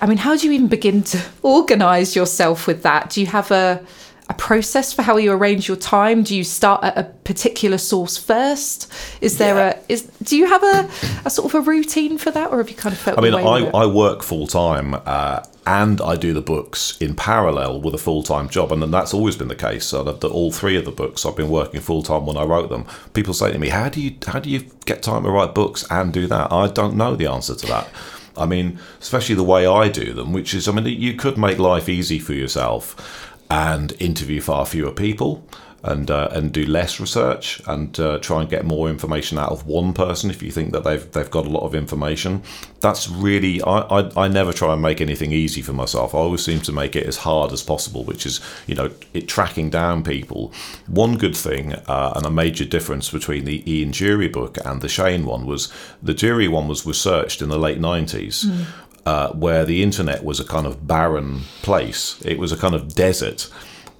I 0.00 0.06
mean, 0.06 0.18
how 0.18 0.36
do 0.36 0.46
you 0.46 0.52
even 0.52 0.68
begin 0.68 1.02
to 1.04 1.22
organize 1.42 2.16
yourself 2.16 2.66
with 2.66 2.82
that? 2.82 3.10
Do 3.10 3.20
you 3.20 3.26
have 3.26 3.50
a 3.50 3.84
a 4.28 4.34
process 4.34 4.90
for 4.90 5.02
how 5.02 5.18
you 5.18 5.32
arrange 5.32 5.68
your 5.68 5.76
time? 5.76 6.22
Do 6.22 6.34
you 6.34 6.44
start 6.44 6.82
at 6.82 6.96
a 6.96 7.04
particular 7.04 7.76
source 7.76 8.16
first? 8.16 8.90
Is 9.20 9.36
there 9.36 9.56
yeah. 9.56 9.78
a 9.78 9.92
is 9.92 10.02
do 10.22 10.36
you 10.36 10.46
have 10.46 10.62
a, 10.62 10.90
a 11.26 11.30
sort 11.30 11.52
of 11.52 11.54
a 11.54 11.60
routine 11.60 12.16
for 12.16 12.30
that, 12.30 12.50
or 12.50 12.58
have 12.58 12.70
you 12.70 12.76
kind 12.76 12.94
of 12.94 12.98
felt? 12.98 13.18
I 13.18 13.20
mean, 13.20 13.34
I, 13.34 13.66
I 13.74 13.86
work 13.86 14.22
full 14.22 14.46
time. 14.46 14.94
Uh, 14.94 15.42
and 15.66 16.00
I 16.00 16.16
do 16.16 16.32
the 16.32 16.42
books 16.42 16.96
in 16.98 17.14
parallel 17.14 17.80
with 17.80 17.94
a 17.94 17.98
full 17.98 18.22
time 18.22 18.48
job, 18.48 18.70
and 18.72 18.82
that's 18.92 19.14
always 19.14 19.36
been 19.36 19.48
the 19.48 19.54
case. 19.54 19.86
So 19.86 20.02
that, 20.02 20.24
all 20.24 20.52
three 20.52 20.76
of 20.76 20.84
the 20.84 20.90
books 20.90 21.24
I've 21.24 21.36
been 21.36 21.48
working 21.48 21.80
full 21.80 22.02
time 22.02 22.26
when 22.26 22.36
I 22.36 22.44
wrote 22.44 22.70
them. 22.70 22.86
People 23.14 23.34
say 23.34 23.52
to 23.52 23.58
me, 23.58 23.70
"How 23.70 23.88
do 23.88 24.00
you 24.00 24.14
how 24.26 24.40
do 24.40 24.50
you 24.50 24.64
get 24.84 25.02
time 25.02 25.22
to 25.24 25.30
write 25.30 25.54
books 25.54 25.86
and 25.90 26.12
do 26.12 26.26
that?" 26.26 26.52
I 26.52 26.68
don't 26.68 26.96
know 26.96 27.16
the 27.16 27.26
answer 27.26 27.54
to 27.54 27.66
that. 27.66 27.88
I 28.36 28.46
mean, 28.46 28.78
especially 29.00 29.36
the 29.36 29.44
way 29.44 29.66
I 29.66 29.88
do 29.88 30.12
them, 30.12 30.32
which 30.32 30.54
is, 30.54 30.66
I 30.66 30.72
mean, 30.72 30.86
you 30.86 31.14
could 31.14 31.38
make 31.38 31.58
life 31.58 31.88
easy 31.88 32.18
for 32.18 32.32
yourself 32.32 33.30
and 33.48 33.92
interview 34.00 34.40
far 34.40 34.66
fewer 34.66 34.90
people 34.90 35.46
and 35.84 36.10
uh, 36.10 36.28
and 36.32 36.50
do 36.50 36.64
less 36.64 36.98
research 36.98 37.60
and 37.66 38.00
uh, 38.00 38.18
try 38.18 38.40
and 38.40 38.48
get 38.48 38.64
more 38.64 38.88
information 38.88 39.38
out 39.38 39.52
of 39.52 39.66
one 39.66 39.92
person 39.92 40.30
if 40.30 40.42
you 40.42 40.50
think 40.50 40.72
that 40.72 40.82
they've 40.82 41.12
they've 41.12 41.30
got 41.30 41.46
a 41.46 41.50
lot 41.50 41.62
of 41.64 41.74
information. 41.74 42.42
That's 42.80 43.08
really 43.08 43.62
I, 43.62 43.80
I, 43.80 44.24
I 44.24 44.28
never 44.28 44.52
try 44.52 44.72
and 44.72 44.80
make 44.80 45.02
anything 45.02 45.32
easy 45.32 45.60
for 45.60 45.74
myself. 45.74 46.14
I 46.14 46.18
always 46.18 46.42
seem 46.42 46.60
to 46.60 46.72
make 46.72 46.96
it 46.96 47.06
as 47.06 47.18
hard 47.18 47.52
as 47.52 47.62
possible, 47.62 48.02
which 48.02 48.24
is 48.24 48.40
you 48.66 48.74
know 48.74 48.90
it 49.12 49.28
tracking 49.28 49.68
down 49.68 50.02
people. 50.02 50.52
One 50.86 51.18
good 51.18 51.36
thing 51.36 51.74
uh, 51.74 52.14
and 52.16 52.24
a 52.24 52.30
major 52.30 52.64
difference 52.64 53.10
between 53.10 53.44
the 53.44 53.62
Ian 53.70 53.92
Dury 53.92 54.32
book 54.32 54.56
and 54.64 54.80
the 54.80 54.88
Shane 54.88 55.26
one 55.26 55.44
was 55.44 55.70
the 56.02 56.14
Dury 56.14 56.48
one 56.48 56.66
was 56.66 56.86
researched 56.86 57.42
in 57.42 57.50
the 57.50 57.58
late 57.58 57.78
nineties. 57.78 58.44
Mm. 58.44 58.66
Uh, 59.06 59.30
where 59.32 59.66
the 59.66 59.82
internet 59.82 60.24
was 60.24 60.40
a 60.40 60.44
kind 60.46 60.66
of 60.66 60.86
barren 60.86 61.40
place. 61.60 62.18
It 62.24 62.38
was 62.38 62.52
a 62.52 62.56
kind 62.56 62.74
of 62.74 62.94
desert. 62.94 63.50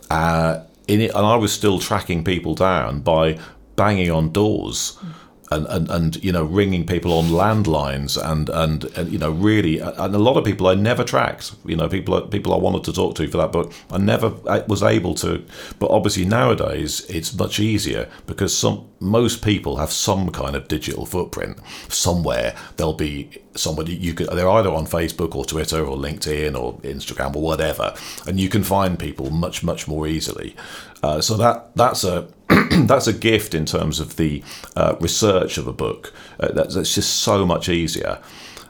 Uh, 0.08 0.60
in 0.88 1.00
it, 1.00 1.14
and 1.14 1.26
I 1.26 1.36
was 1.36 1.52
still 1.52 1.78
tracking 1.78 2.24
people 2.24 2.54
down 2.54 3.00
by 3.00 3.38
banging 3.76 4.10
on 4.10 4.32
doors. 4.32 4.98
Mm 5.00 5.23
and, 5.50 5.66
and, 5.66 5.90
and 5.90 6.24
you 6.24 6.32
know 6.32 6.44
ringing 6.44 6.86
people 6.86 7.12
on 7.12 7.26
landlines 7.26 8.20
and, 8.22 8.48
and, 8.48 8.84
and 8.96 9.12
you 9.12 9.18
know 9.18 9.30
really 9.30 9.78
and 9.78 10.14
a 10.14 10.18
lot 10.18 10.36
of 10.36 10.44
people 10.44 10.66
I 10.66 10.74
never 10.74 11.04
tracked. 11.04 11.54
You 11.64 11.76
know 11.76 11.88
people 11.88 12.20
people 12.22 12.54
I 12.54 12.58
wanted 12.58 12.84
to 12.84 12.92
talk 12.92 13.14
to 13.16 13.28
for 13.28 13.38
that 13.38 13.52
book 13.52 13.72
I 13.90 13.98
never 13.98 14.30
was 14.66 14.82
able 14.82 15.14
to. 15.16 15.44
But 15.78 15.90
obviously 15.90 16.24
nowadays 16.24 17.04
it's 17.08 17.34
much 17.34 17.60
easier 17.60 18.08
because 18.26 18.56
some 18.56 18.88
most 19.00 19.44
people 19.44 19.76
have 19.76 19.92
some 19.92 20.30
kind 20.30 20.56
of 20.56 20.68
digital 20.68 21.06
footprint. 21.06 21.58
Somewhere 21.88 22.56
there'll 22.76 22.94
be 22.94 23.30
somebody 23.54 23.94
you 23.94 24.14
could 24.14 24.28
they're 24.28 24.50
either 24.50 24.70
on 24.70 24.86
Facebook 24.86 25.34
or 25.34 25.44
Twitter 25.44 25.84
or 25.84 25.96
LinkedIn 25.96 26.58
or 26.58 26.78
Instagram 26.80 27.36
or 27.36 27.42
whatever 27.42 27.94
and 28.26 28.40
you 28.40 28.48
can 28.48 28.64
find 28.64 28.98
people 28.98 29.30
much 29.30 29.62
much 29.62 29.86
more 29.86 30.06
easily. 30.06 30.56
Uh, 31.02 31.20
so 31.20 31.36
that 31.36 31.76
that's 31.76 32.02
a 32.02 32.26
that's 32.86 33.06
a 33.06 33.12
gift 33.12 33.54
in 33.54 33.66
terms 33.66 34.00
of 34.00 34.16
the 34.16 34.42
uh, 34.76 34.96
research 35.00 35.58
of 35.58 35.66
a 35.66 35.72
book. 35.72 36.12
Uh, 36.38 36.52
that's, 36.52 36.74
that's, 36.74 36.94
just 36.94 37.16
so 37.20 37.46
much 37.46 37.68
easier. 37.68 38.20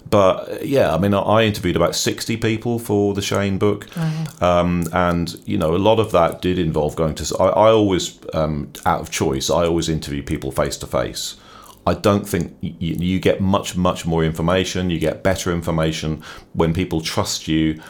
But 0.08 0.48
uh, 0.48 0.58
yeah, 0.62 0.94
I 0.94 0.98
mean, 0.98 1.14
I 1.14 1.44
interviewed 1.44 1.76
about 1.76 1.94
60 1.94 2.36
people 2.36 2.78
for 2.78 3.14
the 3.14 3.22
Shane 3.22 3.58
book. 3.58 3.86
Mm-hmm. 3.90 4.44
Um, 4.44 4.84
and, 4.92 5.40
you 5.46 5.58
know, 5.58 5.74
a 5.74 5.78
lot 5.78 5.98
of 5.98 6.12
that 6.12 6.42
did 6.42 6.58
involve 6.58 6.96
going 6.96 7.14
to. 7.16 7.36
I, 7.38 7.46
I 7.46 7.70
always, 7.70 8.18
um, 8.32 8.72
out 8.86 9.00
of 9.00 9.10
choice, 9.10 9.50
I 9.50 9.66
always 9.66 9.88
interview 9.88 10.22
people 10.22 10.52
face 10.52 10.76
to 10.78 10.86
face. 10.86 11.36
I 11.86 11.94
don't 11.94 12.26
think 12.26 12.56
you, 12.60 12.72
you 12.80 13.20
get 13.20 13.40
much, 13.40 13.76
much 13.76 14.06
more 14.06 14.24
information. 14.24 14.88
You 14.88 14.98
get 14.98 15.22
better 15.22 15.52
information 15.52 16.22
when 16.54 16.72
people 16.72 17.02
trust 17.02 17.46
you 17.46 17.80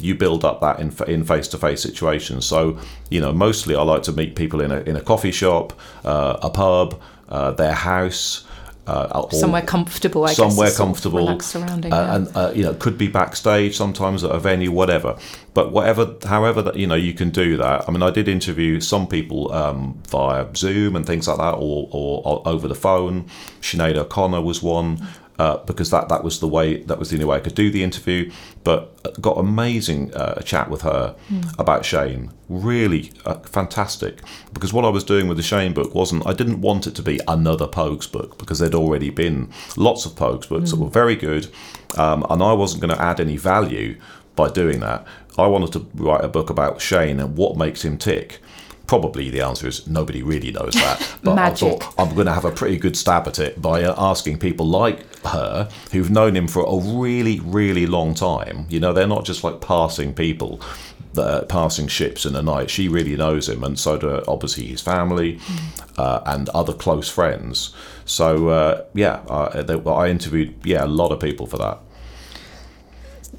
you 0.00 0.14
build 0.14 0.44
up 0.44 0.60
that 0.60 0.80
in 0.80 0.92
in 1.06 1.24
face 1.24 1.48
to 1.48 1.58
face 1.58 1.82
situations. 1.82 2.46
So 2.46 2.78
you 3.10 3.20
know, 3.20 3.32
mostly 3.32 3.74
I 3.74 3.82
like 3.82 4.02
to 4.04 4.12
meet 4.12 4.36
people 4.36 4.60
in 4.60 4.70
a 4.70 4.80
in 4.80 4.96
a 4.96 5.00
coffee 5.00 5.32
shop, 5.32 5.72
uh, 6.04 6.38
a 6.42 6.50
pub, 6.50 7.00
uh, 7.28 7.52
their 7.52 7.74
house. 7.74 8.46
Uh, 8.86 9.26
somewhere 9.30 9.62
comfortable, 9.62 10.24
I 10.24 10.34
somewhere 10.34 10.68
guess, 10.68 10.76
comfortable, 10.76 11.26
uh, 11.26 11.38
yeah. 11.82 12.16
and 12.16 12.36
uh, 12.36 12.52
you 12.54 12.62
know, 12.62 12.74
could 12.74 12.98
be 12.98 13.08
backstage 13.08 13.74
sometimes 13.74 14.22
at 14.22 14.30
a 14.30 14.38
venue, 14.38 14.70
whatever. 14.70 15.16
But 15.54 15.72
whatever, 15.72 16.16
however 16.22 16.60
that 16.60 16.76
you 16.76 16.86
know, 16.86 16.94
you 16.94 17.14
can 17.14 17.30
do 17.30 17.56
that. 17.56 17.88
I 17.88 17.92
mean, 17.92 18.02
I 18.02 18.10
did 18.10 18.28
interview 18.28 18.80
some 18.80 19.06
people 19.06 19.50
um, 19.54 20.02
via 20.08 20.54
Zoom 20.54 20.96
and 20.96 21.06
things 21.06 21.26
like 21.26 21.38
that, 21.38 21.54
or, 21.54 21.88
or, 21.90 22.20
or 22.26 22.42
over 22.46 22.68
the 22.68 22.74
phone. 22.74 23.24
Sinead 23.62 23.96
O'Connor 23.96 24.42
was 24.42 24.62
one 24.62 24.98
uh, 25.38 25.58
because 25.58 25.90
that, 25.90 26.08
that 26.08 26.22
was 26.22 26.40
the 26.40 26.48
way 26.48 26.82
that 26.82 26.98
was 26.98 27.10
the 27.10 27.16
only 27.16 27.24
way 27.24 27.36
I 27.36 27.40
could 27.40 27.54
do 27.54 27.70
the 27.70 27.82
interview. 27.82 28.30
But 28.62 29.20
got 29.20 29.38
amazing 29.38 30.14
uh, 30.14 30.40
chat 30.42 30.70
with 30.70 30.82
her 30.82 31.16
mm. 31.28 31.58
about 31.58 31.84
Shane. 31.84 32.32
Really 32.48 33.12
uh, 33.24 33.40
fantastic. 33.40 34.20
Because 34.52 34.72
what 34.72 34.84
I 34.84 34.88
was 34.88 35.04
doing 35.04 35.28
with 35.28 35.36
the 35.36 35.42
Shane 35.42 35.72
book 35.72 35.94
wasn't 35.94 36.26
I 36.26 36.32
didn't 36.32 36.60
want 36.60 36.86
it 36.86 36.94
to 36.96 37.02
be 37.02 37.20
another 37.26 37.66
Pogues 37.66 38.10
book 38.10 38.38
because 38.38 38.58
there'd 38.58 38.74
already 38.74 39.10
been 39.10 39.50
lots 39.76 40.06
of 40.06 40.12
Pogues 40.12 40.48
books 40.48 40.68
mm. 40.68 40.70
that 40.70 40.76
hmm. 40.76 40.84
were 40.84 40.90
very 40.90 41.16
good, 41.16 41.48
um, 41.98 42.24
and 42.30 42.42
I 42.42 42.52
wasn't 42.52 42.82
going 42.82 42.94
to 42.94 43.02
add 43.02 43.20
any 43.20 43.36
value 43.36 43.98
by 44.36 44.50
doing 44.50 44.80
that. 44.80 45.06
I 45.36 45.46
wanted 45.46 45.72
to 45.72 45.86
write 45.94 46.24
a 46.24 46.28
book 46.28 46.50
about 46.50 46.80
Shane 46.80 47.18
and 47.18 47.36
what 47.36 47.56
makes 47.56 47.84
him 47.84 47.98
tick. 47.98 48.40
Probably 48.86 49.30
the 49.30 49.40
answer 49.40 49.66
is 49.66 49.86
nobody 49.86 50.22
really 50.22 50.52
knows 50.52 50.74
that. 50.74 51.00
But 51.24 51.38
I 51.38 51.54
thought 51.54 51.94
I'm 51.98 52.14
going 52.14 52.26
to 52.26 52.34
have 52.34 52.44
a 52.44 52.50
pretty 52.50 52.76
good 52.76 52.96
stab 52.96 53.26
at 53.26 53.38
it 53.38 53.60
by 53.60 53.82
uh, 53.82 53.94
asking 53.96 54.38
people 54.40 54.66
like 54.66 55.24
her 55.24 55.70
who've 55.90 56.10
known 56.10 56.36
him 56.36 56.46
for 56.48 56.64
a 56.64 56.98
really, 56.98 57.40
really 57.40 57.86
long 57.86 58.12
time. 58.14 58.66
You 58.68 58.80
know, 58.80 58.92
they're 58.92 59.06
not 59.06 59.24
just 59.24 59.42
like 59.42 59.60
passing 59.60 60.14
people. 60.14 60.60
Uh, 61.16 61.44
passing 61.44 61.86
ships 61.86 62.26
in 62.26 62.32
the 62.32 62.42
night. 62.42 62.68
She 62.68 62.88
really 62.88 63.16
knows 63.16 63.48
him, 63.48 63.62
and 63.62 63.78
so 63.78 63.96
do 63.96 64.20
obviously 64.26 64.66
his 64.66 64.80
family 64.80 65.36
mm. 65.36 65.96
uh, 65.96 66.20
and 66.26 66.48
other 66.48 66.72
close 66.72 67.08
friends. 67.08 67.72
So 68.04 68.48
uh, 68.48 68.84
yeah, 68.94 69.20
they, 69.64 69.80
I 69.80 70.08
interviewed 70.08 70.56
yeah 70.64 70.84
a 70.84 70.88
lot 70.88 71.12
of 71.12 71.20
people 71.20 71.46
for 71.46 71.58
that. 71.58 71.78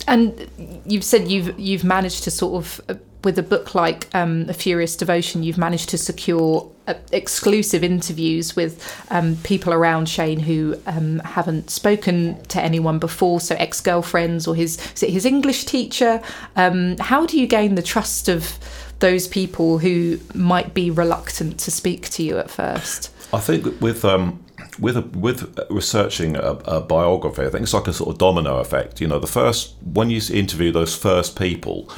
And 0.08 0.82
you've 0.86 1.04
said 1.04 1.28
you've 1.28 1.60
you've 1.60 1.84
managed 1.84 2.24
to 2.24 2.32
sort 2.32 2.64
of 2.64 2.82
uh, 2.88 2.96
with 3.26 3.38
a 3.38 3.44
book 3.44 3.76
like 3.76 4.08
um, 4.14 4.46
A 4.48 4.54
Furious 4.54 4.96
Devotion, 4.96 5.44
you've 5.44 5.58
managed 5.58 5.90
to 5.90 5.98
secure 5.98 6.72
uh, 6.88 6.94
exclusive 7.12 7.84
interviews 7.84 8.56
with 8.56 8.82
um, 9.10 9.36
people 9.44 9.74
around 9.74 10.08
Shane 10.08 10.40
who 10.40 10.76
um, 10.86 11.20
haven't 11.20 11.72
spoken 11.72 12.42
to 12.46 12.62
anyone 12.62 13.00
before, 13.00 13.42
so 13.42 13.56
ex 13.56 13.82
girlfriends 13.82 14.48
or 14.48 14.56
his 14.56 14.80
his 15.02 15.26
English 15.26 15.66
teacher. 15.66 16.22
Um, 16.56 16.96
how 17.00 17.26
do 17.26 17.40
you 17.40 17.48
gain 17.48 17.76
the 17.76 17.82
trust 17.82 18.30
of 18.30 18.58
those 19.00 19.28
people 19.28 19.80
who 19.80 20.20
might 20.34 20.74
be 20.74 20.92
reluctant 20.92 21.60
to 21.60 21.72
speak 21.72 22.10
to 22.12 22.24
you 22.24 22.38
at 22.38 22.50
first? 22.50 23.12
I 23.34 23.40
think 23.40 23.82
with 23.82 24.06
um, 24.06 24.46
with 24.80 24.98
with 25.16 25.60
researching 25.70 26.36
a, 26.36 26.52
a, 26.66 26.82
biography, 26.82 27.42
I 27.44 27.50
think 27.50 27.64
it's 27.64 27.74
like 27.74 27.88
a 27.88 27.94
sort 27.94 28.12
of 28.12 28.18
domino 28.20 28.60
effect. 28.60 29.02
You 29.02 29.08
know, 29.08 29.18
the 29.18 29.28
first 29.28 29.74
when 29.84 30.12
you 30.12 30.22
interview 30.32 30.72
those 30.72 30.96
first 30.96 31.38
people, 31.38 31.90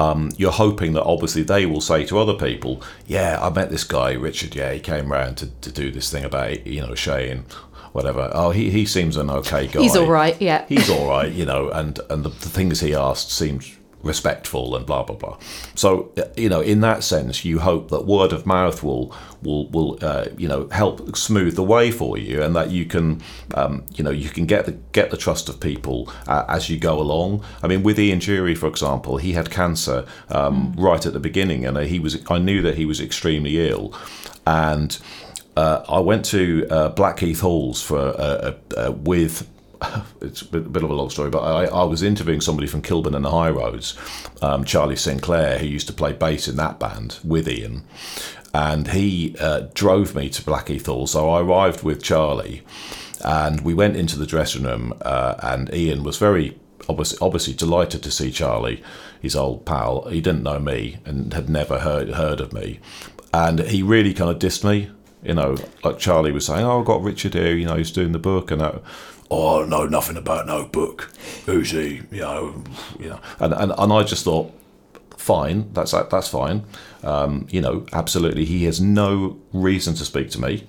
um, 0.00 0.30
you're 0.36 0.50
hoping 0.52 0.94
that 0.94 1.04
obviously 1.04 1.42
they 1.42 1.66
will 1.66 1.80
say 1.80 2.04
to 2.06 2.18
other 2.18 2.34
people, 2.34 2.82
"Yeah, 3.06 3.38
I 3.40 3.50
met 3.50 3.70
this 3.70 3.84
guy, 3.84 4.12
Richard. 4.12 4.54
Yeah, 4.54 4.72
he 4.72 4.80
came 4.80 5.12
round 5.12 5.36
to, 5.38 5.46
to 5.60 5.70
do 5.70 5.90
this 5.90 6.10
thing 6.10 6.24
about 6.24 6.66
you 6.66 6.80
know 6.80 6.94
Shane." 6.94 7.44
Whatever. 7.92 8.30
Oh, 8.32 8.52
he, 8.52 8.70
he 8.70 8.86
seems 8.86 9.16
an 9.16 9.30
okay 9.30 9.66
guy. 9.66 9.80
He's 9.80 9.96
all 9.96 10.06
right. 10.08 10.40
Yeah. 10.40 10.64
He's 10.68 10.88
all 10.88 11.08
right. 11.08 11.32
You 11.32 11.44
know, 11.44 11.70
and 11.70 11.98
and 12.08 12.22
the, 12.22 12.28
the 12.28 12.48
things 12.48 12.78
he 12.78 12.94
asked 12.94 13.32
seemed 13.32 13.64
respectful 14.02 14.74
and 14.76 14.86
blah 14.86 15.02
blah 15.02 15.16
blah. 15.16 15.38
So 15.74 16.12
you 16.36 16.48
know, 16.48 16.60
in 16.60 16.80
that 16.80 17.04
sense, 17.04 17.44
you 17.44 17.58
hope 17.58 17.90
that 17.90 18.06
word 18.06 18.32
of 18.32 18.46
mouth 18.46 18.82
will 18.82 19.14
will 19.42 19.68
will 19.68 19.98
uh, 20.02 20.26
you 20.36 20.48
know 20.48 20.68
help 20.68 21.16
smooth 21.16 21.54
the 21.56 21.62
way 21.62 21.90
for 21.90 22.16
you, 22.16 22.42
and 22.42 22.54
that 22.56 22.70
you 22.70 22.84
can 22.86 23.20
um, 23.54 23.84
you 23.94 24.04
know 24.04 24.10
you 24.10 24.28
can 24.28 24.46
get 24.46 24.66
the 24.66 24.72
get 24.92 25.10
the 25.10 25.16
trust 25.16 25.48
of 25.48 25.60
people 25.60 26.10
uh, 26.26 26.44
as 26.48 26.70
you 26.70 26.78
go 26.78 27.00
along. 27.00 27.44
I 27.62 27.66
mean, 27.66 27.82
with 27.82 27.98
Ian 27.98 28.20
Dury, 28.20 28.56
for 28.56 28.68
example, 28.68 29.18
he 29.18 29.32
had 29.32 29.50
cancer 29.50 30.06
um, 30.28 30.72
mm. 30.72 30.82
right 30.82 31.04
at 31.04 31.12
the 31.12 31.20
beginning, 31.20 31.66
and 31.66 31.76
he 31.78 31.98
was 31.98 32.18
I 32.30 32.38
knew 32.38 32.62
that 32.62 32.76
he 32.76 32.84
was 32.84 33.00
extremely 33.00 33.68
ill, 33.68 33.94
and. 34.46 34.98
Uh, 35.56 35.84
I 35.88 35.98
went 35.98 36.24
to 36.26 36.66
uh, 36.70 36.88
Blackheath 36.90 37.40
Halls 37.40 37.82
for 37.82 37.98
a 37.98 38.92
with 38.92 39.50
it's 40.20 40.42
a 40.42 40.46
bit, 40.46 40.82
of 40.82 40.90
a 40.90 40.94
long 40.94 41.10
story, 41.10 41.30
but 41.30 41.40
I, 41.40 41.64
I, 41.64 41.84
was 41.84 42.02
interviewing 42.02 42.40
somebody 42.40 42.66
from 42.66 42.82
Kilburn 42.82 43.14
and 43.14 43.24
the 43.24 43.30
High 43.30 43.50
Roads, 43.50 43.96
um, 44.42 44.64
Charlie 44.64 44.96
Sinclair, 44.96 45.58
who 45.58 45.66
used 45.66 45.86
to 45.86 45.92
play 45.92 46.12
bass 46.12 46.48
in 46.48 46.56
that 46.56 46.78
band 46.78 47.18
with 47.24 47.48
Ian. 47.48 47.84
And 48.52 48.88
he 48.88 49.36
uh, 49.38 49.68
drove 49.74 50.14
me 50.14 50.28
to 50.30 50.44
Blackheath. 50.44 50.86
So 50.86 51.30
I 51.30 51.40
arrived 51.40 51.82
with 51.82 52.02
Charlie 52.02 52.62
and 53.24 53.60
we 53.60 53.74
went 53.74 53.96
into 53.96 54.18
the 54.18 54.26
dressing 54.26 54.64
room. 54.64 54.92
Uh, 55.02 55.36
and 55.42 55.72
Ian 55.72 56.02
was 56.02 56.18
very 56.18 56.58
obviously, 56.88 57.18
obviously 57.20 57.54
delighted 57.54 58.02
to 58.02 58.10
see 58.10 58.30
Charlie, 58.30 58.82
his 59.20 59.36
old 59.36 59.64
pal. 59.64 60.08
He 60.08 60.20
didn't 60.20 60.42
know 60.42 60.58
me 60.58 60.98
and 61.04 61.32
had 61.32 61.48
never 61.48 61.78
heard, 61.78 62.10
heard 62.10 62.40
of 62.40 62.52
me. 62.52 62.80
And 63.32 63.60
he 63.60 63.82
really 63.82 64.12
kind 64.12 64.30
of 64.30 64.38
dissed 64.38 64.64
me 64.64 64.90
You 65.22 65.34
know, 65.34 65.56
like 65.84 65.98
Charlie 65.98 66.32
was 66.32 66.46
saying, 66.46 66.64
"Oh, 66.64 66.80
I've 66.80 66.86
got 66.86 67.02
Richard 67.02 67.34
here. 67.34 67.54
You 67.54 67.66
know, 67.66 67.76
he's 67.76 67.90
doing 67.90 68.12
the 68.12 68.18
book," 68.18 68.50
and 68.50 68.60
that. 68.60 68.82
Oh, 69.30 69.62
I 69.62 69.66
know 69.66 69.86
nothing 69.86 70.16
about 70.16 70.46
no 70.46 70.64
book. 70.64 71.10
Who's 71.46 71.70
he? 71.70 72.02
You 72.10 72.20
know, 72.20 72.64
you 72.98 73.10
know, 73.10 73.20
and 73.38 73.54
and, 73.54 73.72
and 73.76 73.92
I 73.92 74.02
just 74.02 74.24
thought, 74.24 74.52
fine, 75.16 75.72
that's 75.72 75.92
that's 75.92 76.28
fine. 76.28 76.64
Um, 77.02 77.46
you 77.50 77.60
know, 77.60 77.86
absolutely, 77.92 78.44
he 78.44 78.64
has 78.64 78.80
no 78.80 79.38
reason 79.52 79.94
to 79.94 80.04
speak 80.04 80.30
to 80.30 80.40
me. 80.40 80.66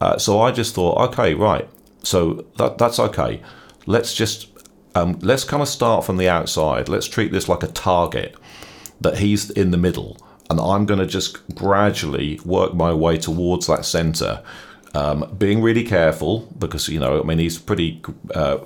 Uh, 0.00 0.18
so 0.18 0.40
I 0.40 0.52
just 0.52 0.74
thought, 0.74 0.98
okay, 1.10 1.34
right. 1.34 1.68
So 2.02 2.46
that 2.58 2.78
that's 2.78 2.98
okay. 2.98 3.42
Let's 3.86 4.14
just 4.14 4.48
um, 4.94 5.18
let's 5.20 5.44
kind 5.44 5.62
of 5.62 5.68
start 5.68 6.04
from 6.04 6.16
the 6.16 6.28
outside. 6.28 6.88
Let's 6.88 7.06
treat 7.06 7.32
this 7.32 7.48
like 7.48 7.62
a 7.62 7.68
target 7.68 8.36
that 9.00 9.18
he's 9.18 9.50
in 9.50 9.70
the 9.70 9.76
middle, 9.76 10.16
and 10.48 10.60
I'm 10.60 10.86
going 10.86 11.00
to 11.00 11.06
just 11.06 11.54
gradually 11.54 12.40
work 12.44 12.74
my 12.74 12.92
way 12.92 13.18
towards 13.18 13.66
that 13.66 13.84
center. 13.84 14.42
Um, 14.92 15.32
being 15.38 15.62
really 15.62 15.84
careful 15.84 16.48
because 16.58 16.88
you 16.88 16.98
know 16.98 17.20
I 17.20 17.22
mean 17.22 17.38
he's 17.38 17.58
pretty 17.58 18.02
uh, 18.34 18.58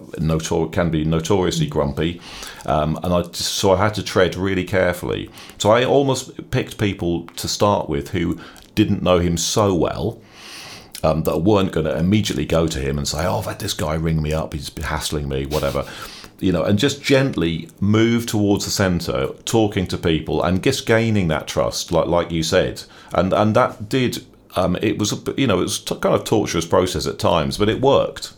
can 0.72 0.90
be 0.90 1.04
notoriously 1.04 1.66
grumpy, 1.66 2.18
um, 2.64 2.98
and 3.02 3.12
I 3.12 3.20
just, 3.22 3.54
so 3.56 3.74
I 3.74 3.76
had 3.76 3.92
to 3.96 4.02
tread 4.02 4.34
really 4.34 4.64
carefully. 4.64 5.30
So 5.58 5.70
I 5.70 5.84
almost 5.84 6.50
picked 6.50 6.78
people 6.78 7.26
to 7.36 7.46
start 7.46 7.90
with 7.90 8.08
who 8.12 8.40
didn't 8.74 9.02
know 9.02 9.18
him 9.18 9.36
so 9.36 9.74
well, 9.74 10.18
um, 11.04 11.22
that 11.24 11.38
weren't 11.38 11.72
going 11.72 11.86
to 11.86 11.96
immediately 11.96 12.46
go 12.46 12.66
to 12.66 12.80
him 12.80 12.96
and 12.96 13.06
say, 13.06 13.26
"Oh, 13.26 13.38
I've 13.38 13.44
had 13.44 13.58
this 13.58 13.74
guy 13.74 13.94
ring 13.94 14.22
me 14.22 14.32
up. 14.32 14.54
He's 14.54 14.72
hassling 14.78 15.28
me, 15.28 15.44
whatever." 15.44 15.84
You 16.40 16.52
know, 16.52 16.64
and 16.64 16.78
just 16.78 17.02
gently 17.02 17.68
move 17.80 18.26
towards 18.26 18.64
the 18.64 18.70
centre, 18.70 19.28
talking 19.44 19.86
to 19.88 19.98
people, 19.98 20.42
and 20.42 20.62
just 20.62 20.86
gaining 20.86 21.28
that 21.28 21.46
trust, 21.46 21.92
like 21.92 22.06
like 22.06 22.30
you 22.30 22.42
said, 22.42 22.82
and 23.12 23.32
and 23.32 23.54
that 23.54 23.88
did. 23.88 24.24
Um, 24.56 24.76
it 24.82 24.98
was, 24.98 25.12
you 25.36 25.46
know, 25.46 25.58
it 25.58 25.62
was 25.62 25.82
a 25.90 25.96
kind 25.96 26.14
of 26.14 26.24
torturous 26.24 26.66
process 26.66 27.06
at 27.06 27.18
times, 27.18 27.58
but 27.58 27.68
it 27.68 27.80
worked. 27.80 28.34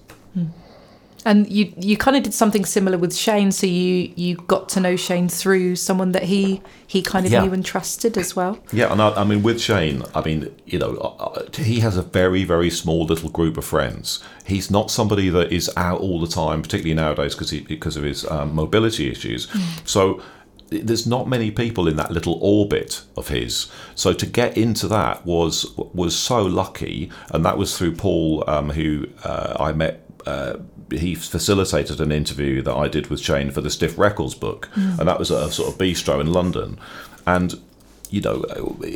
And 1.25 1.51
you 1.51 1.73
you 1.77 1.97
kind 1.97 2.17
of 2.17 2.23
did 2.23 2.35
something 2.35 2.65
similar 2.65 2.97
with 2.99 3.13
Shane. 3.13 3.51
So 3.51 3.67
you 3.67 4.13
you 4.15 4.37
got 4.47 4.69
to 4.69 4.81
know 4.81 4.95
Shane 4.95 5.29
through 5.29 5.75
someone 5.75 6.13
that 6.13 6.23
he 6.23 6.63
he 6.87 7.03
kind 7.03 7.27
of 7.27 7.33
Yeah. 7.33 7.43
knew 7.43 7.53
and 7.53 7.65
trusted 7.65 8.17
as 8.17 8.37
well. 8.37 8.61
Yeah, 8.73 8.93
and 8.93 9.03
I, 9.03 9.09
I 9.11 9.25
mean, 9.25 9.43
with 9.43 9.61
Shane, 9.61 10.05
I 10.15 10.21
mean, 10.23 10.55
you 10.67 10.79
know, 10.79 10.95
uh, 10.99 11.25
uh, 11.25 11.43
he 11.57 11.81
has 11.81 11.97
a 11.97 12.03
very, 12.03 12.45
very 12.45 12.71
small 12.71 13.05
little 13.07 13.29
group 13.29 13.57
of 13.57 13.65
friends. 13.65 14.23
He's 14.45 14.71
not 14.71 14.89
somebody 14.93 15.29
that 15.31 15.51
is 15.51 15.69
out 15.77 16.01
all 16.01 16.21
the 16.21 16.29
time, 16.29 16.63
particularly 16.63 16.95
nowadays 16.95 17.35
because 17.35 17.51
because 17.67 17.97
of 17.97 18.05
his 18.05 18.25
um, 18.31 18.55
mobility 18.55 19.11
issues. 19.11 19.49
So 19.85 20.23
there's 20.71 21.07
not 21.07 21.29
many 21.29 21.51
people 21.51 21.87
in 21.89 21.97
that 21.97 22.11
little 22.11 22.39
orbit 22.41 23.03
of 23.17 23.29
his. 23.29 23.71
So 23.95 24.13
to 24.13 24.27
get 24.27 24.57
into 24.57 24.89
that 24.89 25.25
was 25.25 25.73
was 25.77 26.17
so 26.17 26.43
lucky, 26.43 27.11
and 27.31 27.45
that 27.45 27.59
was 27.59 27.77
through 27.77 27.97
Paul, 27.97 28.45
um, 28.49 28.71
who 28.71 29.09
uh, 29.25 29.57
I 29.59 29.73
met. 29.73 30.03
Uh, 30.27 30.59
he 30.91 31.15
facilitated 31.15 32.01
an 32.01 32.13
interview 32.13 32.63
that 32.63 32.75
I 32.75 32.89
did 32.89 33.09
with 33.09 33.21
Shane 33.21 33.51
for 33.51 33.61
the 33.61 33.71
Stiff 33.71 33.97
Records 33.99 34.35
book, 34.35 34.69
and 34.75 35.09
that 35.09 35.19
was 35.19 35.31
at 35.31 35.43
a 35.43 35.53
sort 35.53 35.73
of 35.73 35.79
bistro 35.79 36.21
in 36.21 36.33
London. 36.33 36.79
And 37.27 37.61
you 38.11 38.21
know, 38.21 38.45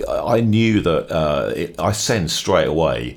I 0.09 0.41
knew 0.41 0.81
that 0.81 1.11
uh, 1.11 1.53
it, 1.55 1.79
I 1.79 1.93
sensed 1.93 2.37
straight 2.37 2.69
away. 2.69 3.17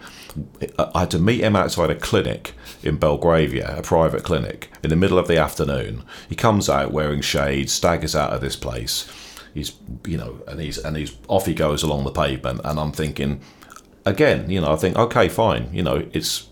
I 0.79 1.01
had 1.01 1.11
to 1.11 1.19
meet 1.19 1.41
him 1.41 1.55
outside 1.55 1.91
a 1.91 1.95
clinic 1.95 2.53
in 2.81 2.97
Belgravia, 2.97 3.77
a 3.77 3.81
private 3.81 4.23
clinic, 4.23 4.71
in 4.83 4.89
the 4.89 4.95
middle 4.95 5.19
of 5.19 5.27
the 5.27 5.37
afternoon. 5.37 6.03
He 6.27 6.35
comes 6.35 6.69
out 6.69 6.91
wearing 6.91 7.21
shades, 7.21 7.71
staggers 7.71 8.15
out 8.15 8.33
of 8.33 8.41
this 8.41 8.55
place. 8.55 9.11
He's, 9.53 9.73
you 10.05 10.17
know, 10.17 10.41
and 10.47 10.59
he's 10.59 10.79
and 10.79 10.97
he's 10.97 11.15
off 11.27 11.45
he 11.45 11.53
goes 11.53 11.83
along 11.83 12.05
the 12.05 12.11
pavement, 12.11 12.61
and 12.63 12.79
I'm 12.79 12.91
thinking, 12.91 13.41
again, 14.05 14.49
you 14.49 14.61
know, 14.61 14.73
I 14.73 14.75
think, 14.75 14.97
okay, 14.97 15.29
fine, 15.29 15.69
you 15.71 15.83
know, 15.83 16.07
it's, 16.11 16.49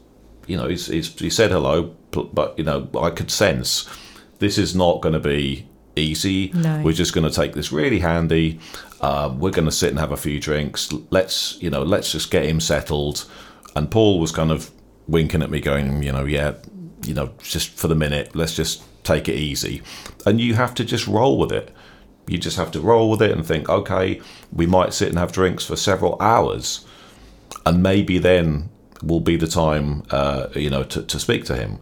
you 0.48 0.58
know, 0.58 0.68
he's, 0.68 0.88
he's, 0.88 1.20
he 1.20 1.30
said 1.30 1.52
hello, 1.52 1.96
but 2.12 2.58
you 2.58 2.64
know, 2.64 2.90
I 3.00 3.10
could 3.10 3.32
sense 3.32 3.90
this 4.40 4.58
is 4.58 4.76
not 4.76 5.02
going 5.02 5.14
to 5.14 5.20
be 5.20 5.68
easy. 5.96 6.52
No. 6.54 6.82
We're 6.84 6.94
just 6.94 7.14
going 7.14 7.30
to 7.30 7.36
take 7.36 7.54
this 7.54 7.72
really 7.72 8.00
handy. 8.00 8.60
Uh, 9.00 9.34
we're 9.38 9.52
going 9.52 9.66
to 9.66 9.72
sit 9.72 9.90
and 9.90 10.00
have 10.00 10.12
a 10.12 10.18
few 10.18 10.40
drinks. 10.40 10.92
Let's, 11.10 11.62
you 11.62 11.70
know, 11.70 11.84
let's 11.84 12.12
just 12.12 12.32
get 12.32 12.46
him 12.46 12.60
settled. 12.60 13.30
And 13.76 13.90
Paul 13.90 14.20
was 14.20 14.32
kind 14.32 14.52
of 14.52 14.72
winking 15.08 15.42
at 15.42 15.50
me, 15.50 15.60
going, 15.60 16.04
you 16.04 16.12
know, 16.12 16.26
yeah, 16.26 16.54
you 17.06 17.14
know, 17.14 17.32
just 17.42 17.70
for 17.70 17.88
the 17.88 17.96
minute, 17.96 18.36
let's 18.36 18.56
just 18.56 18.84
take 19.04 19.28
it 19.28 19.36
easy. 19.36 19.82
And 20.26 20.40
you 20.40 20.54
have 20.56 20.74
to 20.76 20.86
just 20.86 21.08
roll 21.08 21.38
with 21.38 21.52
it. 21.52 21.72
You 22.28 22.38
just 22.38 22.58
have 22.58 22.72
to 22.72 22.80
roll 22.80 23.10
with 23.10 23.22
it 23.22 23.32
and 23.32 23.46
think, 23.46 23.68
okay, 23.68 24.22
we 24.54 24.66
might 24.66 24.94
sit 24.94 25.10
and 25.10 25.18
have 25.18 25.32
drinks 25.32 25.66
for 25.66 25.76
several 25.76 26.22
hours, 26.22 26.86
and 27.66 27.82
maybe 27.82 28.20
then 28.20 28.70
will 29.02 29.20
be 29.20 29.36
the 29.36 29.48
time, 29.48 30.04
uh, 30.12 30.48
you 30.56 30.70
know, 30.70 30.84
to, 30.84 31.02
to 31.02 31.20
speak 31.20 31.46
to 31.46 31.56
him. 31.56 31.80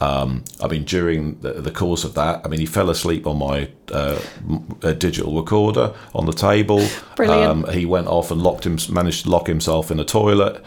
Um, 0.00 0.44
I 0.62 0.68
mean, 0.68 0.84
during 0.84 1.40
the, 1.40 1.54
the 1.54 1.70
course 1.72 2.04
of 2.04 2.14
that, 2.14 2.42
I 2.44 2.48
mean, 2.48 2.60
he 2.60 2.66
fell 2.66 2.88
asleep 2.88 3.26
on 3.26 3.38
my 3.38 3.68
uh, 3.90 4.20
m- 4.48 4.78
uh, 4.82 4.92
digital 4.92 5.34
recorder 5.34 5.92
on 6.14 6.26
the 6.26 6.32
table. 6.32 6.86
Brilliant. 7.16 7.66
Um, 7.66 7.72
he 7.74 7.84
went 7.84 8.06
off 8.06 8.30
and 8.30 8.40
locked 8.40 8.64
him, 8.64 8.78
managed 8.90 9.24
to 9.24 9.30
lock 9.30 9.48
himself 9.48 9.90
in 9.90 9.98
a 9.98 10.04
toilet 10.04 10.62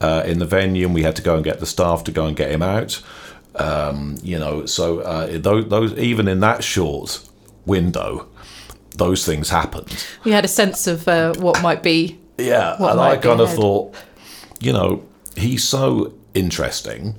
uh, 0.00 0.24
in 0.26 0.40
the 0.40 0.46
venue, 0.46 0.86
and 0.86 0.94
we 0.94 1.02
had 1.04 1.14
to 1.16 1.22
go 1.22 1.36
and 1.36 1.44
get 1.44 1.60
the 1.60 1.66
staff 1.66 2.02
to 2.04 2.10
go 2.12 2.26
and 2.26 2.36
get 2.36 2.50
him 2.50 2.62
out. 2.62 3.00
Um, 3.54 4.16
you 4.22 4.38
know, 4.38 4.66
so 4.66 5.00
uh, 5.00 5.38
those, 5.38 5.68
those 5.68 5.96
even 5.98 6.26
in 6.26 6.40
that 6.40 6.64
short 6.64 7.20
window, 7.66 8.26
those 8.96 9.24
things 9.24 9.50
happened. 9.50 10.04
We 10.24 10.32
had 10.32 10.44
a 10.44 10.48
sense 10.48 10.86
of 10.86 11.06
uh, 11.06 11.34
what 11.34 11.62
might 11.62 11.82
be. 11.82 12.18
Yeah, 12.38 12.74
and 12.76 12.98
I 13.00 13.16
kind 13.18 13.40
of 13.40 13.52
thought, 13.52 13.94
you 14.58 14.72
know, 14.72 15.04
he's 15.36 15.62
so 15.62 16.14
interesting. 16.34 17.16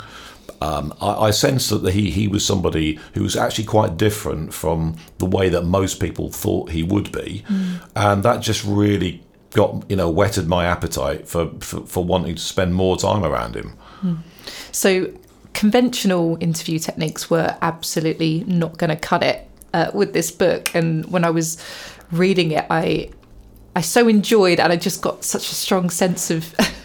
Um, 0.62 0.94
I, 1.02 1.14
I 1.28 1.32
sensed 1.32 1.70
that 1.70 1.94
he, 1.94 2.10
he 2.10 2.28
was 2.28 2.46
somebody 2.46 3.00
who 3.14 3.24
was 3.24 3.36
actually 3.36 3.66
quite 3.66 3.98
different 3.98 4.54
from 4.54 4.96
the 5.18 5.26
way 5.26 5.50
that 5.50 5.64
most 5.64 6.00
people 6.00 6.32
thought 6.32 6.70
he 6.70 6.84
would 6.84 7.12
be, 7.12 7.44
and 7.96 8.24
that 8.24 8.42
just 8.42 8.64
really 8.64 9.24
got 9.52 9.90
you 9.90 9.96
know 9.96 10.10
whetted 10.10 10.48
my 10.48 10.66
appetite 10.66 11.28
for, 11.28 11.52
for 11.60 11.86
for 11.86 12.04
wanting 12.04 12.36
to 12.36 12.42
spend 12.42 12.74
more 12.74 12.98
time 12.98 13.24
around 13.24 13.56
him. 13.56 13.78
So 14.72 15.14
conventional 15.54 16.38
interview 16.40 16.80
techniques 16.80 17.30
were 17.30 17.56
absolutely 17.62 18.44
not 18.48 18.78
going 18.78 18.90
to 18.90 18.96
cut 18.96 19.24
it 19.24 19.48
uh, 19.74 19.92
with 19.94 20.14
this 20.14 20.32
book. 20.32 20.74
And 20.76 21.06
when 21.12 21.24
I 21.24 21.30
was 21.30 21.58
reading 22.12 22.52
it, 22.52 22.66
I 22.70 23.10
I 23.76 23.82
so 23.82 24.08
enjoyed, 24.08 24.60
and 24.60 24.72
I 24.72 24.76
just 24.76 25.02
got 25.02 25.24
such 25.24 25.52
a 25.52 25.56
strong 25.56 25.90
sense 25.90 26.30
of 26.30 26.54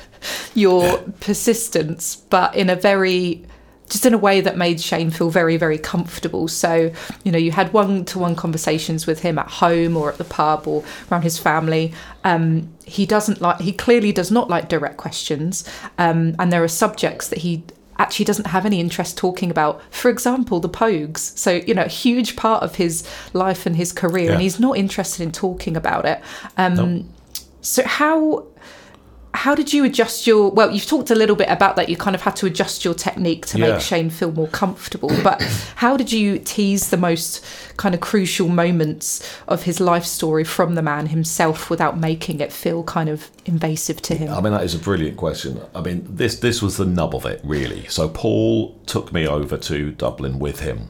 your 0.54 0.98
persistence, 1.20 2.16
but 2.16 2.54
in 2.54 2.70
a 2.70 2.76
very 2.76 3.44
just 3.88 4.04
in 4.04 4.14
a 4.14 4.18
way 4.18 4.40
that 4.40 4.56
made 4.56 4.80
Shane 4.80 5.10
feel 5.10 5.30
very, 5.30 5.56
very 5.56 5.78
comfortable. 5.78 6.48
So, 6.48 6.92
you 7.24 7.32
know, 7.32 7.38
you 7.38 7.52
had 7.52 7.72
one 7.72 8.04
to 8.06 8.18
one 8.18 8.36
conversations 8.36 9.06
with 9.06 9.20
him 9.20 9.38
at 9.38 9.48
home 9.48 9.96
or 9.96 10.10
at 10.10 10.18
the 10.18 10.24
pub 10.24 10.66
or 10.66 10.84
around 11.10 11.22
his 11.22 11.38
family. 11.38 11.94
Um, 12.24 12.72
he 12.84 13.06
doesn't 13.06 13.40
like, 13.40 13.60
he 13.60 13.72
clearly 13.72 14.12
does 14.12 14.30
not 14.30 14.50
like 14.50 14.68
direct 14.68 14.98
questions. 14.98 15.64
Um, 15.96 16.36
and 16.38 16.52
there 16.52 16.62
are 16.62 16.68
subjects 16.68 17.28
that 17.28 17.38
he 17.38 17.64
actually 17.98 18.24
doesn't 18.24 18.46
have 18.48 18.64
any 18.64 18.78
interest 18.78 19.16
talking 19.16 19.50
about. 19.50 19.80
For 19.90 20.10
example, 20.10 20.60
the 20.60 20.68
Pogues. 20.68 21.36
So, 21.38 21.52
you 21.52 21.74
know, 21.74 21.82
a 21.82 21.88
huge 21.88 22.36
part 22.36 22.62
of 22.62 22.76
his 22.76 23.08
life 23.32 23.66
and 23.66 23.74
his 23.74 23.92
career, 23.92 24.32
and 24.32 24.40
he's 24.40 24.60
not 24.60 24.76
interested 24.76 25.22
in 25.22 25.32
talking 25.32 25.76
about 25.76 26.04
it. 26.04 26.20
Um, 26.56 26.74
Nope. 26.74 27.06
so, 27.60 27.84
how 27.84 28.46
how 29.34 29.54
did 29.54 29.72
you 29.72 29.84
adjust 29.84 30.26
your 30.26 30.50
well 30.50 30.70
you've 30.70 30.86
talked 30.86 31.10
a 31.10 31.14
little 31.14 31.36
bit 31.36 31.48
about 31.48 31.76
that 31.76 31.88
you 31.88 31.96
kind 31.96 32.16
of 32.16 32.22
had 32.22 32.34
to 32.34 32.46
adjust 32.46 32.84
your 32.84 32.94
technique 32.94 33.46
to 33.46 33.58
Yeah. 33.58 33.72
make 33.72 33.80
shane 33.80 34.10
feel 34.10 34.32
more 34.32 34.48
comfortable 34.48 35.10
but 35.22 35.40
how 35.76 35.96
did 35.96 36.10
you 36.10 36.38
tease 36.38 36.90
the 36.90 36.96
most 36.96 37.44
kind 37.76 37.94
of 37.94 38.00
crucial 38.00 38.48
moments 38.48 39.22
of 39.46 39.62
his 39.64 39.80
life 39.80 40.04
story 40.04 40.44
from 40.44 40.74
the 40.74 40.82
man 40.82 41.06
himself 41.06 41.70
without 41.70 41.98
making 41.98 42.40
it 42.40 42.52
feel 42.52 42.82
kind 42.82 43.08
of 43.08 43.30
invasive 43.44 44.00
to 44.02 44.14
him 44.14 44.32
I 44.32 44.40
mean, 44.40 44.52
that 44.52 44.64
is 44.64 44.74
a 44.74 44.78
brilliant 44.78 45.16
question. 45.16 45.60
I 45.74 45.80
mean, 45.82 46.06
this 46.08 46.36
this 46.36 46.60
was 46.62 46.76
the 46.76 46.86
nub 46.86 47.14
of 47.14 47.24
it, 47.26 47.40
really. 47.44 47.86
So 47.88 48.08
Paul 48.08 48.74
took 48.86 49.12
me 49.12 49.26
over 49.28 49.56
to 49.56 49.90
Dublin 49.92 50.38
with 50.38 50.60
him, 50.60 50.88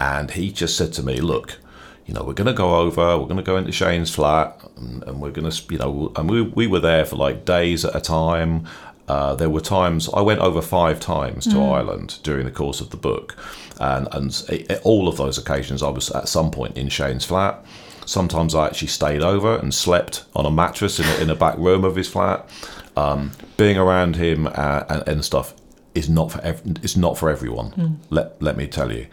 and 0.00 0.30
he 0.32 0.50
just 0.52 0.76
said 0.76 0.92
to 0.94 1.02
me, 1.02 1.20
"Look, 1.20 1.58
you 2.06 2.14
know, 2.14 2.22
we're 2.24 2.34
going 2.34 2.46
to 2.48 2.52
go 2.52 2.76
over. 2.76 3.18
We're 3.18 3.26
going 3.26 3.36
to 3.36 3.42
go 3.42 3.56
into 3.56 3.72
Shane's 3.72 4.14
flat, 4.14 4.60
and, 4.76 5.02
and 5.04 5.20
we're 5.20 5.30
going 5.30 5.50
to, 5.50 5.62
you 5.72 5.78
know, 5.78 6.12
and 6.16 6.28
we 6.30 6.42
we 6.42 6.66
were 6.66 6.80
there 6.80 7.04
for 7.04 7.16
like 7.16 7.44
days 7.44 7.84
at 7.84 7.94
a 7.96 8.00
time." 8.00 8.66
Uh, 9.08 9.34
there 9.34 9.50
were 9.50 9.60
times 9.60 10.08
I 10.14 10.20
went 10.20 10.40
over 10.40 10.62
five 10.62 10.98
times 11.00 11.44
to 11.48 11.60
Ireland 11.60 12.18
during 12.22 12.44
the 12.46 12.52
course 12.52 12.80
of 12.80 12.90
the 12.90 12.96
book, 12.96 13.36
and 13.80 14.08
and 14.12 14.44
it- 14.48 14.80
all 14.84 15.08
of 15.08 15.16
those 15.16 15.36
occasions 15.38 15.82
I 15.82 15.88
was 15.90 16.10
at 16.12 16.28
some 16.28 16.50
point 16.50 16.76
in 16.78 16.88
Shane's 16.88 17.24
flat. 17.24 17.64
Sometimes 18.06 18.54
I 18.54 18.66
actually 18.66 18.88
stayed 18.88 19.22
over 19.22 19.56
and 19.56 19.74
slept 19.74 20.24
on 20.34 20.46
a 20.46 20.50
mattress 20.50 20.98
in 21.00 21.06
a, 21.06 21.14
in 21.22 21.30
a 21.30 21.34
back 21.36 21.56
room 21.58 21.84
of 21.84 21.94
his 21.96 22.08
flat. 22.08 22.48
Um, 22.96 23.32
being 23.56 23.76
around 23.76 24.16
him 24.16 24.46
uh, 24.46 24.84
and, 24.88 25.02
and 25.08 25.24
stuff 25.24 25.54
is 25.94 26.08
not 26.08 26.30
for 26.32 26.40
ev- 26.42 26.62
it's 26.82 26.96
not 26.96 27.18
for 27.18 27.28
everyone. 27.28 27.98
Let 28.10 28.40
let 28.40 28.56
me 28.56 28.66
tell 28.66 28.92
you, 28.92 29.06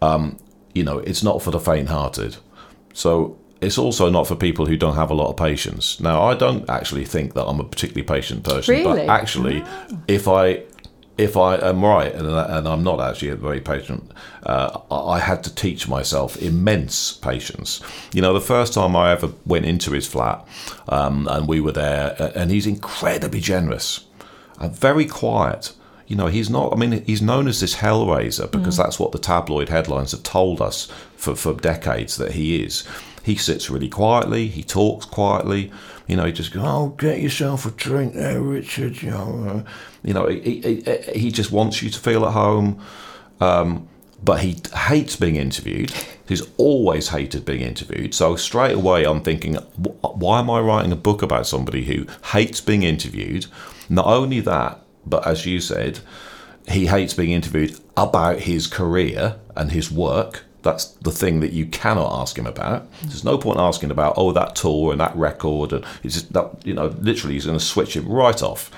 um, 0.00 0.36
you 0.74 0.84
know, 0.84 0.98
it's 0.98 1.22
not 1.22 1.42
for 1.42 1.50
the 1.50 1.60
faint-hearted. 1.60 2.36
So 2.94 3.38
it's 3.60 3.78
also 3.78 4.10
not 4.10 4.26
for 4.26 4.34
people 4.34 4.66
who 4.66 4.76
don't 4.76 4.96
have 4.96 5.10
a 5.10 5.14
lot 5.14 5.30
of 5.30 5.36
patience. 5.36 6.00
Now, 6.00 6.22
I 6.22 6.34
don't 6.34 6.68
actually 6.68 7.04
think 7.04 7.34
that 7.34 7.46
I'm 7.46 7.60
a 7.60 7.64
particularly 7.64 8.02
patient 8.06 8.44
person, 8.44 8.74
Really? 8.74 9.06
but 9.06 9.08
actually, 9.08 9.64
if 10.08 10.26
I 10.28 10.62
if 11.18 11.36
I 11.36 11.56
am 11.56 11.84
right 11.84 12.12
and, 12.12 12.26
and 12.26 12.66
I'm 12.66 12.82
not 12.82 12.98
actually 12.98 13.30
very 13.32 13.60
patient, 13.60 14.10
uh, 14.44 14.80
I 14.90 15.18
had 15.18 15.44
to 15.44 15.54
teach 15.54 15.86
myself 15.86 16.36
immense 16.40 17.12
patience. 17.12 17.80
You 18.14 18.22
know, 18.22 18.32
the 18.32 18.40
first 18.40 18.72
time 18.72 18.96
I 18.96 19.12
ever 19.12 19.30
went 19.44 19.66
into 19.66 19.92
his 19.92 20.06
flat, 20.06 20.46
um, 20.88 21.28
and 21.28 21.46
we 21.46 21.60
were 21.60 21.72
there, 21.72 22.32
and 22.34 22.50
he's 22.50 22.66
incredibly 22.66 23.40
generous 23.40 24.06
and 24.58 24.74
very 24.74 25.06
quiet. 25.06 25.72
You 26.12 26.18
know, 26.18 26.26
he's 26.26 26.50
not. 26.50 26.74
I 26.74 26.76
mean, 26.76 27.02
he's 27.06 27.22
known 27.22 27.48
as 27.48 27.60
this 27.60 27.76
hellraiser 27.76 28.50
because 28.50 28.76
that's 28.76 28.98
what 28.98 29.12
the 29.12 29.18
tabloid 29.18 29.70
headlines 29.70 30.12
have 30.12 30.22
told 30.22 30.60
us 30.60 30.92
for 31.16 31.34
for 31.34 31.54
decades 31.54 32.18
that 32.18 32.32
he 32.32 32.62
is. 32.62 32.86
He 33.22 33.34
sits 33.36 33.70
really 33.70 33.88
quietly. 33.88 34.48
He 34.48 34.62
talks 34.62 35.06
quietly. 35.06 35.72
You 36.06 36.16
know, 36.16 36.26
he 36.26 36.32
just 36.32 36.52
goes, 36.52 36.64
"Oh, 36.66 36.88
get 36.98 37.22
yourself 37.22 37.64
a 37.64 37.70
drink 37.70 38.12
there, 38.12 38.42
Richard." 38.42 39.00
You 39.00 39.10
know, 39.10 39.64
uh, 39.64 39.70
you 40.04 40.12
know, 40.12 40.26
he, 40.26 40.60
he, 40.60 40.98
he 41.18 41.30
just 41.30 41.50
wants 41.50 41.82
you 41.82 41.88
to 41.88 41.98
feel 41.98 42.26
at 42.26 42.34
home. 42.34 42.78
Um, 43.40 43.88
but 44.22 44.40
he 44.40 44.58
hates 44.76 45.16
being 45.16 45.36
interviewed. 45.36 45.94
He's 46.28 46.42
always 46.58 47.08
hated 47.08 47.46
being 47.46 47.62
interviewed. 47.62 48.12
So 48.12 48.36
straight 48.36 48.74
away, 48.74 49.04
I'm 49.04 49.22
thinking, 49.22 49.54
why 49.54 50.40
am 50.40 50.50
I 50.50 50.60
writing 50.60 50.92
a 50.92 50.96
book 50.96 51.22
about 51.22 51.46
somebody 51.46 51.84
who 51.86 52.06
hates 52.32 52.60
being 52.60 52.82
interviewed? 52.82 53.46
Not 53.88 54.06
only 54.06 54.40
that, 54.40 54.81
but 55.06 55.26
as 55.26 55.46
you 55.46 55.60
said, 55.60 56.00
he 56.68 56.86
hates 56.86 57.14
being 57.14 57.30
interviewed 57.30 57.78
about 57.96 58.40
his 58.40 58.66
career 58.66 59.36
and 59.56 59.72
his 59.72 59.90
work. 59.90 60.44
That's 60.62 60.84
the 60.84 61.10
thing 61.10 61.40
that 61.40 61.52
you 61.52 61.66
cannot 61.66 62.20
ask 62.20 62.38
him 62.38 62.46
about. 62.46 62.86
There's 63.02 63.24
no 63.24 63.36
point 63.36 63.58
asking 63.58 63.90
about 63.90 64.14
oh 64.16 64.32
that 64.32 64.54
tour 64.54 64.92
and 64.92 65.00
that 65.00 65.16
record 65.16 65.72
and 65.72 65.84
it's 66.04 66.14
just 66.14 66.32
that 66.34 66.64
you 66.64 66.72
know 66.72 66.86
literally 67.00 67.34
he's 67.34 67.46
going 67.46 67.58
to 67.58 67.64
switch 67.64 67.96
it 67.96 68.02
right 68.02 68.40
off. 68.42 68.70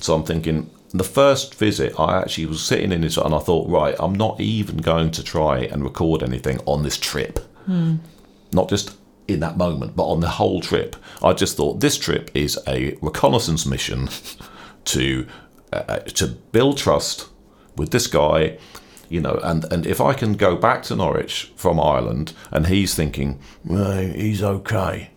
So 0.00 0.14
I'm 0.14 0.24
thinking 0.24 0.70
the 0.92 1.04
first 1.04 1.54
visit 1.54 1.98
I 2.00 2.20
actually 2.20 2.46
was 2.46 2.62
sitting 2.62 2.90
in 2.90 3.04
his 3.04 3.16
and 3.16 3.32
I 3.32 3.38
thought 3.38 3.68
right 3.68 3.94
I'm 4.00 4.14
not 4.14 4.40
even 4.40 4.78
going 4.78 5.12
to 5.12 5.22
try 5.22 5.60
and 5.60 5.84
record 5.84 6.24
anything 6.24 6.58
on 6.66 6.82
this 6.82 6.98
trip. 6.98 7.38
Hmm. 7.66 7.96
Not 8.52 8.68
just 8.68 8.96
in 9.28 9.38
that 9.40 9.56
moment, 9.56 9.94
but 9.94 10.08
on 10.08 10.18
the 10.18 10.28
whole 10.28 10.60
trip. 10.60 10.96
I 11.22 11.32
just 11.32 11.56
thought 11.56 11.78
this 11.78 11.96
trip 11.96 12.30
is 12.34 12.58
a 12.66 12.98
reconnaissance 13.00 13.64
mission 13.64 14.08
to 14.86 15.26
uh, 15.72 15.98
to 16.00 16.26
build 16.52 16.78
trust 16.78 17.28
with 17.76 17.90
this 17.90 18.06
guy, 18.06 18.58
you 19.08 19.20
know, 19.20 19.38
and 19.42 19.64
and 19.72 19.86
if 19.86 20.00
I 20.00 20.12
can 20.14 20.34
go 20.34 20.56
back 20.56 20.82
to 20.84 20.96
Norwich 20.96 21.52
from 21.56 21.78
Ireland 21.80 22.32
and 22.50 22.66
he's 22.66 22.94
thinking, 22.94 23.38
well, 23.64 23.92
he's 24.02 24.42
okay, 24.42 25.10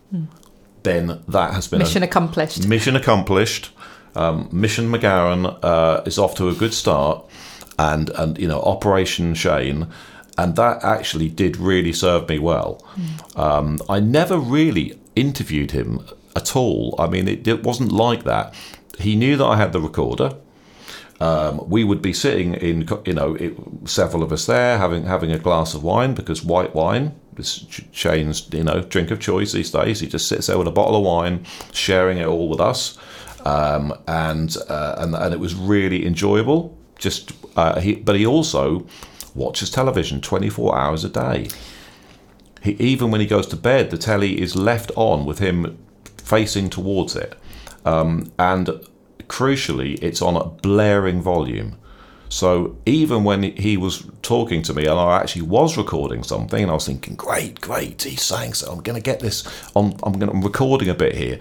then 0.82 1.22
that 1.28 1.54
has 1.54 1.68
been 1.68 1.80
a- 1.80 1.84
Mission 1.84 2.02
accomplished. 2.02 2.66
Mission 2.68 2.96
accomplished. 2.96 3.70
Um, 4.16 4.48
Mission 4.52 4.90
MacGowan 4.92 5.58
uh, 5.62 6.02
is 6.06 6.18
off 6.18 6.34
to 6.36 6.48
a 6.48 6.54
good 6.54 6.72
start, 6.72 7.24
and 7.78 8.10
and 8.10 8.38
you 8.38 8.46
know 8.48 8.60
Operation 8.60 9.34
Shane, 9.34 9.88
and 10.38 10.54
that 10.56 10.84
actually 10.84 11.28
did 11.28 11.56
really 11.56 11.92
serve 11.92 12.28
me 12.28 12.38
well. 12.38 12.80
Um, 13.34 13.80
I 13.88 13.98
never 14.00 14.38
really 14.38 14.98
interviewed 15.16 15.72
him 15.72 16.04
at 16.36 16.54
all. 16.54 16.94
I 16.98 17.08
mean, 17.08 17.26
it, 17.28 17.46
it 17.48 17.64
wasn't 17.64 17.90
like 17.92 18.22
that. 18.24 18.54
He 19.00 19.16
knew 19.16 19.36
that 19.36 19.44
I 19.44 19.56
had 19.56 19.72
the 19.72 19.80
recorder. 19.80 20.36
Um, 21.20 21.68
we 21.68 21.84
would 21.84 22.02
be 22.02 22.12
sitting 22.12 22.54
in, 22.54 22.88
you 23.04 23.12
know, 23.12 23.34
it, 23.36 23.56
several 23.84 24.22
of 24.22 24.32
us 24.32 24.46
there 24.46 24.78
having 24.78 25.04
having 25.04 25.30
a 25.30 25.38
glass 25.38 25.74
of 25.74 25.82
wine 25.82 26.14
because 26.14 26.42
white 26.42 26.74
wine 26.74 27.14
is 27.38 27.66
Shane's, 27.92 28.48
you 28.52 28.64
know, 28.64 28.82
drink 28.82 29.10
of 29.10 29.20
choice 29.20 29.52
these 29.52 29.70
days. 29.70 30.00
He 30.00 30.08
just 30.08 30.28
sits 30.28 30.48
there 30.48 30.58
with 30.58 30.66
a 30.66 30.72
bottle 30.72 30.96
of 30.96 31.04
wine, 31.04 31.44
sharing 31.72 32.18
it 32.18 32.26
all 32.26 32.48
with 32.48 32.60
us, 32.60 32.98
um, 33.44 33.94
and 34.08 34.56
uh, 34.68 34.96
and 34.98 35.14
and 35.14 35.32
it 35.32 35.40
was 35.40 35.54
really 35.54 36.04
enjoyable. 36.04 36.76
Just 36.98 37.32
uh, 37.56 37.80
he, 37.80 37.94
but 37.94 38.16
he 38.16 38.26
also 38.26 38.86
watches 39.34 39.70
television 39.70 40.20
twenty 40.20 40.50
four 40.50 40.76
hours 40.76 41.04
a 41.04 41.08
day. 41.08 41.48
He, 42.62 42.72
even 42.72 43.10
when 43.10 43.20
he 43.20 43.26
goes 43.26 43.46
to 43.48 43.56
bed, 43.56 43.90
the 43.90 43.98
telly 43.98 44.40
is 44.40 44.56
left 44.56 44.90
on 44.96 45.26
with 45.26 45.38
him 45.38 45.78
facing 46.16 46.70
towards 46.70 47.14
it. 47.14 47.36
Um, 47.84 48.32
and 48.38 48.70
crucially, 49.28 49.98
it's 50.02 50.22
on 50.22 50.36
a 50.36 50.44
blaring 50.44 51.20
volume. 51.20 51.76
So 52.28 52.76
even 52.84 53.22
when 53.22 53.42
he 53.42 53.76
was 53.76 54.06
talking 54.22 54.62
to 54.62 54.74
me, 54.74 54.86
and 54.86 54.98
I 54.98 55.20
actually 55.20 55.42
was 55.42 55.76
recording 55.76 56.24
something, 56.24 56.60
and 56.60 56.70
I 56.70 56.74
was 56.74 56.86
thinking, 56.86 57.14
"Great, 57.14 57.60
great, 57.60 58.02
he's 58.02 58.22
saying 58.22 58.54
so. 58.54 58.72
I'm 58.72 58.82
going 58.82 59.00
to 59.00 59.10
get 59.10 59.20
this 59.20 59.44
on. 59.74 59.96
I'm 60.02 60.14
going. 60.18 60.30
I'm 60.30 60.42
recording 60.42 60.88
a 60.88 60.94
bit 60.94 61.14
here." 61.14 61.38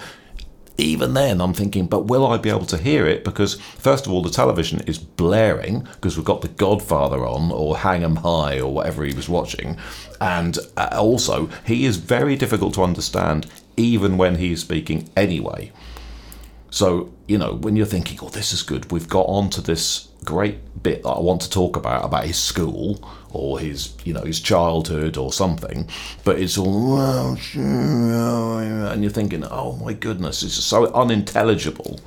Even 0.77 1.13
then, 1.13 1.41
I'm 1.41 1.53
thinking, 1.53 1.87
"But 1.87 2.05
will 2.05 2.27
I 2.27 2.37
be 2.37 2.49
able 2.49 2.65
to 2.67 2.77
hear 2.77 3.07
it?" 3.07 3.23
Because 3.23 3.55
first 3.55 4.05
of 4.05 4.11
all, 4.11 4.21
the 4.21 4.29
television 4.29 4.81
is 4.81 4.99
blaring 4.99 5.79
because 5.93 6.15
we've 6.15 6.25
got 6.25 6.41
The 6.41 6.47
Godfather 6.47 7.25
on, 7.25 7.51
or 7.51 7.77
Hang 7.77 8.03
'Em 8.03 8.17
High, 8.17 8.59
or 8.59 8.71
whatever 8.71 9.03
he 9.03 9.15
was 9.15 9.27
watching, 9.27 9.77
and 10.21 10.59
uh, 10.77 10.89
also 10.91 11.49
he 11.65 11.85
is 11.85 11.97
very 11.97 12.35
difficult 12.35 12.75
to 12.75 12.83
understand, 12.83 13.47
even 13.77 14.17
when 14.17 14.35
he 14.35 14.51
is 14.51 14.61
speaking 14.61 15.09
anyway. 15.15 15.71
So, 16.73 17.13
you 17.27 17.37
know, 17.37 17.53
when 17.53 17.75
you're 17.75 17.85
thinking, 17.85 18.17
oh, 18.23 18.29
this 18.29 18.51
is 18.51 18.63
good, 18.63 18.91
we've 18.91 19.07
got 19.07 19.27
onto 19.27 19.61
this 19.61 20.07
great 20.25 20.57
bit 20.81 21.03
that 21.03 21.09
I 21.09 21.19
want 21.19 21.41
to 21.41 21.49
talk 21.51 21.77
about, 21.77 22.03
about 22.03 22.25
his 22.25 22.39
school 22.39 22.99
or 23.31 23.59
his, 23.59 23.93
you 24.05 24.11
know, 24.11 24.21
his 24.21 24.39
childhood 24.39 25.15
or 25.15 25.31
something, 25.31 25.87
but 26.23 26.39
it's 26.39 26.57
all, 26.57 26.97
and 28.87 29.03
you're 29.03 29.11
thinking, 29.11 29.45
oh 29.51 29.73
my 29.73 29.93
goodness, 29.93 30.41
it's 30.41 30.55
so 30.55 30.91
unintelligible. 30.93 31.99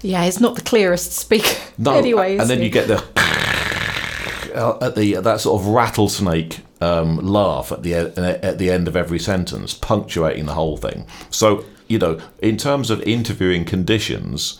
Yeah, 0.00 0.24
he's 0.24 0.40
not 0.40 0.54
the 0.54 0.62
clearest 0.62 1.12
speaker. 1.12 1.60
No, 1.76 1.94
anyway, 1.96 2.36
and 2.36 2.48
then 2.48 2.62
you 2.62 2.70
get 2.70 2.86
the 2.86 3.02
at 4.80 4.94
the 4.94 5.14
that 5.14 5.40
sort 5.40 5.60
of 5.60 5.66
rattlesnake 5.66 6.60
um, 6.80 7.16
laugh 7.16 7.72
at 7.72 7.82
the 7.82 7.94
at 7.94 8.58
the 8.58 8.70
end 8.70 8.86
of 8.86 8.94
every 8.94 9.18
sentence, 9.18 9.74
punctuating 9.74 10.46
the 10.46 10.54
whole 10.54 10.76
thing. 10.76 11.04
So 11.30 11.64
you 11.94 11.98
know, 11.98 12.18
in 12.40 12.56
terms 12.56 12.90
of 12.90 13.00
interviewing 13.02 13.64
conditions, 13.64 14.58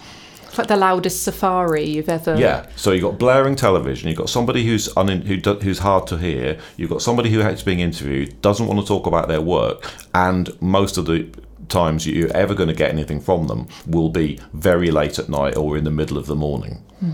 It's 0.49 0.59
like 0.59 0.69
the 0.69 0.77
loudest 0.77 1.23
safari 1.25 1.85
you've 1.85 2.09
ever. 2.09 2.37
yeah. 2.39 2.67
So 2.77 2.93
you've 2.93 3.03
got 3.03 3.19
blaring 3.19 3.57
television. 3.57 4.09
You've 4.09 4.19
got 4.19 4.29
somebody 4.31 4.65
who's 4.65 4.89
un- 4.97 5.23
who 5.29 5.37
do- 5.37 5.59
who's 5.65 5.81
hard 5.81 6.07
to 6.09 6.17
hear. 6.17 6.59
You've 6.77 6.91
got 6.91 7.03
somebody 7.03 7.31
who 7.31 7.41
hates 7.41 7.63
being 7.63 7.81
interviewed, 7.81 8.41
doesn't 8.41 8.67
want 8.69 8.79
to 8.81 8.87
talk 8.87 9.07
about 9.07 9.27
their 9.29 9.41
work, 9.41 9.79
and 10.15 10.45
most 10.61 10.97
of 10.99 11.05
the 11.07 11.27
times 11.69 12.07
you're 12.07 12.31
ever 12.37 12.55
going 12.55 12.69
to 12.69 12.75
get 12.75 12.91
anything 12.91 13.21
from 13.21 13.49
them 13.49 13.67
will 13.87 14.11
be 14.11 14.39
very 14.53 14.91
late 14.91 15.19
at 15.19 15.29
night 15.29 15.57
or 15.57 15.77
in 15.79 15.85
the 15.85 15.91
middle 15.91 16.19
of 16.19 16.27
the 16.27 16.37
morning. 16.37 16.75
Hmm. 17.01 17.13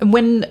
And 0.00 0.12
when 0.12 0.44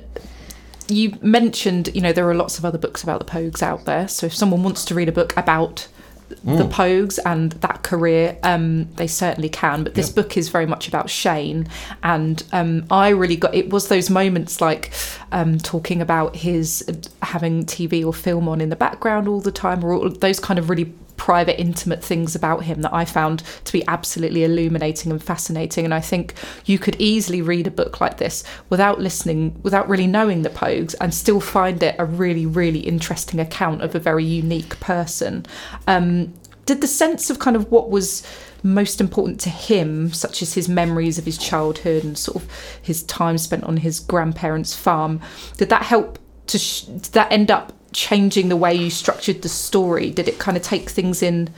you 0.87 1.17
mentioned, 1.21 1.89
you 1.93 2.01
know, 2.01 2.13
there 2.13 2.27
are 2.29 2.33
lots 2.35 2.57
of 2.57 2.65
other 2.65 2.77
books 2.77 3.03
about 3.03 3.19
the 3.19 3.25
Pogues 3.25 3.61
out 3.61 3.85
there. 3.85 4.07
So 4.07 4.25
if 4.27 4.33
someone 4.35 4.63
wants 4.63 4.85
to 4.85 4.95
read 4.95 5.09
a 5.09 5.11
book 5.11 5.33
about 5.37 5.87
Mm. 6.29 6.57
the 6.57 6.65
Pogues 6.65 7.19
and 7.25 7.51
that 7.53 7.83
career, 7.83 8.37
um, 8.43 8.85
they 8.95 9.07
certainly 9.07 9.49
can. 9.49 9.83
But 9.83 9.93
this 9.93 10.09
book 10.09 10.37
is 10.37 10.49
very 10.49 10.65
much 10.65 10.87
about 10.87 11.09
Shane, 11.09 11.67
and 12.03 12.43
um, 12.51 12.85
I 12.89 13.09
really 13.09 13.35
got 13.35 13.53
it 13.53 13.69
was 13.69 13.87
those 13.87 14.09
moments 14.09 14.61
like 14.61 14.91
um, 15.31 15.57
talking 15.57 16.01
about 16.01 16.35
his 16.35 16.83
having 17.21 17.65
TV 17.65 18.05
or 18.05 18.13
film 18.13 18.47
on 18.47 18.61
in 18.61 18.69
the 18.69 18.75
background 18.75 19.27
all 19.27 19.41
the 19.41 19.51
time, 19.51 19.83
or 19.83 19.93
all 19.93 20.09
those 20.09 20.39
kind 20.39 20.57
of 20.57 20.69
really 20.69 20.93
private, 21.17 21.59
intimate 21.59 22.03
things 22.03 22.35
about 22.35 22.63
him 22.63 22.81
that 22.81 22.93
I 22.93 23.05
found 23.05 23.43
to 23.63 23.73
be 23.73 23.85
absolutely 23.87 24.43
illuminating 24.43 25.11
and 25.11 25.23
fascinating. 25.23 25.85
And 25.85 25.93
I 25.93 26.01
think 26.01 26.33
you 26.65 26.79
could 26.79 26.95
easily 26.99 27.41
read 27.41 27.67
a 27.67 27.71
book 27.71 28.01
like 28.01 28.17
this 28.17 28.43
without 28.69 28.99
listening, 28.99 29.59
without 29.63 29.87
really 29.87 30.07
knowing 30.07 30.41
the 30.41 30.49
Pogues, 30.49 30.95
and 30.99 31.13
still 31.13 31.39
find 31.39 31.81
it 31.81 31.95
a 31.99 32.05
really, 32.05 32.45
really 32.45 32.79
interesting 32.79 33.39
account 33.39 33.81
of 33.81 33.95
a 33.95 33.99
very 33.99 34.25
unique 34.25 34.79
person. 34.79 35.45
Um, 35.87 36.33
did 36.65 36.81
the 36.81 36.87
sense 36.87 37.29
of 37.29 37.39
kind 37.39 37.55
of 37.55 37.71
what 37.71 37.89
was 37.89 38.25
most 38.63 38.99
important 38.99 39.39
to 39.41 39.49
him, 39.49 40.11
such 40.11 40.41
as 40.41 40.55
his 40.55 40.67
memories 40.67 41.17
of 41.17 41.25
his 41.25 41.37
childhood 41.37 42.03
and 42.03 42.17
sort 42.17 42.43
of 42.43 42.49
his 42.81 43.03
time 43.03 43.37
spent 43.37 43.63
on 43.63 43.77
his 43.77 43.99
grandparents' 43.99 44.75
farm, 44.75 45.21
did 45.57 45.69
that 45.69 45.83
help 45.83 46.17
to? 46.47 46.57
Sh- 46.57 46.81
did 46.81 47.13
that 47.13 47.31
end 47.31 47.51
up 47.51 47.73
changing 47.95 48.49
the 48.49 48.57
way 48.57 48.75
you 48.75 48.89
structured 48.89 49.41
the 49.41 49.49
story? 49.49 50.11
Did 50.11 50.27
it 50.27 50.37
kind 50.37 50.57
of 50.57 50.61
take 50.61 50.89
things 50.89 51.23
in 51.23 51.49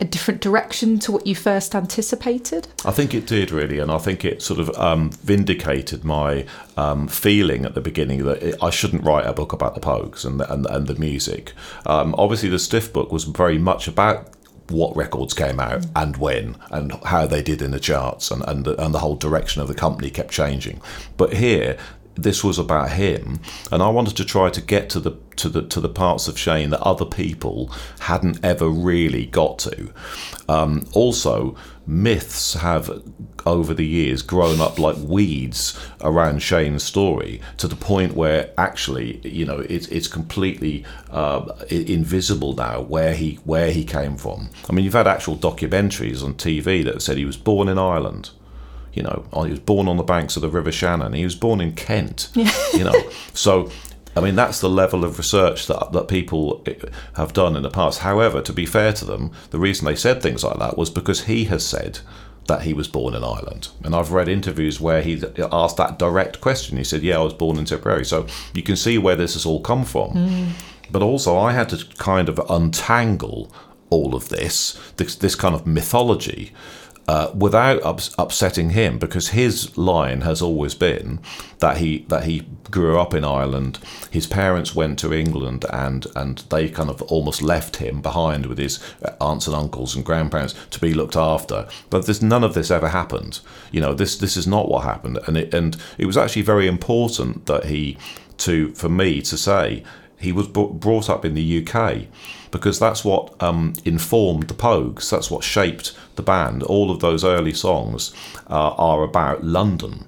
a 0.00 0.04
different 0.04 0.40
direction 0.40 0.98
to 1.00 1.12
what 1.12 1.26
you 1.26 1.34
first 1.34 1.74
anticipated? 1.74 2.68
I 2.86 2.92
think 2.92 3.12
it 3.12 3.26
did 3.26 3.50
really, 3.50 3.78
and 3.78 3.90
I 3.90 3.98
think 3.98 4.24
it 4.24 4.40
sort 4.40 4.60
of 4.60 4.70
um, 4.78 5.10
vindicated 5.10 6.04
my 6.04 6.46
um, 6.76 7.06
feeling 7.08 7.66
at 7.66 7.74
the 7.74 7.82
beginning 7.82 8.24
that 8.24 8.42
it, 8.42 8.54
I 8.62 8.70
shouldn't 8.70 9.04
write 9.04 9.26
a 9.26 9.34
book 9.34 9.52
about 9.52 9.74
the 9.74 9.80
Pogues 9.80 10.24
and 10.24 10.40
the, 10.40 10.50
and, 10.50 10.64
and 10.66 10.86
the 10.86 10.94
music. 10.94 11.52
Um, 11.84 12.14
obviously, 12.16 12.48
the 12.48 12.58
Stiff 12.58 12.92
book 12.92 13.12
was 13.12 13.24
very 13.24 13.58
much 13.58 13.88
about 13.88 14.34
what 14.68 14.94
records 14.96 15.34
came 15.34 15.58
out 15.58 15.84
and 15.96 16.16
when 16.16 16.56
and 16.70 16.92
how 17.04 17.26
they 17.26 17.42
did 17.42 17.60
in 17.60 17.72
the 17.72 17.80
charts 17.80 18.30
and 18.30 18.44
and 18.46 18.64
the, 18.64 18.80
and 18.82 18.94
the 18.94 19.00
whole 19.00 19.16
direction 19.16 19.60
of 19.60 19.66
the 19.66 19.74
company 19.74 20.10
kept 20.10 20.30
changing. 20.30 20.80
But 21.16 21.32
here, 21.34 21.76
this 22.14 22.44
was 22.44 22.58
about 22.58 22.90
him, 22.92 23.40
and 23.70 23.82
I 23.82 23.88
wanted 23.88 24.16
to 24.16 24.24
try 24.24 24.50
to 24.50 24.60
get 24.60 24.90
to 24.90 25.00
the 25.00 25.12
to 25.36 25.48
the 25.48 25.62
to 25.62 25.80
the 25.80 25.88
parts 25.88 26.28
of 26.28 26.38
Shane 26.38 26.70
that 26.70 26.80
other 26.80 27.04
people 27.04 27.72
hadn't 28.00 28.44
ever 28.44 28.68
really 28.68 29.26
got 29.26 29.58
to. 29.60 29.92
Um, 30.48 30.86
also, 30.92 31.56
myths 31.86 32.54
have 32.54 33.02
over 33.46 33.72
the 33.72 33.86
years 33.86 34.22
grown 34.22 34.60
up 34.60 34.78
like 34.78 34.96
weeds 34.98 35.78
around 36.02 36.42
Shane's 36.42 36.82
story 36.82 37.40
to 37.56 37.66
the 37.66 37.76
point 37.76 38.14
where 38.14 38.52
actually, 38.58 39.20
you 39.26 39.46
know, 39.46 39.60
it's 39.60 39.86
it's 39.88 40.08
completely 40.08 40.84
uh, 41.10 41.52
invisible 41.70 42.54
now 42.54 42.80
where 42.80 43.14
he 43.14 43.38
where 43.44 43.70
he 43.70 43.84
came 43.84 44.16
from. 44.16 44.50
I 44.68 44.72
mean, 44.72 44.84
you've 44.84 44.94
had 44.94 45.06
actual 45.06 45.36
documentaries 45.36 46.24
on 46.24 46.34
TV 46.34 46.84
that 46.84 47.02
said 47.02 47.16
he 47.16 47.24
was 47.24 47.36
born 47.36 47.68
in 47.68 47.78
Ireland 47.78 48.30
you 48.92 49.02
know, 49.02 49.24
he 49.44 49.50
was 49.50 49.60
born 49.60 49.88
on 49.88 49.96
the 49.96 50.02
banks 50.02 50.36
of 50.36 50.42
the 50.42 50.48
River 50.48 50.72
Shannon. 50.72 51.12
He 51.12 51.24
was 51.24 51.36
born 51.36 51.60
in 51.60 51.72
Kent. 51.72 52.30
you 52.34 52.84
know, 52.84 53.10
so 53.34 53.70
I 54.16 54.20
mean, 54.20 54.34
that's 54.34 54.60
the 54.60 54.68
level 54.68 55.04
of 55.04 55.18
research 55.18 55.66
that, 55.68 55.92
that 55.92 56.08
people 56.08 56.64
have 57.14 57.32
done 57.32 57.56
in 57.56 57.62
the 57.62 57.70
past. 57.70 58.00
However, 58.00 58.42
to 58.42 58.52
be 58.52 58.66
fair 58.66 58.92
to 58.94 59.04
them, 59.04 59.30
the 59.50 59.58
reason 59.58 59.86
they 59.86 59.94
said 59.94 60.20
things 60.20 60.42
like 60.42 60.58
that 60.58 60.76
was 60.76 60.90
because 60.90 61.24
he 61.24 61.44
has 61.44 61.64
said 61.64 62.00
that 62.48 62.62
he 62.62 62.74
was 62.74 62.88
born 62.88 63.14
in 63.14 63.22
Ireland. 63.22 63.68
And 63.84 63.94
I've 63.94 64.10
read 64.10 64.28
interviews 64.28 64.80
where 64.80 65.02
he 65.02 65.22
asked 65.52 65.76
that 65.76 65.98
direct 65.98 66.40
question. 66.40 66.76
He 66.76 66.84
said, 66.84 67.02
Yeah, 67.02 67.18
I 67.18 67.22
was 67.22 67.34
born 67.34 67.58
in 67.58 67.64
Tipperary. 67.64 68.04
So 68.04 68.26
you 68.52 68.62
can 68.62 68.76
see 68.76 68.98
where 68.98 69.14
this 69.14 69.34
has 69.34 69.46
all 69.46 69.60
come 69.60 69.84
from. 69.84 70.12
Mm. 70.12 70.48
But 70.90 71.02
also, 71.02 71.38
I 71.38 71.52
had 71.52 71.68
to 71.68 71.84
kind 71.98 72.28
of 72.28 72.40
untangle 72.50 73.52
all 73.90 74.16
of 74.16 74.28
this, 74.28 74.78
this, 74.96 75.14
this 75.14 75.36
kind 75.36 75.54
of 75.54 75.66
mythology 75.66 76.52
uh, 77.10 77.32
without 77.34 77.82
ups- 77.82 78.14
upsetting 78.20 78.70
him, 78.70 78.96
because 78.96 79.30
his 79.30 79.76
line 79.76 80.20
has 80.20 80.40
always 80.40 80.76
been 80.76 81.18
that 81.58 81.78
he 81.78 82.04
that 82.06 82.22
he 82.22 82.46
grew 82.70 83.00
up 83.00 83.12
in 83.14 83.24
Ireland. 83.24 83.80
His 84.12 84.28
parents 84.28 84.76
went 84.76 84.96
to 85.00 85.12
England, 85.12 85.64
and 85.72 86.06
and 86.14 86.38
they 86.50 86.68
kind 86.68 86.88
of 86.88 87.02
almost 87.02 87.42
left 87.42 87.78
him 87.78 88.00
behind 88.00 88.46
with 88.46 88.58
his 88.58 88.78
aunts 89.20 89.48
and 89.48 89.56
uncles 89.56 89.96
and 89.96 90.04
grandparents 90.04 90.54
to 90.70 90.78
be 90.78 90.94
looked 90.94 91.16
after. 91.16 91.66
But 91.90 92.06
this 92.06 92.22
none 92.22 92.44
of 92.44 92.54
this 92.54 92.70
ever 92.70 92.90
happened. 92.90 93.40
You 93.72 93.80
know, 93.80 93.92
this 93.92 94.16
this 94.16 94.36
is 94.36 94.46
not 94.46 94.68
what 94.68 94.84
happened, 94.84 95.18
and 95.26 95.36
it 95.36 95.52
and 95.52 95.76
it 95.98 96.06
was 96.06 96.16
actually 96.16 96.42
very 96.42 96.68
important 96.68 97.46
that 97.46 97.64
he 97.64 97.98
to 98.46 98.72
for 98.74 98.88
me 98.88 99.20
to 99.22 99.36
say 99.36 99.82
he 100.16 100.30
was 100.30 100.46
brought 100.46 101.10
up 101.10 101.24
in 101.24 101.34
the 101.34 101.66
UK 101.66 102.06
because 102.50 102.78
that's 102.78 103.04
what 103.04 103.40
um, 103.42 103.74
informed 103.84 104.48
the 104.48 104.54
Pogues. 104.54 105.10
That's 105.10 105.30
what 105.30 105.44
shaped 105.44 105.96
the 106.16 106.22
band. 106.22 106.62
All 106.62 106.90
of 106.90 107.00
those 107.00 107.24
early 107.24 107.54
songs 107.54 108.12
uh, 108.48 108.74
are 108.74 109.02
about 109.02 109.44
London. 109.44 110.06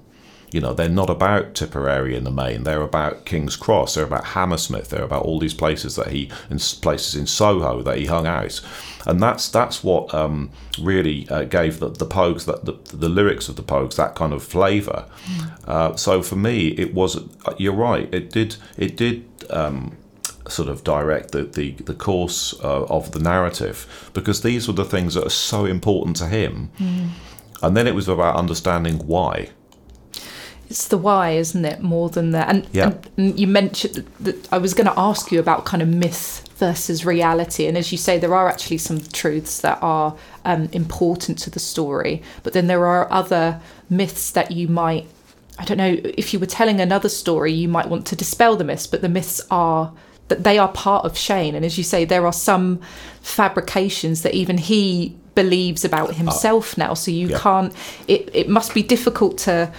You 0.51 0.61
know, 0.61 0.73
they're 0.75 0.87
not 0.87 1.09
about 1.09 1.55
Tipperary 1.55 2.15
in 2.15 2.25
the 2.25 2.31
main. 2.31 2.61
They're 2.61 2.83
about 2.83 3.25
King's 3.25 3.55
Cross. 3.55 3.95
They're 3.95 4.03
about 4.03 4.23
Hammersmith. 4.23 4.89
They're 4.89 5.03
about 5.03 5.23
all 5.23 5.39
these 5.39 5.55
places 5.55 5.95
that 5.95 6.09
he, 6.09 6.29
in 6.47 6.59
places 6.59 7.15
in 7.15 7.25
Soho 7.25 7.81
that 7.81 7.97
he 7.97 8.05
hung 8.05 8.27
out, 8.27 8.61
and 9.07 9.19
that's 9.19 9.49
that's 9.49 9.83
what 9.83 10.13
um, 10.13 10.51
really 10.79 11.27
uh, 11.29 11.45
gave 11.45 11.79
the, 11.79 11.89
the 11.89 12.05
Pogues, 12.05 12.45
the, 12.45 12.59
the, 12.71 12.95
the, 12.95 13.09
lyrics 13.09 13.49
of 13.49 13.55
the 13.55 13.63
Pogues, 13.63 13.95
that 13.95 14.13
kind 14.13 14.31
of 14.31 14.43
flavour. 14.43 15.05
Mm. 15.25 15.67
Uh, 15.67 15.95
so 15.95 16.21
for 16.21 16.35
me, 16.35 16.67
it 16.67 16.93
was. 16.93 17.17
Uh, 17.45 17.55
you're 17.57 17.73
right. 17.73 18.13
It 18.13 18.29
did. 18.29 18.57
It 18.77 18.95
did. 18.95 19.25
Um, 19.49 19.97
sort 20.53 20.69
of 20.69 20.83
direct 20.83 21.31
the, 21.31 21.43
the, 21.43 21.71
the 21.71 21.93
course 21.93 22.53
uh, 22.63 22.85
of 22.85 23.11
the 23.11 23.19
narrative 23.19 24.09
because 24.13 24.41
these 24.41 24.67
were 24.67 24.73
the 24.73 24.85
things 24.85 25.15
that 25.15 25.25
are 25.25 25.29
so 25.29 25.65
important 25.65 26.15
to 26.17 26.27
him. 26.27 26.69
Mm. 26.77 27.09
And 27.61 27.77
then 27.77 27.87
it 27.87 27.95
was 27.95 28.07
about 28.07 28.35
understanding 28.35 28.99
why. 29.07 29.49
It's 30.69 30.87
the 30.87 30.97
why, 30.97 31.31
isn't 31.31 31.65
it? 31.65 31.81
More 31.81 32.09
than 32.09 32.31
that. 32.31 32.49
And, 32.49 32.67
yeah. 32.71 32.93
and 33.17 33.39
you 33.39 33.47
mentioned 33.47 34.07
that 34.21 34.51
I 34.51 34.57
was 34.57 34.73
going 34.73 34.87
to 34.87 34.99
ask 34.99 35.31
you 35.31 35.39
about 35.39 35.65
kind 35.65 35.83
of 35.83 35.87
myth 35.87 36.47
versus 36.55 37.05
reality. 37.05 37.67
And 37.67 37.77
as 37.77 37.91
you 37.91 37.97
say, 37.97 38.17
there 38.17 38.33
are 38.33 38.49
actually 38.49 38.79
some 38.79 39.01
truths 39.01 39.61
that 39.61 39.77
are 39.81 40.15
um, 40.45 40.69
important 40.71 41.37
to 41.39 41.49
the 41.49 41.59
story, 41.59 42.21
but 42.41 42.53
then 42.53 42.67
there 42.67 42.85
are 42.85 43.11
other 43.11 43.61
myths 43.89 44.31
that 44.31 44.51
you 44.51 44.67
might. 44.67 45.07
I 45.59 45.65
don't 45.65 45.77
know 45.77 45.97
if 46.03 46.33
you 46.33 46.39
were 46.39 46.47
telling 46.47 46.81
another 46.81 47.09
story, 47.09 47.51
you 47.53 47.67
might 47.67 47.87
want 47.87 48.07
to 48.07 48.15
dispel 48.15 48.55
the 48.55 48.63
myths, 48.63 48.87
but 48.87 49.01
the 49.01 49.09
myths 49.09 49.41
are 49.51 49.93
that 50.27 50.43
they 50.43 50.57
are 50.57 50.69
part 50.69 51.05
of 51.05 51.17
Shane. 51.17 51.55
And 51.55 51.65
as 51.65 51.77
you 51.77 51.83
say, 51.83 52.05
there 52.05 52.25
are 52.25 52.33
some 52.33 52.79
fabrications 53.21 54.21
that 54.21 54.33
even 54.33 54.57
he 54.57 55.15
believes 55.35 55.83
about 55.83 56.11
uh, 56.11 56.13
himself 56.13 56.77
now. 56.77 56.93
So 56.93 57.11
you 57.11 57.29
yeah. 57.29 57.39
can't. 57.39 57.73
It 58.07 58.29
it 58.33 58.49
must 58.49 58.73
be 58.73 58.83
difficult 58.83 59.37
to. 59.39 59.71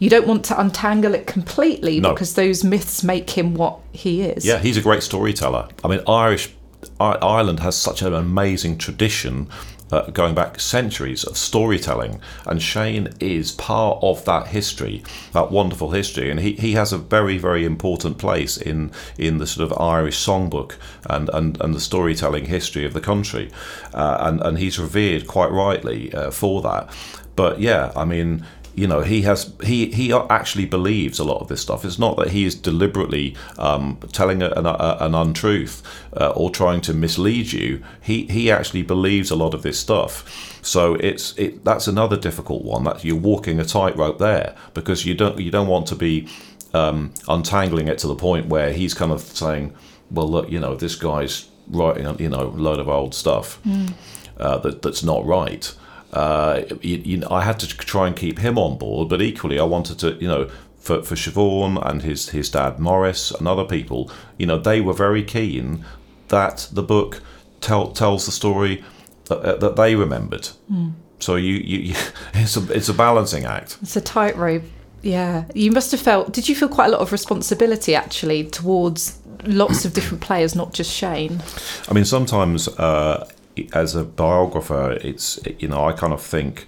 You 0.00 0.08
don't 0.08 0.28
want 0.28 0.44
to 0.44 0.60
untangle 0.60 1.12
it 1.12 1.26
completely 1.26 1.98
no. 1.98 2.12
because 2.12 2.34
those 2.34 2.62
myths 2.62 3.02
make 3.02 3.30
him 3.30 3.54
what 3.54 3.80
he 3.90 4.22
is. 4.22 4.46
Yeah, 4.46 4.58
he's 4.58 4.76
a 4.76 4.80
great 4.80 5.02
storyteller. 5.02 5.66
I 5.82 5.88
mean, 5.88 6.00
Irish 6.06 6.54
Ireland 7.00 7.60
has 7.60 7.76
such 7.76 8.02
an 8.02 8.14
amazing 8.14 8.78
tradition 8.78 9.48
uh, 9.92 10.10
going 10.10 10.34
back 10.34 10.60
centuries 10.60 11.24
of 11.24 11.36
storytelling. 11.36 12.20
And 12.46 12.62
Shane 12.62 13.08
is 13.20 13.52
part 13.52 13.98
of 14.02 14.24
that 14.24 14.48
history, 14.48 15.02
that 15.32 15.50
wonderful 15.50 15.90
history. 15.90 16.30
And 16.30 16.40
he, 16.40 16.52
he 16.52 16.72
has 16.72 16.92
a 16.92 16.98
very, 16.98 17.38
very 17.38 17.64
important 17.64 18.18
place 18.18 18.56
in, 18.56 18.90
in 19.16 19.38
the 19.38 19.46
sort 19.46 19.70
of 19.70 19.78
Irish 19.78 20.18
songbook 20.24 20.76
and, 21.08 21.28
and, 21.30 21.60
and 21.60 21.74
the 21.74 21.80
storytelling 21.80 22.46
history 22.46 22.84
of 22.84 22.92
the 22.92 23.00
country. 23.00 23.50
Uh, 23.94 24.18
and, 24.20 24.40
and 24.42 24.58
he's 24.58 24.78
revered 24.78 25.26
quite 25.26 25.50
rightly 25.50 26.12
uh, 26.12 26.30
for 26.30 26.62
that. 26.62 26.88
But 27.36 27.60
yeah, 27.60 27.92
I 27.94 28.04
mean, 28.04 28.44
you 28.78 28.86
know 28.86 29.00
he 29.00 29.22
has 29.22 29.52
he 29.64 29.86
he 29.90 30.12
actually 30.12 30.66
believes 30.66 31.18
a 31.18 31.24
lot 31.24 31.40
of 31.40 31.48
this 31.48 31.60
stuff. 31.60 31.84
It's 31.84 31.98
not 31.98 32.16
that 32.16 32.30
he 32.30 32.44
is 32.44 32.54
deliberately 32.54 33.34
um, 33.58 33.98
telling 34.12 34.42
an, 34.42 34.66
an 34.66 35.14
untruth 35.14 35.82
uh, 36.16 36.30
or 36.30 36.50
trying 36.50 36.80
to 36.82 36.94
mislead 36.94 37.52
you. 37.52 37.82
He 38.00 38.26
he 38.26 38.50
actually 38.50 38.82
believes 38.82 39.30
a 39.30 39.36
lot 39.36 39.52
of 39.54 39.62
this 39.62 39.78
stuff. 39.80 40.58
So 40.62 40.94
it's 40.94 41.36
it 41.36 41.64
that's 41.64 41.88
another 41.88 42.16
difficult 42.16 42.62
one 42.64 42.84
that 42.84 43.04
you're 43.04 43.16
walking 43.16 43.58
a 43.58 43.64
tightrope 43.64 44.18
there 44.18 44.54
because 44.74 45.04
you 45.04 45.14
don't 45.14 45.38
you 45.40 45.50
don't 45.50 45.68
want 45.68 45.88
to 45.88 45.96
be 45.96 46.28
um, 46.72 47.12
untangling 47.26 47.88
it 47.88 47.98
to 47.98 48.06
the 48.06 48.14
point 48.14 48.46
where 48.46 48.72
he's 48.72 48.94
kind 48.94 49.12
of 49.12 49.20
saying 49.20 49.74
well 50.10 50.28
look 50.28 50.50
you 50.50 50.60
know 50.60 50.74
this 50.74 50.94
guy's 50.94 51.48
writing 51.68 52.18
you 52.18 52.28
know 52.28 52.42
a 52.42 52.60
load 52.66 52.78
of 52.78 52.88
old 52.88 53.14
stuff 53.14 53.60
mm. 53.64 53.92
uh, 54.38 54.58
that 54.58 54.82
that's 54.82 55.02
not 55.02 55.24
right 55.26 55.74
uh, 56.12 56.62
you, 56.80 56.96
you, 56.96 57.22
I 57.30 57.42
had 57.42 57.58
to 57.60 57.68
try 57.68 58.06
and 58.06 58.16
keep 58.16 58.38
him 58.38 58.58
on 58.58 58.78
board, 58.78 59.08
but 59.08 59.20
equally 59.20 59.58
I 59.58 59.64
wanted 59.64 59.98
to, 60.00 60.14
you 60.14 60.28
know, 60.28 60.50
for, 60.78 61.02
for 61.02 61.14
Siobhan 61.14 61.84
and 61.84 62.02
his, 62.02 62.30
his 62.30 62.50
dad 62.50 62.78
Maurice 62.78 63.30
and 63.30 63.46
other 63.46 63.64
people, 63.64 64.10
you 64.38 64.46
know, 64.46 64.58
they 64.58 64.80
were 64.80 64.94
very 64.94 65.22
keen 65.22 65.84
that 66.28 66.68
the 66.72 66.82
book 66.82 67.22
tell, 67.60 67.92
tells 67.92 68.26
the 68.26 68.32
story 68.32 68.84
that, 69.26 69.38
uh, 69.40 69.56
that 69.56 69.76
they 69.76 69.94
remembered. 69.94 70.48
Mm. 70.70 70.92
So 71.20 71.36
you, 71.36 71.54
you, 71.54 71.78
you, 71.78 71.94
it's 72.34 72.56
a 72.56 72.72
it's 72.72 72.88
a 72.88 72.94
balancing 72.94 73.44
act. 73.44 73.78
It's 73.82 73.96
a 73.96 74.00
tightrope. 74.00 74.64
Yeah, 75.02 75.44
you 75.54 75.70
must 75.70 75.90
have 75.92 76.00
felt. 76.00 76.32
Did 76.32 76.48
you 76.48 76.56
feel 76.56 76.68
quite 76.68 76.86
a 76.86 76.90
lot 76.90 77.00
of 77.00 77.12
responsibility 77.12 77.94
actually 77.94 78.44
towards 78.44 79.18
lots 79.44 79.84
of 79.84 79.92
different 79.92 80.22
players, 80.22 80.54
not 80.54 80.72
just 80.72 80.92
Shane? 80.92 81.40
I 81.88 81.94
mean, 81.94 82.04
sometimes 82.04 82.68
uh, 82.68 83.28
as 83.72 83.94
a 83.94 84.04
biographer, 84.04 84.92
it's 85.00 85.38
you 85.58 85.68
know 85.68 85.84
I 85.84 85.92
kind 85.92 86.12
of 86.12 86.22
think, 86.22 86.66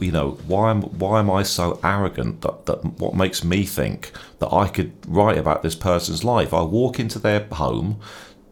you 0.00 0.12
know, 0.12 0.38
why 0.46 0.70
am 0.70 0.82
why 0.82 1.18
am 1.20 1.30
I 1.30 1.42
so 1.42 1.78
arrogant 1.82 2.42
that, 2.42 2.66
that 2.66 2.84
what 2.98 3.14
makes 3.14 3.44
me 3.44 3.64
think 3.64 4.12
that 4.38 4.52
I 4.52 4.68
could 4.68 4.92
write 5.06 5.38
about 5.38 5.62
this 5.62 5.74
person's 5.74 6.24
life? 6.24 6.52
I 6.54 6.62
walk 6.62 6.98
into 6.98 7.18
their 7.18 7.46
home, 7.52 8.00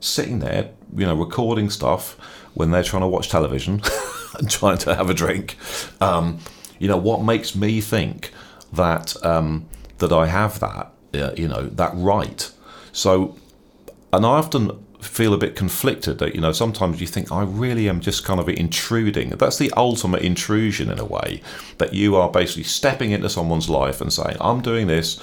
sitting 0.01 0.39
there, 0.41 0.71
you 0.97 1.07
know, 1.07 1.15
recording 1.15 1.71
stuff 1.71 2.17
when 2.55 2.71
they're 2.71 2.83
trying 2.83 3.03
to 3.03 3.09
watch 3.09 3.29
television 3.29 3.83
and 4.39 4.51
trying 4.51 4.79
to 4.79 4.95
have 4.95 5.11
a 5.11 5.15
drink. 5.15 5.57
Um, 6.01 6.39
you 6.79 6.89
know, 6.89 6.97
what 6.97 7.23
makes 7.23 7.55
me 7.55 7.81
think 7.81 8.33
that 8.73 9.15
um, 9.25 9.67
that 9.99 10.13
I 10.13 10.27
have 10.27 10.61
that, 10.61 10.93
uh, 11.15 11.33
you 11.37 11.49
know, 11.49 11.63
that 11.63 11.93
right? 11.95 12.51
So, 12.93 13.37
and 14.13 14.25
I 14.25 14.31
often 14.31 14.85
feel 15.01 15.33
a 15.33 15.39
bit 15.39 15.55
conflicted 15.55 16.19
that 16.19 16.35
you 16.35 16.41
know 16.41 16.53
sometimes 16.53 17.01
you 17.01 17.07
think 17.07 17.31
I 17.31 17.43
really 17.43 17.89
am 17.89 18.01
just 18.01 18.25
kind 18.25 18.41
of 18.41 18.49
intruding. 18.49 19.31
That's 19.31 19.59
the 19.59 19.73
ultimate 19.77 20.23
intrusion 20.23 20.91
in 20.91 20.99
a 20.99 21.05
way 21.05 21.41
that 21.79 21.95
you 21.95 22.17
are 22.17 22.31
basically 22.31 22.65
stepping 22.65 23.13
into 23.13 23.29
someone's 23.29 23.69
life 23.69 24.01
and 24.01 24.13
saying 24.13 24.37
I'm 24.41 24.61
doing 24.61 24.87
this. 24.87 25.23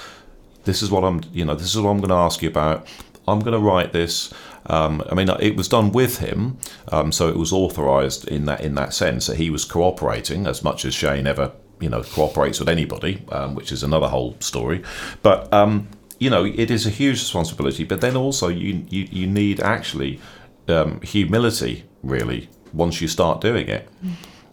This 0.64 0.82
is 0.82 0.90
what 0.90 1.04
I'm 1.04 1.22
you 1.34 1.46
know 1.46 1.56
this 1.56 1.74
is 1.76 1.82
what 1.82 1.90
I'm 1.90 1.98
going 1.98 2.10
to 2.10 2.16
ask 2.16 2.42
you 2.42 2.50
about. 2.50 2.88
I'm 3.28 3.40
going 3.40 3.54
to 3.54 3.60
write 3.60 3.92
this. 3.92 4.34
Um, 4.68 5.04
I 5.12 5.16
mean, 5.16 5.30
it 5.42 5.56
was 5.56 5.68
done 5.68 5.92
with 5.92 6.20
him, 6.20 6.58
um, 6.92 7.12
so 7.12 7.28
it 7.28 7.38
was 7.38 7.52
authorised 7.52 8.28
in 8.28 8.46
that 8.46 8.62
in 8.62 8.76
that 8.76 8.94
sense 8.94 9.28
that 9.28 9.38
he 9.38 9.50
was 9.50 9.66
cooperating 9.66 10.48
as 10.48 10.64
much 10.64 10.86
as 10.86 10.94
Shane 10.94 11.28
ever 11.28 11.52
you 11.80 11.90
know 11.90 12.02
cooperates 12.02 12.60
with 12.60 12.70
anybody, 12.70 13.24
um, 13.30 13.56
which 13.56 13.72
is 13.72 13.84
another 13.84 14.08
whole 14.08 14.36
story. 14.40 14.84
But 15.22 15.52
um, 15.54 15.88
you 16.20 16.30
know, 16.30 16.46
it 16.46 16.72
is 16.72 16.86
a 16.86 16.90
huge 16.90 17.20
responsibility, 17.20 17.84
but 17.84 18.02
then 18.02 18.16
also 18.16 18.48
you 18.48 18.86
you, 18.90 19.08
you 19.12 19.28
need 19.28 19.60
actually 19.60 20.20
um, 20.68 21.02
humility 21.02 21.84
really 22.04 22.50
once 22.74 23.02
you 23.02 23.08
start 23.08 23.42
doing 23.42 23.68
it. 23.68 23.90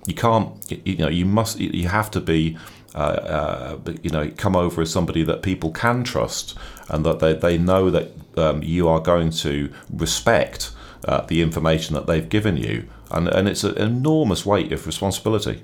You 0.06 0.14
can't, 0.14 0.48
you 0.84 0.96
know, 0.96 1.08
you 1.08 1.24
must, 1.24 1.60
you 1.60 1.86
have 1.86 2.10
to 2.10 2.20
be 2.20 2.56
uh, 2.94 2.98
uh, 2.98 3.92
you 4.02 4.10
know, 4.10 4.30
come 4.36 4.54
over 4.54 4.82
as 4.82 4.92
somebody 4.92 5.22
that 5.22 5.42
people 5.42 5.70
can 5.70 6.04
trust 6.04 6.54
and 6.88 7.06
that 7.06 7.20
they, 7.20 7.32
they 7.32 7.56
know 7.56 7.88
that 7.88 8.10
um, 8.36 8.62
you 8.62 8.86
are 8.86 9.00
going 9.00 9.30
to 9.30 9.72
respect 9.90 10.72
uh, 11.06 11.22
the 11.22 11.40
information 11.40 11.94
that 11.94 12.06
they've 12.06 12.28
given 12.28 12.58
you. 12.58 12.86
And, 13.10 13.28
and 13.28 13.48
it's 13.48 13.64
an 13.64 13.78
enormous 13.78 14.44
weight 14.44 14.72
of 14.72 14.86
responsibility. 14.86 15.62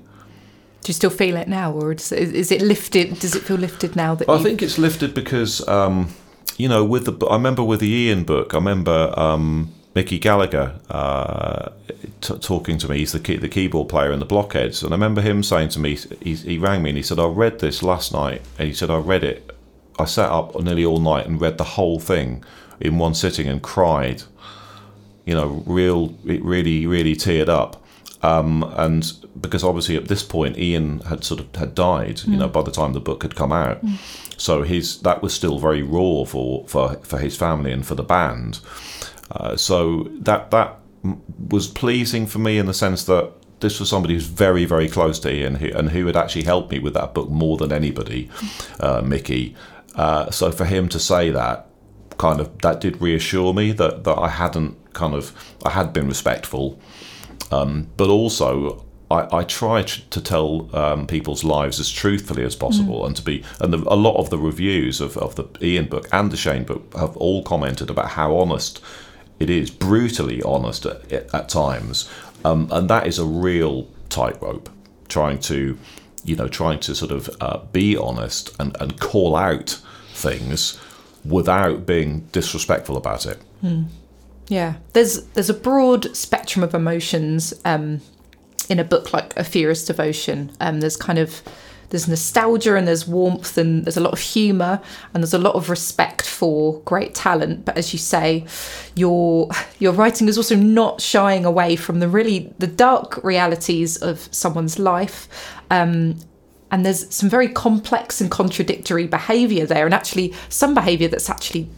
Do 0.82 0.90
you 0.90 0.94
still 0.94 1.10
feel 1.10 1.36
it 1.36 1.48
now, 1.48 1.72
or 1.72 1.92
is, 1.92 2.12
is 2.12 2.50
it 2.50 2.62
lifted? 2.62 3.18
Does 3.18 3.34
it 3.34 3.42
feel 3.42 3.56
lifted 3.56 3.94
now 3.96 4.14
that? 4.14 4.28
I 4.28 4.42
think 4.42 4.62
it's 4.62 4.78
lifted 4.78 5.12
because, 5.12 5.66
um, 5.68 6.08
you 6.56 6.68
know, 6.68 6.84
with 6.84 7.04
the 7.04 7.26
I 7.26 7.34
remember 7.34 7.62
with 7.64 7.80
the 7.80 7.90
Ian 7.90 8.24
book, 8.24 8.54
I 8.54 8.58
remember 8.58 9.12
um, 9.18 9.72
Mickey 9.94 10.18
Gallagher 10.18 10.78
uh, 10.88 11.70
t- 12.20 12.38
talking 12.38 12.78
to 12.78 12.88
me. 12.88 12.98
He's 12.98 13.12
the 13.12 13.18
key- 13.20 13.36
the 13.36 13.48
keyboard 13.48 13.88
player 13.88 14.12
in 14.12 14.18
the 14.20 14.24
Blockheads, 14.24 14.82
and 14.82 14.92
I 14.92 14.96
remember 14.96 15.20
him 15.20 15.42
saying 15.42 15.70
to 15.70 15.80
me, 15.80 15.96
he, 16.22 16.34
he 16.34 16.58
rang 16.58 16.82
me 16.82 16.90
and 16.90 16.96
he 16.96 17.02
said, 17.02 17.18
"I 17.18 17.26
read 17.26 17.58
this 17.58 17.82
last 17.82 18.12
night," 18.12 18.42
and 18.58 18.68
he 18.68 18.72
said, 18.74 18.88
"I 18.90 18.98
read 18.98 19.24
it. 19.24 19.50
I 19.98 20.04
sat 20.04 20.30
up 20.30 20.58
nearly 20.62 20.84
all 20.84 21.00
night 21.00 21.26
and 21.26 21.40
read 21.40 21.58
the 21.58 21.64
whole 21.64 21.98
thing 21.98 22.44
in 22.80 22.98
one 22.98 23.14
sitting 23.14 23.46
and 23.48 23.60
cried." 23.60 24.22
You 25.26 25.34
know, 25.34 25.62
real, 25.66 26.14
it 26.24 26.42
really, 26.42 26.86
really 26.86 27.14
teared 27.14 27.48
up. 27.50 27.84
Um, 28.22 28.64
and 28.76 29.12
because 29.40 29.62
obviously 29.62 29.96
at 29.96 30.08
this 30.08 30.24
point 30.24 30.58
Ian 30.58 31.00
had 31.00 31.22
sort 31.22 31.40
of 31.40 31.54
had 31.54 31.74
died, 31.74 32.22
you 32.24 32.36
know, 32.36 32.48
by 32.48 32.62
the 32.62 32.72
time 32.72 32.92
the 32.92 33.00
book 33.00 33.22
had 33.22 33.36
come 33.36 33.52
out, 33.52 33.80
so 34.36 34.62
his 34.62 35.00
that 35.02 35.22
was 35.22 35.32
still 35.32 35.58
very 35.58 35.82
raw 35.82 36.24
for 36.24 36.66
for 36.66 36.94
for 37.02 37.18
his 37.18 37.36
family 37.36 37.72
and 37.72 37.86
for 37.86 37.94
the 37.94 38.02
band. 38.02 38.60
Uh, 39.30 39.56
so 39.56 40.08
that 40.14 40.50
that 40.50 40.78
was 41.48 41.68
pleasing 41.68 42.26
for 42.26 42.40
me 42.40 42.58
in 42.58 42.66
the 42.66 42.74
sense 42.74 43.04
that 43.04 43.32
this 43.60 43.78
was 43.78 43.88
somebody 43.88 44.14
who's 44.14 44.26
very 44.26 44.64
very 44.64 44.88
close 44.88 45.20
to 45.20 45.32
Ian 45.32 45.56
who, 45.56 45.68
and 45.68 45.90
who 45.90 46.06
had 46.06 46.16
actually 46.16 46.44
helped 46.44 46.72
me 46.72 46.80
with 46.80 46.94
that 46.94 47.14
book 47.14 47.28
more 47.28 47.56
than 47.56 47.72
anybody, 47.72 48.28
uh, 48.80 49.00
Mickey. 49.00 49.54
Uh, 49.94 50.30
so 50.30 50.50
for 50.50 50.64
him 50.64 50.88
to 50.88 50.98
say 50.98 51.30
that 51.30 51.66
kind 52.18 52.40
of 52.40 52.58
that 52.62 52.80
did 52.80 53.00
reassure 53.00 53.54
me 53.54 53.70
that 53.70 54.02
that 54.02 54.18
I 54.18 54.28
hadn't 54.28 54.92
kind 54.92 55.14
of 55.14 55.32
I 55.64 55.70
had 55.70 55.92
been 55.92 56.08
respectful 56.08 56.80
um, 57.50 57.88
but 57.96 58.08
also 58.08 58.84
I, 59.10 59.38
I 59.38 59.44
try 59.44 59.82
to 59.82 60.20
tell 60.20 60.74
um, 60.76 61.06
people's 61.06 61.44
lives 61.44 61.80
as 61.80 61.90
truthfully 61.90 62.44
as 62.44 62.54
possible, 62.54 63.06
and 63.06 63.16
to 63.16 63.22
be 63.22 63.42
and 63.60 63.72
the, 63.72 63.78
a 63.86 63.96
lot 63.96 64.16
of 64.16 64.30
the 64.30 64.38
reviews 64.38 65.00
of, 65.00 65.16
of 65.16 65.34
the 65.36 65.46
Ian 65.64 65.86
book 65.86 66.08
and 66.12 66.30
the 66.30 66.36
Shane 66.36 66.64
book 66.64 66.92
have 66.94 67.16
all 67.16 67.42
commented 67.42 67.90
about 67.90 68.10
how 68.10 68.36
honest 68.36 68.82
it 69.38 69.48
is, 69.50 69.70
brutally 69.70 70.42
honest 70.42 70.84
at, 70.84 71.12
at 71.12 71.48
times, 71.48 72.10
um, 72.44 72.68
and 72.70 72.90
that 72.90 73.06
is 73.06 73.18
a 73.18 73.24
real 73.24 73.88
tightrope. 74.08 74.68
Trying 75.08 75.38
to, 75.40 75.78
you 76.24 76.36
know, 76.36 76.48
trying 76.48 76.80
to 76.80 76.94
sort 76.94 77.12
of 77.12 77.30
uh, 77.40 77.58
be 77.72 77.96
honest 77.96 78.54
and, 78.60 78.76
and 78.78 79.00
call 79.00 79.34
out 79.34 79.80
things 80.12 80.78
without 81.24 81.86
being 81.86 82.20
disrespectful 82.32 82.96
about 82.96 83.24
it. 83.24 83.38
Yeah, 84.48 84.74
there's 84.94 85.24
there's 85.28 85.50
a 85.50 85.54
broad 85.54 86.16
spectrum 86.16 86.62
of 86.62 86.74
emotions 86.74 87.54
um, 87.64 88.00
in 88.68 88.78
a 88.78 88.84
book 88.84 89.12
like 89.12 89.36
A 89.36 89.44
Furious 89.44 89.84
Devotion. 89.84 90.52
Um, 90.60 90.80
there's 90.80 90.96
kind 90.96 91.18
of 91.18 91.42
there's 91.90 92.08
nostalgia 92.08 92.76
and 92.76 92.86
there's 92.86 93.06
warmth 93.06 93.56
and 93.56 93.84
there's 93.84 93.96
a 93.96 94.00
lot 94.00 94.12
of 94.12 94.20
humour 94.20 94.80
and 95.12 95.22
there's 95.22 95.34
a 95.34 95.38
lot 95.38 95.54
of 95.54 95.70
respect 95.70 96.26
for 96.26 96.80
great 96.80 97.14
talent. 97.14 97.64
But 97.64 97.78
as 97.78 97.92
you 97.92 97.98
say, 97.98 98.46
your 98.94 99.48
your 99.78 99.92
writing 99.92 100.28
is 100.28 100.36
also 100.36 100.56
not 100.56 101.00
shying 101.00 101.44
away 101.44 101.76
from 101.76 102.00
the 102.00 102.08
really 102.08 102.52
the 102.58 102.66
dark 102.66 103.22
realities 103.22 103.96
of 103.98 104.28
someone's 104.32 104.78
life. 104.78 105.28
Um, 105.70 106.18
and 106.70 106.84
there's 106.84 107.12
some 107.14 107.28
very 107.28 107.48
complex 107.48 108.20
and 108.20 108.30
contradictory 108.30 109.06
behaviour 109.06 109.66
there, 109.66 109.84
and 109.84 109.94
actually 109.94 110.34
some 110.48 110.74
behaviour 110.74 111.08
that's 111.08 111.30
actually 111.30 111.68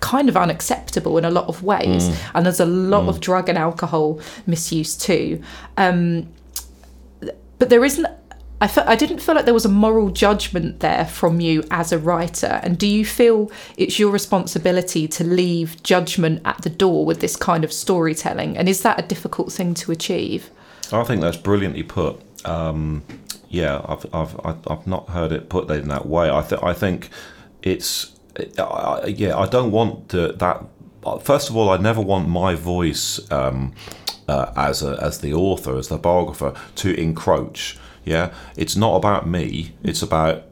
kind 0.00 0.28
of 0.28 0.36
unacceptable 0.36 1.18
in 1.18 1.24
a 1.24 1.30
lot 1.30 1.48
of 1.48 1.62
ways. 1.62 2.08
And 2.34 2.46
there's 2.46 2.60
a 2.60 2.66
lot 2.66 3.08
of 3.08 3.20
drug 3.20 3.48
and 3.48 3.58
alcohol 3.58 4.20
misuse 4.46 4.96
too. 4.96 5.42
Um, 5.76 6.28
but 7.58 7.70
there 7.70 7.84
isn't. 7.84 8.06
I, 8.58 8.68
fe- 8.68 8.84
I 8.86 8.96
didn't 8.96 9.18
feel 9.18 9.34
like 9.34 9.44
there 9.44 9.52
was 9.52 9.66
a 9.66 9.70
moral 9.70 10.08
judgment 10.08 10.80
there 10.80 11.04
from 11.04 11.40
you 11.40 11.62
as 11.70 11.92
a 11.92 11.98
writer. 11.98 12.58
And 12.62 12.78
do 12.78 12.86
you 12.86 13.04
feel 13.04 13.50
it's 13.76 13.98
your 13.98 14.10
responsibility 14.10 15.06
to 15.08 15.24
leave 15.24 15.82
judgment 15.82 16.40
at 16.44 16.62
the 16.62 16.70
door 16.70 17.04
with 17.04 17.20
this 17.20 17.36
kind 17.36 17.64
of 17.64 17.72
storytelling? 17.72 18.56
And 18.56 18.66
is 18.66 18.80
that 18.80 18.98
a 18.98 19.02
difficult 19.02 19.52
thing 19.52 19.74
to 19.74 19.92
achieve? 19.92 20.50
I 20.90 21.04
think 21.04 21.20
that's 21.20 21.36
brilliantly 21.36 21.82
put. 21.82 22.22
Um, 22.46 23.02
yeah, 23.48 23.80
I've, 23.84 24.06
I've 24.14 24.60
I've 24.66 24.86
not 24.86 25.10
heard 25.10 25.32
it 25.32 25.48
put 25.48 25.70
in 25.70 25.88
that 25.88 26.06
way. 26.06 26.30
I 26.30 26.42
th- 26.42 26.62
I 26.62 26.72
think 26.72 27.10
it's 27.62 28.16
I, 28.58 29.06
yeah. 29.06 29.36
I 29.36 29.46
don't 29.46 29.70
want 29.70 30.08
that. 30.08 30.64
First 31.22 31.50
of 31.50 31.56
all, 31.56 31.70
I 31.70 31.76
never 31.76 32.00
want 32.00 32.28
my 32.28 32.54
voice 32.54 33.30
um, 33.30 33.74
uh, 34.28 34.52
as 34.56 34.82
a, 34.82 34.98
as 35.00 35.20
the 35.20 35.32
author, 35.32 35.76
as 35.76 35.88
the 35.88 35.98
biographer, 35.98 36.54
to 36.76 37.00
encroach. 37.00 37.78
Yeah, 38.04 38.32
it's 38.56 38.76
not 38.76 38.96
about 38.96 39.28
me. 39.28 39.74
It's 39.82 40.02
about 40.02 40.44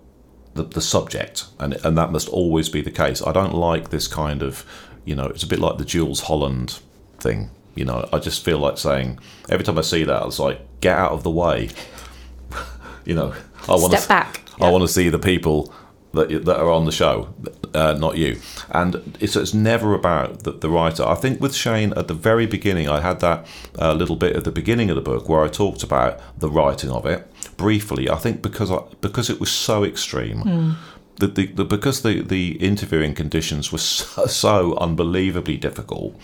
the, 0.54 0.62
the 0.62 0.80
subject, 0.80 1.46
and 1.58 1.74
and 1.84 1.98
that 1.98 2.12
must 2.12 2.28
always 2.28 2.68
be 2.68 2.80
the 2.80 2.90
case. 2.90 3.22
I 3.22 3.32
don't 3.32 3.54
like 3.54 3.90
this 3.90 4.06
kind 4.08 4.42
of, 4.42 4.64
you 5.04 5.14
know, 5.14 5.26
it's 5.26 5.42
a 5.42 5.46
bit 5.48 5.58
like 5.58 5.78
the 5.78 5.84
Jools 5.84 6.22
Holland 6.22 6.80
thing. 7.18 7.50
You 7.74 7.84
know, 7.84 8.08
I 8.12 8.18
just 8.18 8.44
feel 8.44 8.58
like 8.58 8.78
saying 8.78 9.18
every 9.48 9.64
time 9.64 9.78
I 9.78 9.82
see 9.82 10.04
that, 10.04 10.26
it's 10.26 10.38
like 10.38 10.60
get 10.80 10.96
out 10.96 11.12
of 11.12 11.22
the 11.22 11.30
way. 11.30 11.70
you 13.04 13.14
know, 13.14 13.34
I 13.68 13.72
want 13.72 13.92
Step 13.92 14.02
to 14.02 14.08
back. 14.08 14.40
I 14.60 14.70
want 14.70 14.82
to 14.82 14.88
see 14.88 15.08
the 15.08 15.18
people 15.18 15.72
that 16.14 16.44
that 16.44 16.56
are 16.58 16.70
on 16.70 16.84
the 16.84 16.92
show, 16.92 17.34
uh, 17.74 17.94
not 17.98 18.16
you. 18.16 18.40
And 18.70 19.16
it's 19.20 19.36
it's 19.36 19.52
never 19.52 19.94
about 19.94 20.44
the, 20.44 20.52
the 20.52 20.70
writer. 20.70 21.04
I 21.04 21.14
think 21.14 21.40
with 21.40 21.54
Shane 21.54 21.92
at 21.94 22.08
the 22.08 22.14
very 22.14 22.46
beginning, 22.46 22.88
I 22.88 23.00
had 23.00 23.20
that 23.20 23.46
uh, 23.78 23.92
little 23.92 24.16
bit 24.16 24.36
at 24.36 24.44
the 24.44 24.52
beginning 24.52 24.90
of 24.90 24.96
the 24.96 25.02
book 25.02 25.28
where 25.28 25.42
I 25.42 25.48
talked 25.48 25.82
about 25.82 26.20
the 26.38 26.48
writing 26.48 26.90
of 26.90 27.06
it 27.06 27.26
briefly. 27.56 28.08
I 28.08 28.16
think 28.16 28.42
because 28.42 28.70
I, 28.70 28.82
because 29.00 29.28
it 29.30 29.40
was 29.40 29.50
so 29.50 29.84
extreme. 29.84 30.76
The, 31.16 31.28
the, 31.28 31.46
the, 31.46 31.64
because 31.64 32.02
the, 32.02 32.22
the 32.22 32.56
interviewing 32.56 33.14
conditions 33.14 33.70
were 33.70 33.78
so, 33.78 34.26
so 34.26 34.76
unbelievably 34.76 35.58
difficult, 35.58 36.18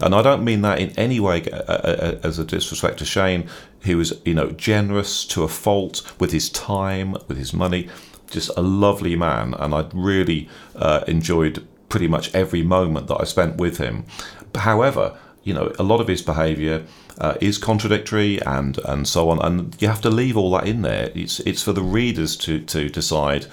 and 0.00 0.14
I 0.14 0.22
don't 0.22 0.44
mean 0.44 0.62
that 0.62 0.80
in 0.80 0.90
any 0.98 1.20
way 1.20 1.44
uh, 1.50 1.56
uh, 1.56 2.20
as 2.22 2.38
a 2.38 2.44
disrespect 2.44 2.98
to 2.98 3.04
Shane, 3.04 3.48
who 3.82 3.96
was 3.96 4.20
you 4.24 4.34
know 4.34 4.50
generous 4.50 5.24
to 5.26 5.44
a 5.44 5.48
fault 5.48 6.02
with 6.18 6.32
his 6.32 6.50
time, 6.50 7.12
with 7.28 7.36
his 7.36 7.52
money, 7.52 7.88
just 8.30 8.50
a 8.56 8.62
lovely 8.62 9.14
man, 9.14 9.54
and 9.54 9.74
I 9.74 9.86
really 9.92 10.48
uh, 10.74 11.04
enjoyed 11.06 11.66
pretty 11.88 12.08
much 12.08 12.34
every 12.34 12.62
moment 12.62 13.06
that 13.08 13.20
I 13.20 13.24
spent 13.24 13.56
with 13.56 13.76
him. 13.76 14.06
However, 14.54 15.16
you 15.44 15.52
know, 15.52 15.72
a 15.78 15.82
lot 15.82 16.00
of 16.00 16.08
his 16.08 16.22
behaviour 16.22 16.84
uh, 17.18 17.34
is 17.40 17.58
contradictory 17.58 18.40
and 18.42 18.78
and 18.84 19.06
so 19.06 19.28
on, 19.28 19.38
and 19.40 19.76
you 19.80 19.88
have 19.88 20.00
to 20.02 20.10
leave 20.10 20.36
all 20.36 20.50
that 20.52 20.66
in 20.66 20.82
there. 20.82 21.10
It's 21.14 21.40
it's 21.40 21.62
for 21.62 21.72
the 21.72 21.82
readers 21.82 22.36
to 22.38 22.60
to 22.60 22.88
decide 22.88 23.46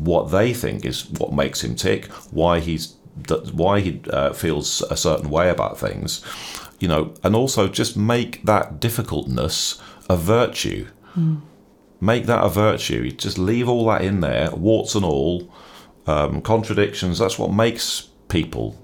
what 0.00 0.30
they 0.30 0.54
think 0.54 0.84
is 0.84 1.08
what 1.10 1.32
makes 1.32 1.62
him 1.62 1.74
tick, 1.74 2.06
why 2.30 2.60
he's 2.60 2.96
why 3.52 3.80
he 3.80 4.00
uh, 4.10 4.32
feels 4.32 4.82
a 4.82 4.96
certain 4.96 5.28
way 5.30 5.50
about 5.50 5.78
things, 5.78 6.24
you 6.78 6.88
know, 6.88 7.12
and 7.22 7.36
also 7.36 7.68
just 7.68 7.96
make 7.96 8.42
that 8.44 8.80
difficultness 8.80 9.80
a 10.08 10.16
virtue. 10.16 10.86
Make 12.00 12.24
that 12.26 12.42
a 12.42 12.48
virtue. 12.48 13.10
Just 13.10 13.36
leave 13.36 13.68
all 13.68 13.84
that 13.86 14.02
in 14.02 14.20
there, 14.20 14.50
warts 14.52 14.94
and 14.94 15.04
all, 15.04 15.52
um, 16.06 16.40
contradictions. 16.40 17.18
That's 17.18 17.38
what 17.38 17.52
makes 17.52 18.08
people 18.28 18.78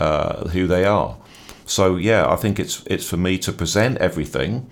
uh, 0.00 0.48
who 0.48 0.66
they 0.66 0.86
are. 0.86 1.18
So 1.66 1.96
yeah, 1.96 2.30
I 2.30 2.36
think 2.36 2.58
it's 2.58 2.82
it's 2.86 3.08
for 3.08 3.18
me 3.18 3.36
to 3.38 3.52
present 3.52 3.98
everything, 3.98 4.70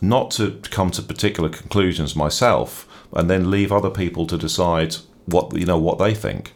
not 0.00 0.30
to 0.32 0.60
come 0.70 0.90
to 0.92 1.02
particular 1.02 1.48
conclusions 1.48 2.16
myself, 2.16 2.88
and 3.14 3.30
then 3.30 3.50
leave 3.50 3.72
other 3.72 3.90
people 3.90 4.26
to 4.26 4.36
decide 4.36 4.96
what 5.26 5.56
you 5.56 5.66
know 5.66 5.78
what 5.78 5.98
they 5.98 6.14
think. 6.14 6.52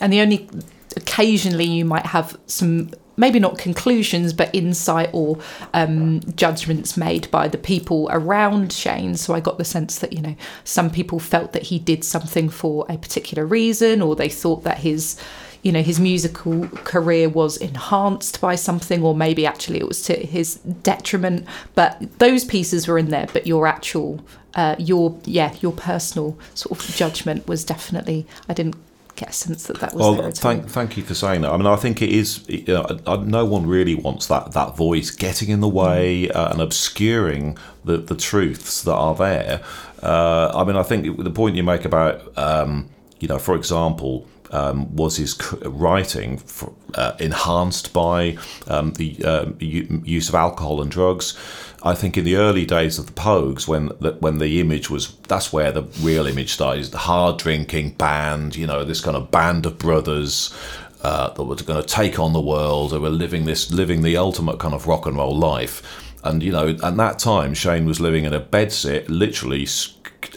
And 0.00 0.12
the 0.12 0.20
only 0.20 0.48
occasionally 0.96 1.64
you 1.64 1.84
might 1.84 2.06
have 2.06 2.38
some 2.46 2.90
maybe 3.16 3.38
not 3.38 3.58
conclusions 3.58 4.32
but 4.32 4.54
insight 4.54 5.10
or 5.12 5.38
um, 5.74 6.20
judgments 6.34 6.96
made 6.96 7.30
by 7.30 7.48
the 7.48 7.58
people 7.58 8.08
around 8.10 8.72
Shane. 8.72 9.16
So 9.16 9.34
I 9.34 9.40
got 9.40 9.58
the 9.58 9.64
sense 9.64 9.98
that 9.98 10.12
you 10.12 10.22
know 10.22 10.36
some 10.64 10.90
people 10.90 11.18
felt 11.18 11.52
that 11.52 11.64
he 11.64 11.78
did 11.78 12.04
something 12.04 12.48
for 12.48 12.86
a 12.88 12.96
particular 12.96 13.46
reason, 13.46 14.02
or 14.02 14.16
they 14.16 14.28
thought 14.28 14.64
that 14.64 14.78
his 14.78 15.20
you 15.62 15.70
know 15.70 15.82
his 15.82 16.00
musical 16.00 16.68
career 16.68 17.28
was 17.28 17.56
enhanced 17.56 18.40
by 18.40 18.54
something 18.54 19.02
or 19.02 19.14
maybe 19.14 19.46
actually 19.46 19.78
it 19.78 19.86
was 19.86 20.02
to 20.02 20.14
his 20.14 20.56
detriment 20.82 21.46
but 21.76 22.18
those 22.18 22.44
pieces 22.44 22.88
were 22.88 22.98
in 22.98 23.10
there 23.10 23.28
but 23.32 23.46
your 23.46 23.66
actual 23.66 24.20
uh, 24.54 24.76
your 24.78 25.18
yeah 25.24 25.54
your 25.60 25.72
personal 25.72 26.38
sort 26.54 26.78
of 26.78 26.94
judgment 26.94 27.46
was 27.48 27.64
definitely 27.64 28.26
i 28.48 28.52
didn't 28.54 28.76
get 29.16 29.28
a 29.28 29.32
sense 29.32 29.66
that 29.66 29.78
that 29.80 29.92
was 29.94 30.00
Well, 30.00 30.30
thank 30.32 30.62
all. 30.62 30.68
thank 30.68 30.96
you 30.96 31.02
for 31.02 31.12
saying 31.14 31.42
that. 31.42 31.50
I 31.52 31.56
mean, 31.58 31.66
I 31.66 31.76
think 31.76 32.00
it 32.00 32.08
is. 32.08 32.48
You 32.48 32.64
know, 32.66 32.86
I- 33.06 33.12
I- 33.12 33.16
no 33.24 33.44
one 33.44 33.66
really 33.66 33.94
wants 33.94 34.26
that 34.28 34.52
that 34.52 34.74
voice 34.74 35.10
getting 35.10 35.50
in 35.50 35.60
the 35.60 35.68
way 35.68 36.30
uh, 36.30 36.50
and 36.52 36.62
obscuring 36.62 37.58
the 37.84 37.98
the 37.98 38.14
truths 38.16 38.82
that 38.84 38.94
are 38.94 39.14
there. 39.14 39.60
Uh, 40.02 40.50
I 40.54 40.64
mean, 40.64 40.76
I 40.76 40.82
think 40.82 41.22
the 41.22 41.30
point 41.30 41.56
you 41.56 41.62
make 41.62 41.84
about, 41.84 42.36
um, 42.38 42.88
you 43.20 43.28
know, 43.28 43.38
for 43.38 43.54
example. 43.54 44.26
Um, 44.54 44.94
was 44.94 45.16
his 45.16 45.34
writing 45.64 46.34
f 46.44 46.64
uh, 46.94 47.12
enhanced 47.18 47.94
by 47.94 48.36
um, 48.68 48.92
the 49.00 49.16
um, 49.24 49.56
use 50.04 50.28
of 50.28 50.34
alcohol 50.34 50.82
and 50.82 50.90
drugs? 50.90 51.38
I 51.84 51.94
think 51.94 52.16
in 52.16 52.24
the 52.24 52.36
early 52.36 52.64
days 52.64 52.98
of 52.98 53.06
the 53.06 53.12
Pogues, 53.12 53.66
when 53.66 53.90
the, 54.00 54.16
when 54.20 54.38
the 54.38 54.60
image 54.60 54.88
was, 54.88 55.16
that's 55.28 55.52
where 55.52 55.72
the 55.72 55.82
real 56.00 56.26
image 56.26 56.52
started. 56.52 56.86
The 56.86 56.98
hard 56.98 57.38
drinking 57.38 57.90
band, 57.92 58.54
you 58.54 58.66
know, 58.66 58.84
this 58.84 59.00
kind 59.00 59.16
of 59.16 59.30
band 59.32 59.66
of 59.66 59.78
brothers 59.78 60.56
uh, 61.02 61.30
that 61.30 61.42
were 61.42 61.56
going 61.56 61.82
to 61.82 61.88
take 61.88 62.20
on 62.20 62.32
the 62.32 62.40
world. 62.40 62.92
They 62.92 62.98
were 62.98 63.10
living 63.10 63.46
this, 63.46 63.72
living 63.72 64.02
the 64.02 64.16
ultimate 64.16 64.60
kind 64.60 64.74
of 64.74 64.86
rock 64.86 65.06
and 65.06 65.16
roll 65.16 65.36
life. 65.36 65.82
And 66.24 66.42
you 66.42 66.52
know, 66.52 66.68
at 66.68 66.96
that 66.96 67.18
time, 67.18 67.52
Shane 67.54 67.84
was 67.84 68.00
living 68.00 68.24
in 68.24 68.32
a 68.32 68.40
bedsit, 68.40 69.06
literally 69.08 69.66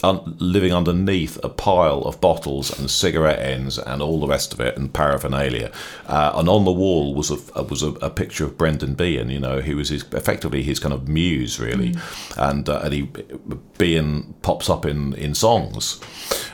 un- 0.04 0.36
living 0.40 0.74
underneath 0.74 1.38
a 1.44 1.50
pile 1.50 2.02
of 2.02 2.20
bottles 2.22 2.78
and 2.78 2.90
cigarette 2.90 3.40
ends 3.40 3.78
and 3.78 4.02
all 4.02 4.20
the 4.20 4.28
rest 4.28 4.54
of 4.54 4.60
it 4.60 4.78
and 4.78 4.94
paraphernalia. 4.94 5.72
Uh, 6.08 6.34
and 6.36 6.50
on 6.50 6.66
the 6.66 6.72
wall 6.72 7.14
was 7.14 7.32
a 7.32 7.64
was 7.64 7.84
a, 7.84 7.92
a 8.02 8.10
picture 8.10 8.46
of 8.46 8.58
Brendan 8.58 8.96
Behan, 8.96 9.30
you 9.30 9.40
know, 9.40 9.62
who 9.62 9.76
was 9.78 9.90
his, 9.90 10.04
effectively 10.12 10.64
his 10.64 10.80
kind 10.80 10.94
of 10.94 11.08
muse, 11.08 11.60
really. 11.60 11.96
And 12.38 12.68
uh, 12.70 12.82
and 12.84 12.94
he 12.94 13.10
Behan 13.78 14.36
pops 14.42 14.70
up 14.70 14.86
in 14.86 15.14
in 15.14 15.36
songs. 15.36 16.00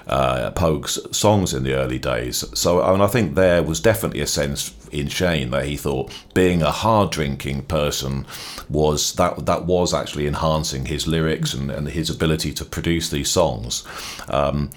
Uh, 0.08 0.52
Pogue's 0.52 1.00
songs 1.16 1.54
in 1.54 1.64
the 1.64 1.74
early 1.74 2.00
days. 2.00 2.44
So, 2.58 2.82
I 2.82 2.92
mean, 2.92 3.02
I 3.02 3.08
think 3.08 3.36
there 3.36 3.64
was 3.64 3.80
definitely 3.80 4.20
a 4.20 4.28
sense 4.28 4.74
in 4.92 5.08
Shane 5.08 5.52
that 5.52 5.66
he 5.66 5.78
thought 5.78 6.12
being 6.34 6.62
a 6.62 6.72
hard 6.72 7.12
drinking 7.12 7.64
person 7.64 8.26
was 8.70 9.14
that 9.14 9.46
that 9.46 9.66
was 9.66 9.94
actually 9.94 10.28
enhancing 10.28 10.86
his 10.86 11.08
lyrics 11.08 11.54
and, 11.54 11.72
and 11.72 11.88
his 11.90 12.10
ability 12.10 12.52
to 12.54 12.66
produce 12.66 13.10
these 13.10 13.21
songs. 13.24 13.84
Um, 14.30 14.70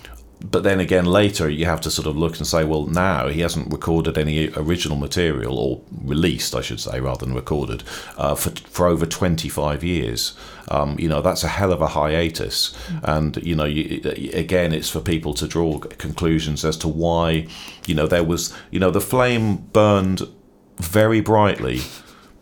but 0.50 0.62
then 0.62 0.78
again, 0.78 1.06
later 1.06 1.48
you 1.48 1.64
have 1.64 1.80
to 1.82 1.90
sort 1.90 2.06
of 2.06 2.18
look 2.18 2.36
and 2.36 2.46
say, 2.46 2.64
well, 2.64 2.84
now 2.86 3.28
he 3.28 3.40
hasn't 3.40 3.72
recorded 3.72 4.18
any 4.18 4.50
original 4.56 4.98
material 4.98 5.58
or 5.58 5.80
released, 6.02 6.54
I 6.54 6.60
should 6.60 6.80
say, 6.80 7.00
rather 7.00 7.24
than 7.24 7.34
recorded, 7.34 7.82
uh, 8.18 8.34
for 8.34 8.50
for 8.68 8.86
over 8.86 9.06
twenty 9.06 9.48
five 9.48 9.82
years. 9.82 10.36
Um, 10.68 10.98
you 10.98 11.08
know, 11.08 11.22
that's 11.22 11.44
a 11.44 11.48
hell 11.48 11.72
of 11.72 11.80
a 11.80 11.88
hiatus, 11.88 12.74
and 13.02 13.36
you 13.38 13.54
know, 13.54 13.64
you, 13.64 14.02
again, 14.34 14.72
it's 14.74 14.90
for 14.90 15.00
people 15.00 15.32
to 15.34 15.46
draw 15.46 15.78
conclusions 15.78 16.64
as 16.64 16.76
to 16.78 16.88
why, 16.88 17.46
you 17.86 17.94
know, 17.94 18.06
there 18.06 18.24
was, 18.24 18.54
you 18.70 18.80
know, 18.80 18.90
the 18.90 19.00
flame 19.00 19.56
burned 19.72 20.22
very 20.78 21.20
brightly, 21.20 21.80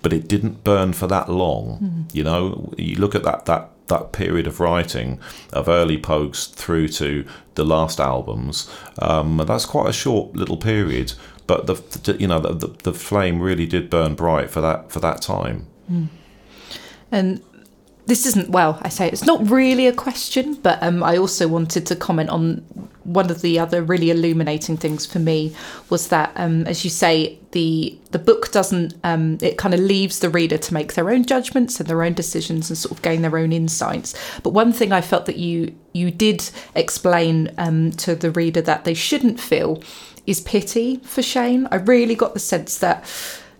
but 0.02 0.12
it 0.12 0.28
didn't 0.28 0.64
burn 0.64 0.92
for 0.92 1.06
that 1.08 1.28
long. 1.28 2.06
You 2.12 2.24
know, 2.24 2.72
you 2.78 2.96
look 2.96 3.14
at 3.14 3.22
that 3.24 3.46
that 3.46 3.71
that 3.92 4.12
period 4.12 4.46
of 4.46 4.60
writing 4.60 5.20
of 5.52 5.68
early 5.68 5.98
Pogues 5.98 6.52
through 6.52 6.88
to 6.88 7.24
the 7.54 7.64
last 7.64 8.00
albums. 8.00 8.70
Um, 8.98 9.36
that's 9.46 9.66
quite 9.66 9.88
a 9.88 9.92
short 9.92 10.34
little 10.34 10.56
period, 10.56 11.12
but 11.46 11.66
the, 11.66 12.16
you 12.18 12.26
know 12.26 12.40
the, 12.40 12.54
the 12.54 12.68
the 12.82 12.94
flame 12.94 13.40
really 13.40 13.66
did 13.66 13.90
burn 13.90 14.14
bright 14.14 14.50
for 14.50 14.60
that 14.60 14.90
for 14.90 15.00
that 15.00 15.20
time. 15.22 15.66
And 17.10 17.42
this 18.06 18.26
isn't 18.26 18.50
well. 18.50 18.78
I 18.82 18.88
say 18.88 19.08
it's 19.08 19.24
not 19.24 19.48
really 19.48 19.86
a 19.86 19.92
question, 19.92 20.54
but 20.54 20.82
um, 20.82 21.02
I 21.02 21.16
also 21.16 21.46
wanted 21.46 21.86
to 21.86 21.96
comment 21.96 22.30
on 22.30 22.56
one 23.04 23.30
of 23.30 23.42
the 23.42 23.58
other 23.58 23.82
really 23.82 24.10
illuminating 24.10 24.76
things 24.76 25.06
for 25.06 25.18
me 25.18 25.54
was 25.90 26.08
that, 26.08 26.32
um, 26.36 26.66
as 26.66 26.84
you 26.84 26.90
say, 26.90 27.38
the 27.52 27.96
the 28.10 28.18
book 28.18 28.50
doesn't. 28.50 28.94
Um, 29.04 29.38
it 29.40 29.56
kind 29.56 29.74
of 29.74 29.80
leaves 29.80 30.18
the 30.18 30.30
reader 30.30 30.58
to 30.58 30.74
make 30.74 30.94
their 30.94 31.10
own 31.10 31.24
judgments 31.24 31.78
and 31.78 31.88
their 31.88 32.02
own 32.02 32.14
decisions 32.14 32.70
and 32.70 32.78
sort 32.78 32.92
of 32.92 33.02
gain 33.02 33.22
their 33.22 33.36
own 33.38 33.52
insights. 33.52 34.14
But 34.42 34.50
one 34.50 34.72
thing 34.72 34.92
I 34.92 35.00
felt 35.00 35.26
that 35.26 35.36
you 35.36 35.74
you 35.92 36.10
did 36.10 36.48
explain 36.74 37.52
um, 37.58 37.92
to 37.92 38.14
the 38.14 38.30
reader 38.30 38.62
that 38.62 38.84
they 38.84 38.94
shouldn't 38.94 39.38
feel 39.38 39.82
is 40.26 40.40
pity 40.40 40.98
for 40.98 41.22
Shane. 41.22 41.68
I 41.70 41.76
really 41.76 42.14
got 42.14 42.34
the 42.34 42.40
sense 42.40 42.78
that 42.78 43.04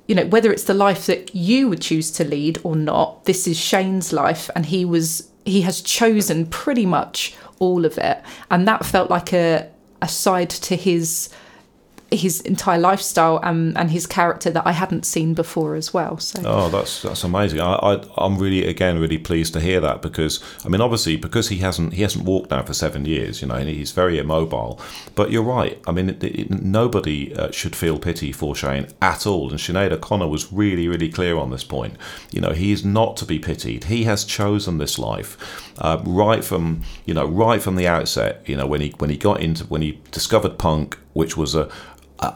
you 0.07 0.15
know, 0.15 0.27
whether 0.27 0.53
it's 0.53 0.65
the 0.65 0.75
life 0.75 1.07
that 1.07 1.35
you 1.35 1.69
would 1.69 1.81
choose 1.81 2.11
to 2.13 2.25
lead 2.25 2.59
or 2.65 2.77
not, 2.77 3.25
this 3.25 3.47
is 3.47 3.59
Shane's 3.59 4.13
life, 4.13 4.51
and 4.55 4.67
he 4.67 4.85
was 4.85 5.29
he 5.45 5.63
has 5.63 5.81
chosen 5.81 6.47
pretty 6.47 6.87
much 6.87 7.35
all 7.59 7.85
of 7.85 7.99
it, 7.99 8.23
and 8.51 8.67
that 8.67 8.85
felt 8.85 9.11
like 9.11 9.33
a 9.33 9.69
a 10.01 10.09
side 10.09 10.51
to 10.51 10.77
his 10.77 11.29
his 12.13 12.41
entire 12.43 12.79
lifestyle 12.79 13.41
and 13.43 13.77
and 13.77 13.91
his 13.91 14.07
character 14.07 14.51
that 14.51 14.67
I 14.67 14.73
hadn't 14.73 15.05
seen 15.05 15.35
before 15.35 15.75
as 15.75 15.93
well. 15.95 16.19
So 16.19 16.43
Oh, 16.45 16.69
that's 16.69 17.03
that's 17.03 17.25
amazing. 17.25 17.61
I, 17.61 17.75
I 17.75 18.05
I'm 18.17 18.39
really 18.39 18.67
again 18.67 18.99
really 18.99 19.19
pleased 19.19 19.53
to 19.55 19.61
hear 19.61 19.81
that 19.81 20.03
because 20.03 20.43
I 20.65 20.69
mean 20.69 20.81
obviously 20.81 21.17
because 21.17 21.49
he 21.49 21.59
hasn't 21.59 21.95
he 21.95 22.03
hasn't 22.03 22.25
walked 22.25 22.51
now 22.51 22.63
for 22.63 22.75
seven 22.75 23.05
years, 23.05 23.43
you 23.43 23.49
know, 23.49 23.55
and 23.55 23.69
he's 23.69 23.93
very 23.93 24.19
immobile. 24.19 24.81
But 25.15 25.31
you're 25.31 25.43
right. 25.43 25.81
I 25.87 25.93
mean, 25.93 26.11
it, 26.11 26.25
it, 26.25 26.51
nobody 26.63 27.35
uh, 27.35 27.51
should 27.51 27.77
feel 27.77 27.99
pity 27.99 28.33
for 28.33 28.55
Shane 28.55 28.89
at 29.01 29.27
all. 29.27 29.51
And 29.51 29.59
Sinead 29.59 29.93
O'Connor 29.93 30.29
was 30.29 30.53
really 30.53 30.89
really 30.89 31.09
clear 31.09 31.37
on 31.37 31.51
this 31.51 31.65
point. 31.65 31.97
You 32.31 32.41
know, 32.41 32.53
he 32.53 32.73
is 32.73 32.85
not 32.85 33.17
to 33.19 33.25
be 33.25 33.39
pitied. 33.39 33.85
He 33.85 34.05
has 34.05 34.25
chosen 34.25 34.79
this 34.79 34.99
life 34.99 35.37
uh, 35.79 36.01
right 36.05 36.45
from 36.45 36.83
you 37.07 37.15
know 37.15 37.27
right 37.27 37.63
from 37.63 37.77
the 37.77 37.87
outset. 37.87 38.43
You 38.47 38.57
know, 38.57 38.67
when 38.67 38.81
he 38.81 38.91
when 38.99 39.11
he 39.11 39.17
got 39.17 39.41
into 39.41 39.65
when 39.65 39.83
he 39.83 40.01
discovered 40.11 40.59
punk, 40.59 40.99
which 41.13 41.37
was 41.37 41.55
a 41.55 41.71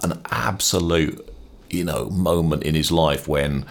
an 0.03 0.20
absolute 0.30 1.28
you 1.70 1.84
know 1.84 2.09
moment 2.11 2.62
in 2.62 2.74
his 2.74 2.91
life 2.91 3.26
when 3.28 3.64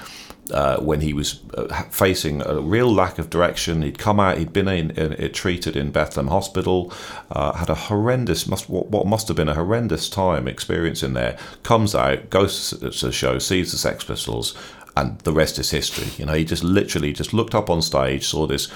uh, 0.52 0.78
when 0.78 1.02
he 1.02 1.14
was 1.14 1.42
uh, 1.56 1.68
facing 1.90 2.42
a 2.44 2.60
real 2.60 2.94
lack 2.94 3.18
of 3.18 3.30
direction. 3.30 3.82
He'd 3.82 3.98
come 3.98 4.20
out. 4.20 4.38
He'd 4.38 4.54
been 4.54 4.68
in, 4.68 4.92
in, 4.92 5.14
in- 5.14 5.32
treated 5.32 5.76
in 5.76 5.92
Bethlehem 5.92 6.30
Hospital. 6.30 6.94
Uh, 7.32 7.54
had 7.54 7.70
a 7.70 7.76
horrendous 7.76 8.48
must 8.48 8.70
what, 8.70 8.88
what 8.90 9.08
must 9.08 9.28
have 9.28 9.38
been 9.38 9.50
a 9.50 9.56
horrendous 9.56 10.10
time 10.10 10.48
experience 10.48 11.02
in 11.04 11.14
there. 11.14 11.38
Comes 11.64 11.96
out, 11.96 12.30
goes 12.30 12.70
to 12.70 12.78
the 12.78 13.12
show, 13.12 13.40
sees 13.40 13.72
the 13.72 13.78
Sex 13.78 14.04
Pistols, 14.04 14.56
and 14.96 15.18
the 15.20 15.34
rest 15.34 15.58
is 15.58 15.72
history. 15.72 16.08
You 16.18 16.28
know, 16.28 16.34
he 16.34 16.46
just 16.46 16.64
literally 16.64 17.12
just 17.12 17.34
looked 17.34 17.56
up 17.56 17.70
on 17.70 17.82
stage, 17.82 18.28
saw 18.28 18.46
this 18.46 18.72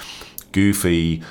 goofy 0.51 1.21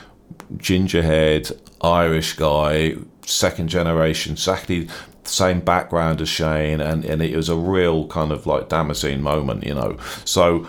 ginger-haired 0.56 1.50
Irish 1.80 2.34
guy, 2.34 2.94
second 3.26 3.68
generation, 3.68 4.32
exactly 4.32 4.88
same 5.28 5.60
background 5.60 6.20
as 6.20 6.28
Shane, 6.28 6.80
and, 6.80 7.04
and 7.04 7.22
it 7.22 7.36
was 7.36 7.48
a 7.48 7.56
real 7.56 8.06
kind 8.08 8.32
of 8.32 8.46
like 8.46 8.68
Damascene 8.68 9.22
moment, 9.22 9.64
you 9.64 9.74
know. 9.74 9.96
So, 10.24 10.66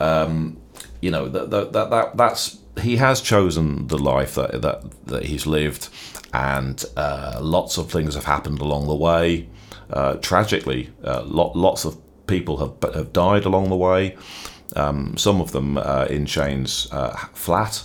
um, 0.00 0.60
you 1.00 1.10
know, 1.10 1.28
that, 1.28 1.50
that, 1.50 1.72
that, 1.72 1.90
that 1.90 2.16
that's 2.16 2.58
he 2.80 2.96
has 2.96 3.20
chosen 3.20 3.86
the 3.88 3.98
life 3.98 4.34
that 4.34 4.62
that, 4.62 5.06
that 5.06 5.24
he's 5.24 5.46
lived, 5.46 5.88
and 6.32 6.84
uh, 6.96 7.38
lots 7.40 7.78
of 7.78 7.90
things 7.90 8.14
have 8.14 8.24
happened 8.24 8.60
along 8.60 8.86
the 8.86 8.96
way. 8.96 9.48
Uh, 9.90 10.14
tragically, 10.14 10.90
uh, 11.04 11.22
lot, 11.24 11.54
lots 11.54 11.84
of 11.84 11.98
people 12.26 12.56
have 12.58 12.94
have 12.94 13.12
died 13.12 13.44
along 13.44 13.68
the 13.68 13.76
way. 13.76 14.16
Um, 14.76 15.16
some 15.16 15.40
of 15.40 15.52
them 15.52 15.76
uh, 15.76 16.06
in 16.08 16.26
Shane's 16.26 16.88
uh, 16.92 17.14
flat, 17.34 17.84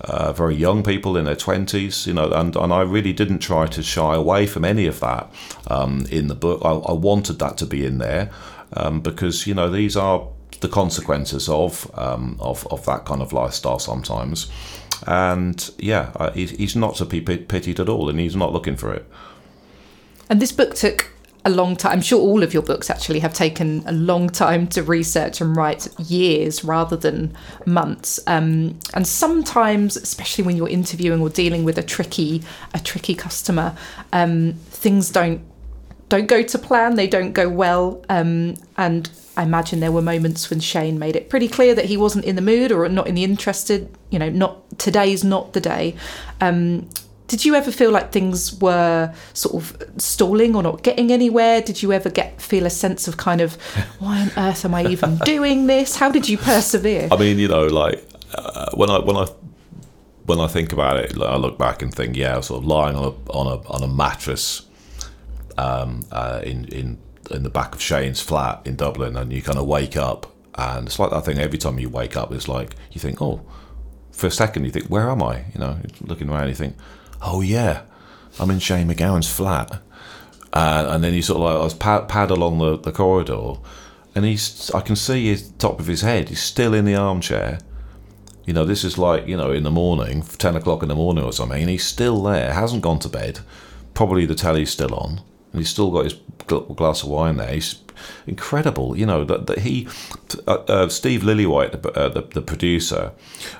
uh, 0.00 0.32
very 0.32 0.54
young 0.54 0.82
people 0.82 1.16
in 1.16 1.24
their 1.24 1.36
twenties, 1.36 2.06
you 2.06 2.14
know, 2.14 2.30
and, 2.32 2.56
and 2.56 2.72
I 2.72 2.82
really 2.82 3.12
didn't 3.12 3.40
try 3.40 3.66
to 3.66 3.82
shy 3.82 4.14
away 4.14 4.46
from 4.46 4.64
any 4.64 4.86
of 4.86 5.00
that 5.00 5.30
um, 5.68 6.06
in 6.10 6.28
the 6.28 6.34
book. 6.34 6.62
I, 6.64 6.70
I 6.70 6.92
wanted 6.92 7.38
that 7.38 7.56
to 7.58 7.66
be 7.66 7.84
in 7.84 7.98
there 7.98 8.30
um, 8.72 9.00
because 9.00 9.46
you 9.46 9.54
know 9.54 9.70
these 9.70 9.96
are 9.96 10.26
the 10.60 10.68
consequences 10.68 11.48
of 11.48 11.90
um, 11.94 12.36
of 12.40 12.66
of 12.70 12.84
that 12.86 13.04
kind 13.04 13.22
of 13.22 13.32
lifestyle 13.32 13.78
sometimes, 13.78 14.50
and 15.06 15.70
yeah, 15.78 16.32
he's, 16.32 16.50
he's 16.50 16.76
not 16.76 16.94
to 16.96 17.04
be 17.04 17.20
pitied 17.20 17.80
at 17.80 17.88
all, 17.88 18.08
and 18.08 18.18
he's 18.18 18.36
not 18.36 18.52
looking 18.52 18.76
for 18.76 18.92
it. 18.94 19.04
And 20.30 20.40
this 20.40 20.52
book 20.52 20.74
took 20.74 21.13
a 21.44 21.50
long 21.50 21.76
time. 21.76 21.92
I'm 21.92 22.02
sure 22.02 22.20
all 22.20 22.42
of 22.42 22.54
your 22.54 22.62
books 22.62 22.88
actually 22.88 23.18
have 23.20 23.34
taken 23.34 23.82
a 23.86 23.92
long 23.92 24.28
time 24.30 24.66
to 24.68 24.82
research 24.82 25.40
and 25.40 25.54
write, 25.54 25.88
years 25.98 26.64
rather 26.64 26.96
than 26.96 27.36
months. 27.66 28.18
Um, 28.26 28.78
and 28.94 29.06
sometimes, 29.06 29.96
especially 29.96 30.44
when 30.44 30.56
you're 30.56 30.68
interviewing 30.68 31.20
or 31.20 31.28
dealing 31.28 31.64
with 31.64 31.78
a 31.78 31.82
tricky 31.82 32.42
a 32.72 32.78
tricky 32.78 33.14
customer, 33.14 33.76
um, 34.12 34.54
things 34.70 35.10
don't 35.10 35.42
don't 36.08 36.26
go 36.26 36.42
to 36.42 36.58
plan. 36.58 36.94
They 36.94 37.06
don't 37.06 37.32
go 37.32 37.48
well. 37.48 38.04
Um, 38.08 38.54
and 38.76 39.10
I 39.36 39.42
imagine 39.42 39.80
there 39.80 39.92
were 39.92 40.02
moments 40.02 40.48
when 40.48 40.60
Shane 40.60 40.98
made 40.98 41.16
it 41.16 41.28
pretty 41.28 41.48
clear 41.48 41.74
that 41.74 41.86
he 41.86 41.96
wasn't 41.96 42.24
in 42.24 42.36
the 42.36 42.42
mood 42.42 42.72
or 42.72 42.88
not 42.88 43.06
in 43.06 43.14
the 43.14 43.24
interested. 43.24 43.94
You 44.10 44.18
know, 44.18 44.30
not 44.30 44.78
today's 44.78 45.24
not 45.24 45.52
the 45.52 45.60
day. 45.60 45.96
Did 47.34 47.44
you 47.44 47.56
ever 47.56 47.72
feel 47.72 47.90
like 47.90 48.12
things 48.12 48.54
were 48.60 49.12
sort 49.32 49.56
of 49.56 50.00
stalling 50.00 50.54
or 50.54 50.62
not 50.62 50.84
getting 50.84 51.10
anywhere? 51.10 51.60
Did 51.60 51.82
you 51.82 51.92
ever 51.92 52.08
get 52.08 52.40
feel 52.40 52.64
a 52.64 52.70
sense 52.70 53.08
of 53.08 53.16
kind 53.16 53.40
of 53.40 53.54
why 53.98 54.20
on 54.20 54.30
earth 54.36 54.64
am 54.64 54.72
I 54.72 54.86
even 54.86 55.16
doing 55.24 55.66
this? 55.66 55.96
How 55.96 56.12
did 56.12 56.28
you 56.28 56.38
persevere? 56.38 57.08
I 57.10 57.16
mean, 57.16 57.40
you 57.40 57.48
know, 57.48 57.66
like 57.66 58.08
uh, 58.34 58.70
when 58.74 58.88
I 58.88 59.00
when 59.00 59.16
I 59.16 59.26
when 60.26 60.38
I 60.38 60.46
think 60.46 60.72
about 60.72 60.98
it, 60.98 61.16
like, 61.16 61.28
I 61.28 61.34
look 61.34 61.58
back 61.58 61.82
and 61.82 61.92
think, 61.92 62.16
yeah, 62.16 62.34
I 62.34 62.36
was 62.36 62.46
sort 62.46 62.62
of 62.62 62.68
lying 62.68 62.94
on 62.94 63.02
a 63.02 63.32
on 63.32 63.46
a 63.48 63.68
on 63.68 63.82
a 63.82 63.88
mattress, 63.88 64.62
um, 65.58 66.04
uh, 66.12 66.40
in 66.44 66.66
in 66.66 66.98
in 67.32 67.42
the 67.42 67.50
back 67.50 67.74
of 67.74 67.82
Shane's 67.82 68.20
flat 68.20 68.62
in 68.64 68.76
Dublin, 68.76 69.16
and 69.16 69.32
you 69.32 69.42
kind 69.42 69.58
of 69.58 69.66
wake 69.66 69.96
up, 69.96 70.32
and 70.54 70.86
it's 70.86 71.00
like 71.00 71.10
that 71.10 71.24
thing. 71.24 71.40
Every 71.40 71.58
time 71.58 71.80
you 71.80 71.88
wake 71.88 72.16
up, 72.16 72.30
it's 72.30 72.46
like 72.46 72.76
you 72.92 73.00
think, 73.00 73.20
oh, 73.20 73.44
for 74.12 74.28
a 74.28 74.30
second 74.30 74.66
you 74.66 74.70
think, 74.70 74.86
where 74.86 75.10
am 75.10 75.20
I? 75.20 75.38
You 75.52 75.58
know, 75.58 75.78
looking 76.00 76.30
around, 76.30 76.46
you 76.46 76.54
think, 76.54 76.76
oh 77.24 77.40
yeah, 77.40 77.82
I'm 78.38 78.50
in 78.50 78.58
Shane 78.58 78.88
MacGowan's 78.88 79.30
flat, 79.30 79.80
uh, 80.52 80.86
and 80.90 81.02
then 81.02 81.14
you 81.14 81.22
sort 81.22 81.38
of 81.38 81.44
like 81.44 81.56
I 81.56 81.64
was 81.64 81.74
pad, 81.74 82.08
pad 82.08 82.30
along 82.30 82.58
the, 82.58 82.78
the 82.78 82.92
corridor, 82.92 83.54
and 84.14 84.24
he's 84.24 84.70
I 84.72 84.80
can 84.80 84.96
see 84.96 85.26
his 85.26 85.50
top 85.52 85.80
of 85.80 85.86
his 85.86 86.02
head. 86.02 86.28
He's 86.28 86.42
still 86.42 86.74
in 86.74 86.84
the 86.84 86.94
armchair. 86.94 87.58
You 88.44 88.52
know, 88.52 88.66
this 88.66 88.84
is 88.84 88.98
like 88.98 89.26
you 89.26 89.36
know 89.36 89.50
in 89.50 89.62
the 89.62 89.70
morning, 89.70 90.22
ten 90.22 90.54
o'clock 90.54 90.82
in 90.82 90.88
the 90.88 90.94
morning 90.94 91.24
or 91.24 91.32
something, 91.32 91.60
and 91.60 91.70
he's 91.70 91.84
still 91.84 92.22
there. 92.22 92.52
Hasn't 92.52 92.82
gone 92.82 92.98
to 93.00 93.08
bed. 93.08 93.40
Probably 93.94 94.26
the 94.26 94.34
telly's 94.34 94.70
still 94.70 94.94
on, 94.94 95.22
and 95.52 95.60
he's 95.60 95.70
still 95.70 95.90
got 95.90 96.04
his 96.04 96.14
gl- 96.46 96.76
glass 96.76 97.02
of 97.02 97.08
wine 97.08 97.36
there. 97.36 97.52
He's 97.52 97.74
incredible. 98.26 98.96
You 98.96 99.06
know 99.06 99.24
that, 99.24 99.46
that 99.46 99.58
he, 99.60 99.88
uh, 100.46 100.64
uh, 100.68 100.88
Steve 100.88 101.22
Lillywhite, 101.22 101.82
the, 101.82 101.90
uh, 101.92 102.08
the, 102.08 102.22
the 102.22 102.42
producer 102.42 103.12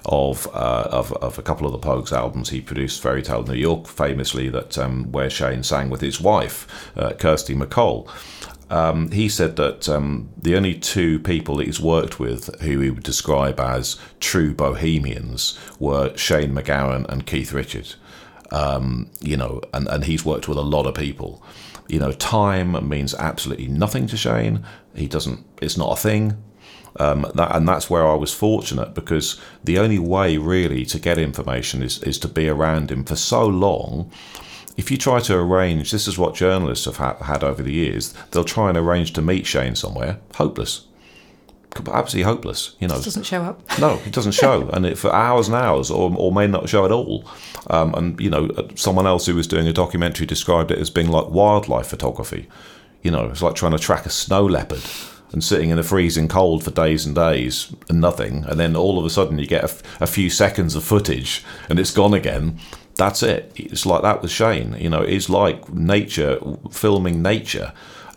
of, 0.05 0.47
uh, 0.55 0.89
of 0.91 1.13
of 1.15 1.39
a 1.39 1.43
couple 1.43 1.67
of 1.67 1.73
the 1.73 1.79
Pogues 1.79 2.13
albums, 2.13 2.51
he 2.51 2.61
produced 2.61 3.03
Fairy 3.03 3.23
Tale 3.23 3.43
New 3.43 3.55
York, 3.55 3.87
famously 3.87 4.49
that 4.51 4.79
um, 4.79 5.13
where 5.13 5.31
Shane 5.31 5.63
sang 5.63 5.91
with 5.91 6.01
his 6.01 6.21
wife, 6.21 6.67
uh, 6.97 7.13
Kirsty 7.13 7.55
MacColl. 7.55 8.09
Um, 8.71 9.11
he 9.11 9.29
said 9.29 9.57
that 9.57 9.89
um, 9.89 10.31
the 10.41 10.57
only 10.57 10.75
two 10.75 11.19
people 11.21 11.57
that 11.57 11.67
he's 11.67 11.81
worked 11.81 12.19
with 12.19 12.61
who 12.63 12.81
he 12.81 12.91
would 12.91 13.03
describe 13.03 13.61
as 13.61 14.01
true 14.21 14.55
bohemians 14.55 15.59
were 15.79 16.17
Shane 16.17 16.53
MacGowan 16.53 17.07
and 17.09 17.27
Keith 17.27 17.53
Richards. 17.53 17.97
Um, 18.51 19.11
you 19.21 19.37
know, 19.37 19.61
and, 19.73 19.89
and 19.89 20.05
he's 20.05 20.25
worked 20.25 20.49
with 20.49 20.59
a 20.59 20.63
lot 20.63 20.87
of 20.87 20.95
people. 20.95 21.43
You 21.89 21.99
know, 21.99 22.13
time 22.13 22.89
means 22.89 23.15
absolutely 23.15 23.69
nothing 23.69 24.07
to 24.09 24.17
Shane. 24.17 24.65
He 24.95 25.07
doesn't. 25.07 25.45
It's 25.61 25.77
not 25.77 25.99
a 25.99 26.01
thing. 26.01 26.43
Um, 26.97 27.27
that, 27.35 27.55
and 27.55 27.69
that's 27.69 27.91
where 27.91 28.07
I 28.07 28.15
was 28.15 28.33
fortunate 28.33 28.95
because 28.95 29.41
the 29.65 29.79
only 29.79 29.99
way 29.99 30.37
really 30.37 30.85
to 30.87 30.99
get 30.99 31.19
information 31.19 31.83
is, 31.83 32.01
is 32.05 32.19
to 32.21 32.29
be 32.29 32.49
around 32.49 32.91
him 32.91 33.05
for 33.05 33.17
so 33.17 33.45
long. 33.47 34.11
If 34.77 34.91
you 34.91 34.97
try 34.97 35.21
to 35.21 35.37
arrange, 35.37 35.91
this 35.91 36.07
is 36.07 36.19
what 36.19 36.35
journalists 36.35 36.85
have 36.85 36.97
ha- 36.97 37.17
had 37.17 37.43
over 37.43 37.63
the 37.63 37.73
years, 37.73 38.15
they'll 38.31 38.45
try 38.45 38.69
and 38.69 38.79
arrange 38.79 39.13
to 39.15 39.23
meet 39.23 39.47
Shane 39.47 39.75
somewhere. 39.75 40.19
Hopeless. 40.35 40.87
Absolutely 41.79 42.23
hopeless. 42.23 42.77
You 42.81 42.89
know, 42.89 42.95
Just 42.95 43.07
doesn't 43.07 43.25
show 43.25 43.43
up. 43.43 43.61
no, 43.79 44.01
it 44.07 44.13
doesn't 44.13 44.33
show, 44.33 44.69
and 44.73 44.87
it, 44.87 44.99
for 44.99 45.13
hours 45.13 45.49
and 45.49 45.57
hours, 45.57 45.91
or, 45.91 46.13
or 46.17 46.33
may 46.33 46.47
not 46.47 46.69
show 46.69 46.85
at 46.85 46.93
all. 46.93 47.25
Um, 47.71 47.95
and 47.95 48.21
you 48.21 48.31
know, 48.31 48.51
someone 48.75 49.07
else 49.07 49.27
who 49.27 49.35
was 49.35 49.47
doing 49.47 49.67
a 49.67 49.73
documentary 49.73 50.27
described 50.27 50.71
it 50.71 50.79
as 50.79 50.91
being 50.91 51.09
like 51.09 51.29
wildlife 51.31 51.87
photography. 51.87 52.49
You 53.03 53.11
know, 53.11 53.27
it's 53.27 53.43
like 53.43 53.55
trying 53.55 53.73
to 53.73 53.79
track 53.79 54.07
a 54.07 54.11
snow 54.11 54.45
leopard 54.45 54.83
and 55.33 55.43
sitting 55.43 55.71
in 55.71 55.77
the 55.77 55.83
freezing 55.83 56.29
cold 56.29 56.63
for 56.63 56.71
days 56.71 57.05
and 57.05 57.15
days 57.15 57.75
and 57.89 58.01
nothing, 58.01 58.45
and 58.47 58.59
then 58.61 58.77
all 58.77 58.99
of 58.99 59.05
a 59.05 59.11
sudden 59.11 59.39
you 59.39 59.47
get 59.47 59.63
a, 59.63 59.69
f- 59.69 60.01
a 60.01 60.07
few 60.07 60.31
seconds 60.31 60.75
of 60.77 60.85
footage 60.85 61.43
and 61.69 61.79
it's 61.79 61.91
gone 61.91 62.15
again. 62.15 62.59
That's 62.97 63.25
it. 63.25 63.51
It's 63.57 63.85
like 63.85 64.03
that 64.03 64.23
with 64.23 64.31
Shane. 64.31 64.77
You 64.79 64.89
know, 64.89 65.03
it's 65.03 65.29
like 65.29 65.69
nature 65.73 66.39
filming 66.71 67.21
nature 67.23 67.73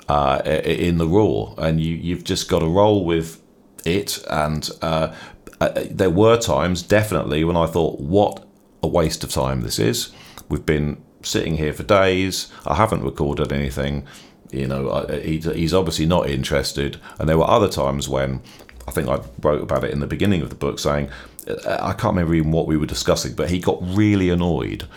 uh, 0.08 0.42
in 0.46 1.00
the 1.00 1.08
raw, 1.08 1.54
and 1.58 1.82
you 1.82 1.96
you've 1.96 2.24
just 2.24 2.48
got 2.48 2.60
to 2.60 2.68
roll 2.68 3.04
with 3.04 3.42
it. 3.88 4.24
And 4.30 4.70
uh, 4.82 5.14
uh, 5.60 5.84
there 5.90 6.10
were 6.10 6.38
times, 6.38 6.82
definitely, 6.84 7.44
when 7.44 7.58
I 7.58 7.66
thought, 7.66 8.00
"What 8.00 8.46
a 8.84 8.88
waste 8.88 9.24
of 9.24 9.32
time 9.32 9.62
this 9.62 9.80
is." 9.80 10.12
We've 10.50 10.66
been 10.66 11.02
sitting 11.24 11.58
here 11.58 11.74
for 11.74 11.84
days. 11.84 12.52
I 12.66 12.76
haven't 12.76 13.04
recorded 13.04 13.52
anything. 13.52 14.06
You 14.52 14.68
know, 14.68 14.92
I, 14.92 15.20
he, 15.20 15.40
he's 15.40 15.74
obviously 15.74 16.06
not 16.06 16.30
interested. 16.30 17.00
And 17.20 17.28
there 17.28 17.38
were 17.38 17.50
other 17.50 17.68
times 17.68 18.08
when 18.08 18.42
I 18.88 18.92
think 18.92 19.10
I 19.10 19.20
wrote 19.42 19.62
about 19.62 19.84
it 19.84 19.92
in 19.92 20.00
the 20.00 20.08
beginning 20.08 20.42
of 20.42 20.50
the 20.50 20.56
book, 20.56 20.80
saying 20.80 21.10
uh, 21.48 21.78
I 21.82 21.94
can't 21.94 22.16
remember 22.16 22.36
even 22.36 22.52
what 22.52 22.68
we 22.68 22.78
were 22.78 22.86
discussing, 22.86 23.34
but 23.36 23.50
he 23.50 23.60
got 23.60 23.80
really 23.82 24.30
annoyed. 24.30 24.88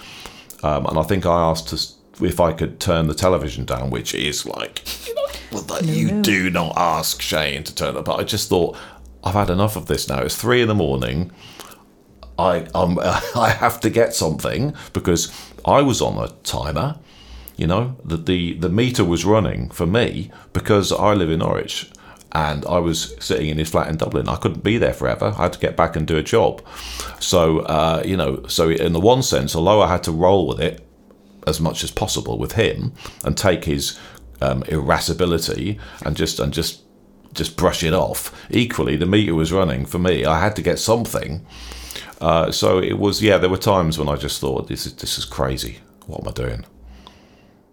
Um, 0.62 0.86
and 0.86 0.98
I 0.98 1.02
think 1.02 1.26
I 1.26 1.50
asked 1.50 1.72
us 1.72 1.96
if 2.22 2.40
I 2.40 2.52
could 2.52 2.80
turn 2.80 3.06
the 3.06 3.14
television 3.14 3.64
down, 3.64 3.90
which 3.90 4.14
is 4.14 4.46
like, 4.46 4.82
you 5.06 5.14
know, 5.14 5.26
well, 5.52 5.62
that 5.62 5.84
you 5.84 6.22
do 6.22 6.50
not 6.50 6.76
ask 6.76 7.20
Shane 7.20 7.64
to 7.64 7.74
turn 7.74 7.96
it. 7.96 8.04
But 8.04 8.20
I 8.20 8.24
just 8.24 8.48
thought, 8.48 8.76
I've 9.22 9.34
had 9.34 9.50
enough 9.50 9.76
of 9.76 9.86
this 9.86 10.08
now. 10.08 10.20
It's 10.20 10.36
three 10.36 10.62
in 10.62 10.68
the 10.68 10.74
morning. 10.74 11.32
I 12.38 12.60
um, 12.74 12.98
I 13.36 13.50
have 13.50 13.80
to 13.80 13.90
get 13.90 14.14
something 14.14 14.74
because 14.92 15.32
I 15.64 15.82
was 15.82 16.00
on 16.00 16.22
a 16.22 16.28
timer. 16.42 16.98
You 17.56 17.66
know, 17.66 17.96
that 18.04 18.24
the 18.24 18.54
the 18.54 18.70
meter 18.70 19.04
was 19.04 19.24
running 19.24 19.68
for 19.70 19.86
me 19.86 20.30
because 20.54 20.92
I 20.92 21.12
live 21.12 21.30
in 21.30 21.40
Norwich 21.40 21.90
and 22.32 22.64
I 22.64 22.78
was 22.78 23.14
sitting 23.18 23.48
in 23.48 23.58
his 23.58 23.68
flat 23.68 23.88
in 23.88 23.96
Dublin. 23.96 24.28
I 24.28 24.36
couldn't 24.36 24.64
be 24.64 24.78
there 24.78 24.94
forever. 24.94 25.34
I 25.36 25.42
had 25.42 25.52
to 25.54 25.58
get 25.58 25.76
back 25.76 25.96
and 25.96 26.06
do 26.06 26.16
a 26.16 26.22
job. 26.22 26.62
So 27.18 27.60
uh, 27.60 28.02
you 28.06 28.16
know, 28.16 28.46
so 28.46 28.70
in 28.70 28.94
the 28.94 29.00
one 29.00 29.22
sense, 29.22 29.54
although 29.54 29.82
I 29.82 29.88
had 29.88 30.02
to 30.04 30.12
roll 30.12 30.46
with 30.46 30.60
it 30.60 30.86
as 31.46 31.60
much 31.60 31.84
as 31.84 31.90
possible 31.90 32.38
with 32.38 32.52
him 32.52 32.92
and 33.24 33.36
take 33.36 33.64
his 33.64 33.98
um, 34.40 34.62
irascibility 34.68 35.78
and 36.04 36.16
just 36.16 36.40
and 36.40 36.52
just 36.52 36.82
just 37.32 37.56
brush 37.56 37.82
it 37.82 37.94
off. 37.94 38.34
Equally, 38.50 38.96
the 38.96 39.06
meter 39.06 39.34
was 39.34 39.52
running 39.52 39.86
for 39.86 39.98
me. 39.98 40.24
I 40.24 40.40
had 40.40 40.56
to 40.56 40.62
get 40.62 40.78
something. 40.78 41.46
Uh, 42.20 42.50
so 42.50 42.78
it 42.78 42.98
was 42.98 43.22
yeah. 43.22 43.38
There 43.38 43.50
were 43.50 43.56
times 43.56 43.98
when 43.98 44.08
I 44.08 44.16
just 44.16 44.40
thought 44.40 44.68
this 44.68 44.86
is 44.86 44.94
this 44.94 45.18
is 45.18 45.24
crazy. 45.24 45.78
What 46.06 46.22
am 46.22 46.28
I 46.28 46.32
doing? 46.32 46.64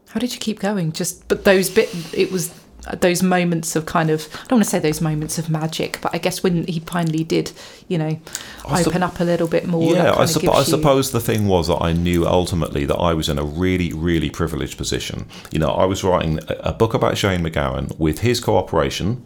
How 0.09 0.19
did 0.19 0.33
you 0.33 0.39
keep 0.39 0.59
going? 0.59 0.93
Just, 0.93 1.27
but 1.27 1.43
those 1.43 1.69
bit, 1.69 1.89
it 2.13 2.31
was 2.31 2.53
those 2.95 3.21
moments 3.23 3.75
of 3.75 3.85
kind 3.85 4.09
of, 4.09 4.27
I 4.33 4.37
don't 4.47 4.57
want 4.59 4.63
to 4.65 4.69
say 4.69 4.79
those 4.79 5.01
moments 5.01 5.37
of 5.37 5.49
magic, 5.49 5.99
but 6.01 6.13
I 6.15 6.17
guess 6.17 6.43
when 6.43 6.65
he 6.67 6.79
finally 6.79 7.23
did, 7.23 7.51
you 7.87 7.97
know, 7.97 8.19
I 8.67 8.83
open 8.83 9.03
up 9.03 9.19
a 9.19 9.23
little 9.23 9.47
bit 9.47 9.67
more. 9.67 9.93
Yeah, 9.93 10.13
I, 10.13 10.23
supp- 10.23 10.53
I 10.53 10.59
you- 10.59 10.63
suppose 10.65 11.11
the 11.11 11.19
thing 11.19 11.47
was 11.47 11.67
that 11.67 11.77
I 11.81 11.93
knew 11.93 12.25
ultimately 12.25 12.85
that 12.85 12.95
I 12.97 13.13
was 13.13 13.29
in 13.29 13.37
a 13.37 13.43
really, 13.43 13.91
really 13.93 14.29
privileged 14.29 14.77
position. 14.77 15.27
You 15.51 15.59
know, 15.59 15.69
I 15.69 15.85
was 15.85 16.03
writing 16.03 16.39
a 16.47 16.57
a 16.67 16.73
book 16.73 16.93
about 16.93 17.17
Shane 17.17 17.41
MacGowan 17.43 17.97
with 17.99 18.19
his 18.19 18.39
cooperation, 18.39 19.23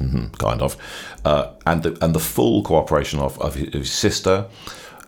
mhm, 0.00 0.36
kind 0.38 0.60
of, 0.62 0.76
uh, 1.24 1.50
and 1.66 1.82
the, 1.82 1.98
and 2.04 2.14
the 2.14 2.20
full 2.20 2.62
cooperation 2.62 3.18
of, 3.20 3.38
of 3.40 3.54
his, 3.54 3.68
of 3.68 3.72
his 3.74 3.92
sister 3.92 4.46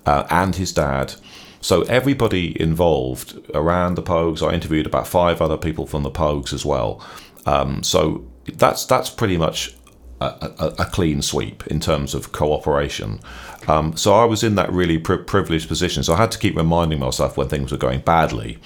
uh, 0.06 0.24
and 0.30 0.56
his 0.56 0.72
dad. 0.72 1.14
So 1.62 1.82
everybody 1.82 2.58
involved 2.60 3.38
around 3.54 3.94
the 3.96 4.02
Pogues. 4.02 4.40
I 4.48 4.54
interviewed 4.54 4.86
about 4.86 5.06
five 5.06 5.42
other 5.42 5.58
people 5.58 5.86
from 5.86 6.02
the 6.02 6.10
Pogues 6.10 6.52
as 6.54 6.64
well. 6.64 7.04
Um, 7.46 7.82
so 7.82 8.26
that's 8.54 8.84
that's 8.84 9.10
pretty 9.10 9.36
much 9.36 9.74
a, 10.20 10.24
a, 10.58 10.66
a 10.80 10.84
clean 10.86 11.22
sweep 11.22 11.66
in 11.66 11.80
terms 11.80 12.14
of 12.14 12.32
cooperation. 12.32 13.20
Um, 13.68 13.96
so 13.96 14.14
I 14.14 14.24
was 14.24 14.42
in 14.42 14.54
that 14.56 14.70
really 14.72 14.98
pri- 14.98 15.18
privileged 15.18 15.68
position. 15.68 16.02
So 16.02 16.14
I 16.14 16.16
had 16.16 16.30
to 16.32 16.38
keep 16.38 16.56
reminding 16.56 16.98
myself 16.98 17.36
when 17.36 17.48
things 17.48 17.72
were 17.72 17.78
going 17.78 18.00
badly 18.00 18.58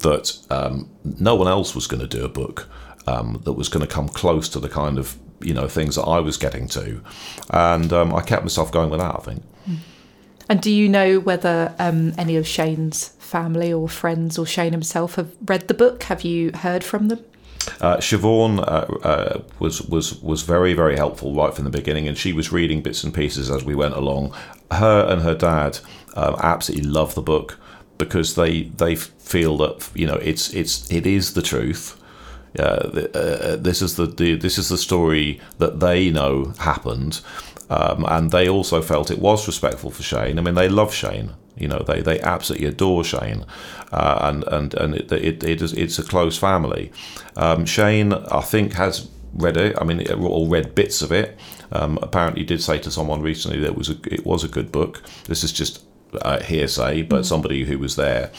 that 0.00 0.36
um, 0.50 0.88
no 1.04 1.34
one 1.34 1.48
else 1.48 1.74
was 1.74 1.86
going 1.86 2.00
to 2.00 2.06
do 2.06 2.24
a 2.24 2.28
book 2.28 2.68
um, 3.06 3.40
that 3.44 3.52
was 3.52 3.68
going 3.68 3.86
to 3.86 3.92
come 3.92 4.08
close 4.08 4.48
to 4.50 4.60
the 4.60 4.68
kind 4.68 4.98
of 4.98 5.16
you 5.40 5.54
know 5.54 5.68
things 5.68 5.96
that 5.96 6.02
I 6.02 6.20
was 6.20 6.36
getting 6.36 6.68
to, 6.68 7.02
and 7.50 7.92
um, 7.92 8.14
I 8.14 8.22
kept 8.22 8.42
myself 8.42 8.70
going 8.72 8.90
with 8.90 9.00
that. 9.00 9.14
I 9.14 9.18
think. 9.18 9.42
And 10.48 10.60
do 10.60 10.70
you 10.70 10.88
know 10.88 11.20
whether 11.20 11.72
um, 11.78 12.12
any 12.18 12.34
of 12.34 12.44
Shane's 12.44 13.10
family 13.20 13.72
or 13.72 13.88
friends 13.88 14.36
or 14.36 14.44
Shane 14.44 14.72
himself 14.72 15.14
have 15.14 15.30
read 15.46 15.68
the 15.68 15.74
book? 15.74 16.02
Have 16.04 16.22
you 16.22 16.50
heard 16.52 16.82
from 16.82 17.06
them? 17.06 17.24
Uh, 17.80 17.96
Siobhan 17.96 18.58
uh, 18.60 18.62
uh, 19.06 19.42
was 19.58 19.82
was 19.82 20.20
was 20.22 20.42
very 20.42 20.74
very 20.74 20.96
helpful 20.96 21.34
right 21.34 21.54
from 21.54 21.64
the 21.64 21.70
beginning, 21.70 22.08
and 22.08 22.16
she 22.16 22.32
was 22.32 22.52
reading 22.52 22.82
bits 22.82 23.04
and 23.04 23.14
pieces 23.14 23.50
as 23.50 23.64
we 23.64 23.74
went 23.74 23.94
along. 23.94 24.34
Her 24.70 25.06
and 25.08 25.22
her 25.22 25.34
dad 25.34 25.78
um, 26.14 26.36
absolutely 26.40 26.88
love 26.88 27.14
the 27.14 27.22
book 27.22 27.58
because 27.98 28.34
they 28.34 28.62
they 28.62 28.96
feel 28.96 29.56
that 29.58 29.88
you 29.94 30.06
know 30.06 30.16
it's 30.16 30.52
it's 30.54 30.90
it 30.90 31.06
is 31.06 31.34
the 31.34 31.42
truth. 31.42 31.96
Uh, 32.58 33.06
uh, 33.14 33.56
this 33.56 33.80
is 33.80 33.94
the, 33.94 34.06
the 34.06 34.34
this 34.34 34.58
is 34.58 34.68
the 34.68 34.78
story 34.78 35.40
that 35.58 35.78
they 35.78 36.10
know 36.10 36.52
happened, 36.58 37.20
um, 37.68 38.04
and 38.08 38.32
they 38.32 38.48
also 38.48 38.82
felt 38.82 39.10
it 39.10 39.20
was 39.20 39.46
respectful 39.46 39.90
for 39.90 40.02
Shane. 40.02 40.38
I 40.38 40.42
mean, 40.42 40.54
they 40.54 40.68
love 40.68 40.92
Shane. 40.92 41.30
You 41.60 41.68
know, 41.68 41.80
they, 41.80 42.00
they 42.00 42.20
absolutely 42.20 42.66
adore 42.66 43.04
Shane, 43.04 43.44
uh, 43.92 44.18
and 44.22 44.44
and 44.44 44.74
and 44.74 44.94
it, 44.94 45.12
it, 45.12 45.44
it 45.44 45.62
is 45.62 45.72
it's 45.74 45.98
a 45.98 46.02
close 46.02 46.36
family. 46.38 46.90
Um, 47.36 47.66
Shane, 47.66 48.12
I 48.12 48.40
think, 48.40 48.74
has 48.74 49.08
read 49.34 49.56
it. 49.56 49.76
I 49.80 49.84
mean, 49.84 50.10
all 50.12 50.48
read 50.48 50.74
bits 50.74 51.02
of 51.02 51.12
it. 51.12 51.38
Um, 51.72 51.98
apparently, 52.02 52.44
did 52.44 52.62
say 52.62 52.78
to 52.78 52.90
someone 52.90 53.22
recently 53.22 53.60
that 53.60 53.68
it 53.68 53.76
was 53.76 53.90
a 53.90 53.96
it 54.10 54.24
was 54.24 54.42
a 54.44 54.48
good 54.48 54.72
book. 54.72 55.02
This 55.26 55.44
is 55.44 55.52
just 55.52 55.84
uh, 56.22 56.40
hearsay, 56.40 57.02
but 57.02 57.26
somebody 57.26 57.64
who 57.64 57.78
was 57.78 57.96
there. 57.96 58.30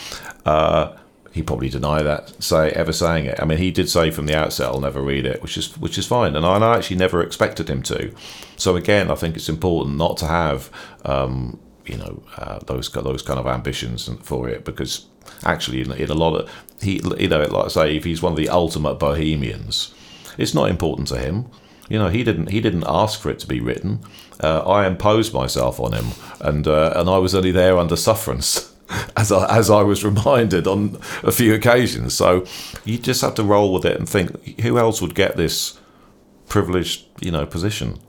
Uh, 0.46 0.98
he 1.32 1.42
probably 1.42 1.70
deny 1.70 2.02
that 2.04 2.44
say 2.44 2.72
ever 2.72 2.92
saying 2.92 3.26
it. 3.26 3.40
I 3.42 3.46
mean, 3.46 3.58
he 3.58 3.72
did 3.72 3.90
say 3.90 4.12
from 4.12 4.26
the 4.26 4.36
outset, 4.36 4.68
"I'll 4.68 4.82
never 4.82 5.02
read 5.02 5.26
it," 5.26 5.42
which 5.42 5.58
is 5.58 5.78
which 5.78 5.98
is 5.98 6.06
fine, 6.06 6.36
and 6.36 6.46
I, 6.46 6.56
and 6.56 6.64
I 6.64 6.76
actually 6.76 6.98
never 6.98 7.22
expected 7.24 7.70
him 7.70 7.82
to. 7.84 8.14
So 8.58 8.76
again, 8.76 9.10
I 9.10 9.16
think 9.16 9.38
it's 9.38 9.50
important 9.50 9.98
not 9.98 10.18
to 10.18 10.28
have 10.28 10.70
um, 11.06 11.60
you 11.86 11.98
know 11.98 12.24
uh, 12.38 12.60
those 12.66 12.90
those 12.92 13.22
kind 13.22 13.40
of 13.40 13.48
ambitions 13.48 14.10
for 14.22 14.50
it 14.50 14.66
because 14.66 15.06
actually 15.44 15.82
in, 15.82 15.92
in 15.92 16.10
a 16.10 16.14
lot 16.14 16.36
of 16.36 16.50
he 16.82 17.02
you 17.18 17.28
know 17.28 17.44
like 17.44 17.66
I 17.66 17.68
say 17.68 17.98
if 17.98 18.04
he's 18.04 18.22
one 18.22 18.34
of 18.34 18.38
the 18.38 18.50
ultimate 18.50 18.96
bohemians, 18.96 19.94
it's 20.38 20.54
not 20.54 20.70
important 20.70 21.08
to 21.10 21.18
him. 21.18 21.48
You 21.90 22.00
know 22.00 22.10
he 22.10 22.24
didn't 22.24 22.48
he 22.48 22.62
didn't 22.62 22.86
ask 22.88 23.20
for 23.20 23.30
it 23.30 23.40
to 23.40 23.48
be 23.48 23.60
written. 23.60 24.00
Uh, 24.40 24.60
I 24.60 24.88
imposed 24.88 25.34
myself 25.34 25.80
on 25.80 25.94
him, 25.94 26.08
and 26.40 26.68
uh, 26.68 26.94
and 26.96 27.10
I 27.10 27.18
was 27.18 27.36
only 27.36 27.52
there 27.52 27.78
under 27.78 27.96
sufferance. 27.96 28.70
As 29.16 29.32
I, 29.32 29.58
as 29.58 29.70
I 29.70 29.84
was 29.84 30.04
reminded 30.04 30.68
on 30.68 31.00
a 31.24 31.32
few 31.32 31.54
occasions. 31.54 32.14
So 32.14 32.46
you 32.84 32.98
just 32.98 33.22
have 33.22 33.36
to 33.36 33.44
roll 33.44 33.74
with 33.74 33.86
it 33.86 33.98
and 33.98 34.10
think 34.10 34.60
who 34.60 34.78
else 34.78 35.02
would 35.02 35.16
get 35.16 35.38
this 35.38 35.80
privileged, 36.50 37.06
you 37.22 37.32
know, 37.32 37.46
position. 37.46 38.00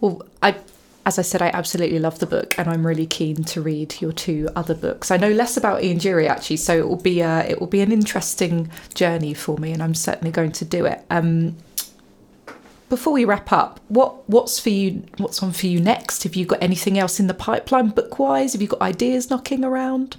Well, 0.00 0.20
I 0.42 0.56
as 1.04 1.18
I 1.18 1.22
said, 1.22 1.42
I 1.42 1.48
absolutely 1.48 1.98
love 1.98 2.20
the 2.20 2.26
book, 2.26 2.58
and 2.58 2.68
I'm 2.68 2.86
really 2.86 3.06
keen 3.06 3.42
to 3.44 3.60
read 3.60 4.00
your 4.00 4.12
two 4.12 4.48
other 4.54 4.74
books. 4.74 5.10
I 5.10 5.16
know 5.16 5.30
less 5.30 5.56
about 5.56 5.82
Ian 5.82 5.98
Dury 5.98 6.28
actually, 6.28 6.58
so 6.58 6.76
it 6.76 6.88
will 6.88 6.96
be 6.96 7.20
a, 7.20 7.40
it 7.40 7.60
will 7.60 7.66
be 7.66 7.80
an 7.80 7.90
interesting 7.90 8.70
journey 8.94 9.34
for 9.34 9.58
me, 9.58 9.72
and 9.72 9.82
I'm 9.82 9.94
certainly 9.94 10.30
going 10.30 10.52
to 10.52 10.64
do 10.64 10.84
it. 10.84 11.04
Um, 11.10 11.56
before 12.92 13.14
we 13.14 13.24
wrap 13.24 13.50
up, 13.50 13.80
what 13.88 14.28
what's 14.28 14.60
for 14.60 14.68
you? 14.68 15.02
What's 15.16 15.42
on 15.42 15.52
for 15.52 15.66
you 15.66 15.80
next? 15.80 16.24
Have 16.24 16.36
you 16.36 16.44
got 16.44 16.62
anything 16.62 16.98
else 16.98 17.18
in 17.18 17.26
the 17.26 17.32
pipeline, 17.32 17.88
book 17.88 18.18
wise? 18.18 18.52
Have 18.52 18.60
you 18.60 18.68
got 18.68 18.82
ideas 18.82 19.30
knocking 19.30 19.64
around? 19.64 20.18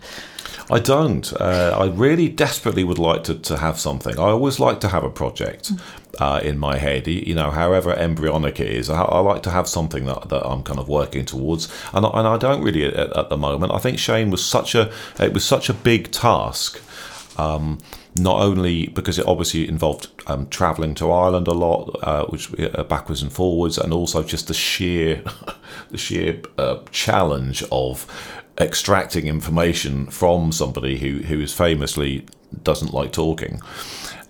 I 0.72 0.80
don't. 0.80 1.32
Uh, 1.40 1.78
I 1.80 1.86
really 1.96 2.30
desperately 2.30 2.84
would 2.84 2.98
like 2.98 3.24
to, 3.26 3.36
to 3.36 3.58
have 3.58 3.80
something. 3.80 4.18
I 4.18 4.24
always 4.24 4.60
like 4.60 4.80
to 4.80 4.88
have 4.88 5.04
a 5.04 5.12
project 5.12 5.72
uh, 6.18 6.40
in 6.44 6.58
my 6.58 6.80
head, 6.80 7.06
you 7.06 7.36
know, 7.36 7.52
however 7.52 7.94
embryonic 7.94 8.60
it 8.60 8.72
is. 8.72 8.90
I, 8.90 9.04
I, 9.04 9.20
like 9.20 9.44
to 9.44 9.52
have 9.52 9.68
something 9.68 10.06
that, 10.06 10.30
that 10.30 10.44
I'm 10.44 10.64
kind 10.64 10.80
of 10.80 10.90
working 10.90 11.26
towards, 11.26 11.72
and 11.94 12.08
I, 12.08 12.10
and 12.16 12.28
I 12.28 12.38
don't 12.38 12.64
really 12.64 12.86
at, 12.86 13.16
at 13.16 13.30
the 13.30 13.38
moment. 13.38 13.72
I 13.72 13.78
think 13.78 14.00
Shane 14.00 14.32
was 14.32 14.44
such 14.44 14.74
a 14.74 14.92
it 15.20 15.32
was 15.32 15.46
such 15.46 15.70
a 15.70 15.76
big 15.76 16.10
task. 16.10 16.82
Um, 17.38 17.78
not 18.16 18.42
only 18.42 18.88
because 18.88 19.18
it 19.18 19.26
obviously 19.26 19.68
involved 19.68 20.08
um, 20.28 20.48
traveling 20.48 20.94
to 20.96 21.12
Ireland 21.12 21.48
a 21.48 21.54
lot, 21.54 22.00
uh, 22.04 22.26
which 22.28 22.52
uh, 22.60 22.84
backwards 22.84 23.22
and 23.22 23.32
forwards, 23.32 23.78
and 23.78 23.92
also 23.92 24.24
just 24.24 24.48
the 24.48 24.54
sheer, 24.54 25.24
the 25.92 25.98
sheer 25.98 26.42
uh, 26.58 26.80
challenge 26.92 27.64
of 27.72 28.06
extracting 28.60 29.26
information 29.26 30.06
from 30.08 30.52
somebody 30.52 31.00
who, 31.00 31.20
who 31.24 31.40
is 31.40 31.54
famously 31.54 32.26
doesn't 32.64 32.94
like 32.94 33.12
talking. 33.12 33.62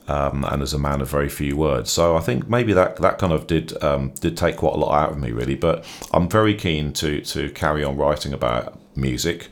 Um, 0.06 0.44
and 0.44 0.62
is 0.62 0.74
a 0.74 0.78
man 0.78 1.00
of 1.00 1.10
very 1.10 1.30
few 1.30 1.56
words. 1.56 1.90
So 1.90 2.18
I 2.18 2.20
think 2.20 2.50
maybe 2.50 2.74
that, 2.74 2.98
that 2.98 3.20
kind 3.20 3.32
of 3.32 3.48
did 3.48 3.82
um, 3.82 4.12
did 4.20 4.36
take 4.36 4.58
quite 4.58 4.74
a 4.74 4.78
lot 4.78 4.94
out 4.94 5.12
of 5.14 5.18
me, 5.18 5.32
really. 5.32 5.56
But 5.56 5.86
I'm 6.12 6.28
very 6.28 6.56
keen 6.56 6.92
to 6.94 7.22
to 7.22 7.50
carry 7.52 7.86
on 7.86 7.96
writing 7.96 8.34
about 8.34 8.78
music. 8.98 9.48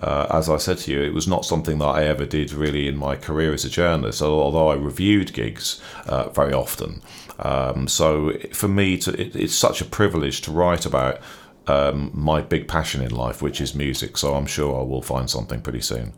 Uh, 0.00 0.26
as 0.30 0.48
I 0.48 0.56
said 0.56 0.78
to 0.78 0.92
you, 0.92 1.02
it 1.02 1.12
was 1.12 1.28
not 1.28 1.44
something 1.44 1.78
that 1.78 1.86
I 1.86 2.04
ever 2.04 2.24
did 2.24 2.52
really 2.52 2.88
in 2.88 2.96
my 2.96 3.16
career 3.16 3.52
as 3.52 3.64
a 3.64 3.70
journalist, 3.70 4.22
although 4.22 4.68
I 4.68 4.74
reviewed 4.74 5.32
gigs 5.34 5.80
uh, 6.06 6.30
very 6.30 6.54
often. 6.54 7.02
Um, 7.38 7.86
so 7.86 8.32
for 8.52 8.68
me, 8.68 8.96
to, 8.98 9.20
it, 9.20 9.36
it's 9.36 9.54
such 9.54 9.80
a 9.80 9.84
privilege 9.84 10.40
to 10.42 10.52
write 10.52 10.86
about 10.86 11.20
um, 11.66 12.10
my 12.14 12.40
big 12.40 12.66
passion 12.66 13.02
in 13.02 13.10
life, 13.10 13.42
which 13.42 13.60
is 13.60 13.74
music. 13.74 14.16
So 14.16 14.34
I'm 14.34 14.46
sure 14.46 14.80
I 14.80 14.82
will 14.82 15.02
find 15.02 15.28
something 15.28 15.60
pretty 15.60 15.80
soon. 15.82 16.12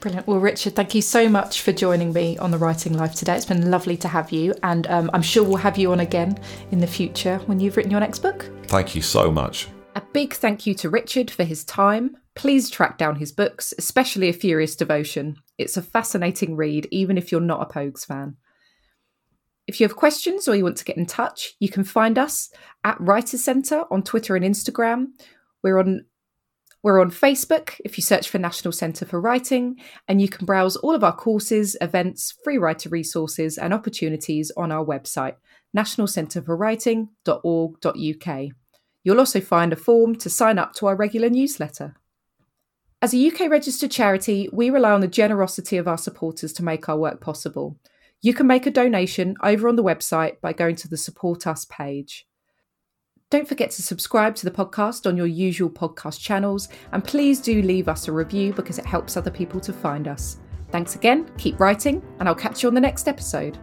Brilliant. 0.00 0.26
Well, 0.26 0.40
Richard, 0.40 0.74
thank 0.74 0.96
you 0.96 1.02
so 1.02 1.28
much 1.28 1.62
for 1.62 1.70
joining 1.70 2.12
me 2.12 2.36
on 2.38 2.50
the 2.50 2.58
Writing 2.58 2.94
Life 2.94 3.14
today. 3.14 3.36
It's 3.36 3.46
been 3.46 3.70
lovely 3.70 3.96
to 3.98 4.08
have 4.08 4.32
you, 4.32 4.52
and 4.64 4.88
um, 4.88 5.10
I'm 5.14 5.22
sure 5.22 5.44
we'll 5.44 5.58
have 5.58 5.78
you 5.78 5.92
on 5.92 6.00
again 6.00 6.36
in 6.72 6.80
the 6.80 6.88
future 6.88 7.38
when 7.46 7.60
you've 7.60 7.76
written 7.76 7.92
your 7.92 8.00
next 8.00 8.18
book. 8.18 8.50
Thank 8.66 8.96
you 8.96 9.02
so 9.02 9.30
much. 9.30 9.68
A 9.94 10.02
big 10.12 10.34
thank 10.34 10.66
you 10.66 10.74
to 10.74 10.90
Richard 10.90 11.30
for 11.30 11.44
his 11.44 11.62
time. 11.62 12.16
Please 12.34 12.70
track 12.70 12.96
down 12.96 13.16
his 13.16 13.32
books, 13.32 13.74
especially 13.78 14.28
A 14.28 14.32
Furious 14.32 14.74
Devotion. 14.74 15.36
It's 15.58 15.76
a 15.76 15.82
fascinating 15.82 16.56
read, 16.56 16.88
even 16.90 17.18
if 17.18 17.30
you're 17.30 17.40
not 17.40 17.62
a 17.62 17.72
Pogues 17.72 18.06
fan. 18.06 18.36
If 19.66 19.80
you 19.80 19.86
have 19.86 19.96
questions 19.96 20.48
or 20.48 20.56
you 20.56 20.64
want 20.64 20.78
to 20.78 20.84
get 20.84 20.96
in 20.96 21.06
touch, 21.06 21.54
you 21.60 21.68
can 21.68 21.84
find 21.84 22.18
us 22.18 22.50
at 22.84 23.00
Writers 23.00 23.44
Centre 23.44 23.84
on 23.90 24.02
Twitter 24.02 24.34
and 24.34 24.44
Instagram. 24.44 25.08
We're 25.62 25.78
on 25.78 26.06
we're 26.82 27.00
on 27.00 27.12
Facebook 27.12 27.80
if 27.84 27.96
you 27.96 28.02
search 28.02 28.28
for 28.28 28.38
National 28.38 28.72
Centre 28.72 29.06
for 29.06 29.20
Writing, 29.20 29.78
and 30.08 30.20
you 30.20 30.28
can 30.28 30.46
browse 30.46 30.74
all 30.74 30.96
of 30.96 31.04
our 31.04 31.14
courses, 31.14 31.76
events, 31.80 32.34
free 32.42 32.58
writer 32.58 32.88
resources, 32.88 33.56
and 33.56 33.72
opportunities 33.72 34.50
on 34.56 34.72
our 34.72 34.84
website, 34.84 35.36
nationalcentreforwriting.org.uk. 35.76 38.48
You'll 39.04 39.20
also 39.20 39.40
find 39.40 39.72
a 39.72 39.76
form 39.76 40.16
to 40.16 40.28
sign 40.28 40.58
up 40.58 40.74
to 40.74 40.88
our 40.88 40.96
regular 40.96 41.30
newsletter. 41.30 41.94
As 43.02 43.12
a 43.12 43.26
UK 43.26 43.50
registered 43.50 43.90
charity, 43.90 44.48
we 44.52 44.70
rely 44.70 44.92
on 44.92 45.00
the 45.00 45.08
generosity 45.08 45.76
of 45.76 45.88
our 45.88 45.98
supporters 45.98 46.52
to 46.52 46.62
make 46.62 46.88
our 46.88 46.96
work 46.96 47.20
possible. 47.20 47.76
You 48.20 48.32
can 48.32 48.46
make 48.46 48.64
a 48.64 48.70
donation 48.70 49.34
over 49.42 49.68
on 49.68 49.74
the 49.74 49.82
website 49.82 50.40
by 50.40 50.52
going 50.52 50.76
to 50.76 50.88
the 50.88 50.96
Support 50.96 51.48
Us 51.48 51.64
page. 51.64 52.28
Don't 53.28 53.48
forget 53.48 53.72
to 53.72 53.82
subscribe 53.82 54.36
to 54.36 54.44
the 54.44 54.52
podcast 54.52 55.04
on 55.08 55.16
your 55.16 55.26
usual 55.26 55.68
podcast 55.68 56.20
channels, 56.20 56.68
and 56.92 57.02
please 57.02 57.40
do 57.40 57.60
leave 57.62 57.88
us 57.88 58.06
a 58.06 58.12
review 58.12 58.52
because 58.52 58.78
it 58.78 58.86
helps 58.86 59.16
other 59.16 59.32
people 59.32 59.58
to 59.58 59.72
find 59.72 60.06
us. 60.06 60.38
Thanks 60.70 60.94
again, 60.94 61.28
keep 61.38 61.58
writing, 61.58 62.00
and 62.20 62.28
I'll 62.28 62.36
catch 62.36 62.62
you 62.62 62.68
on 62.68 62.74
the 62.76 62.80
next 62.80 63.08
episode. 63.08 63.58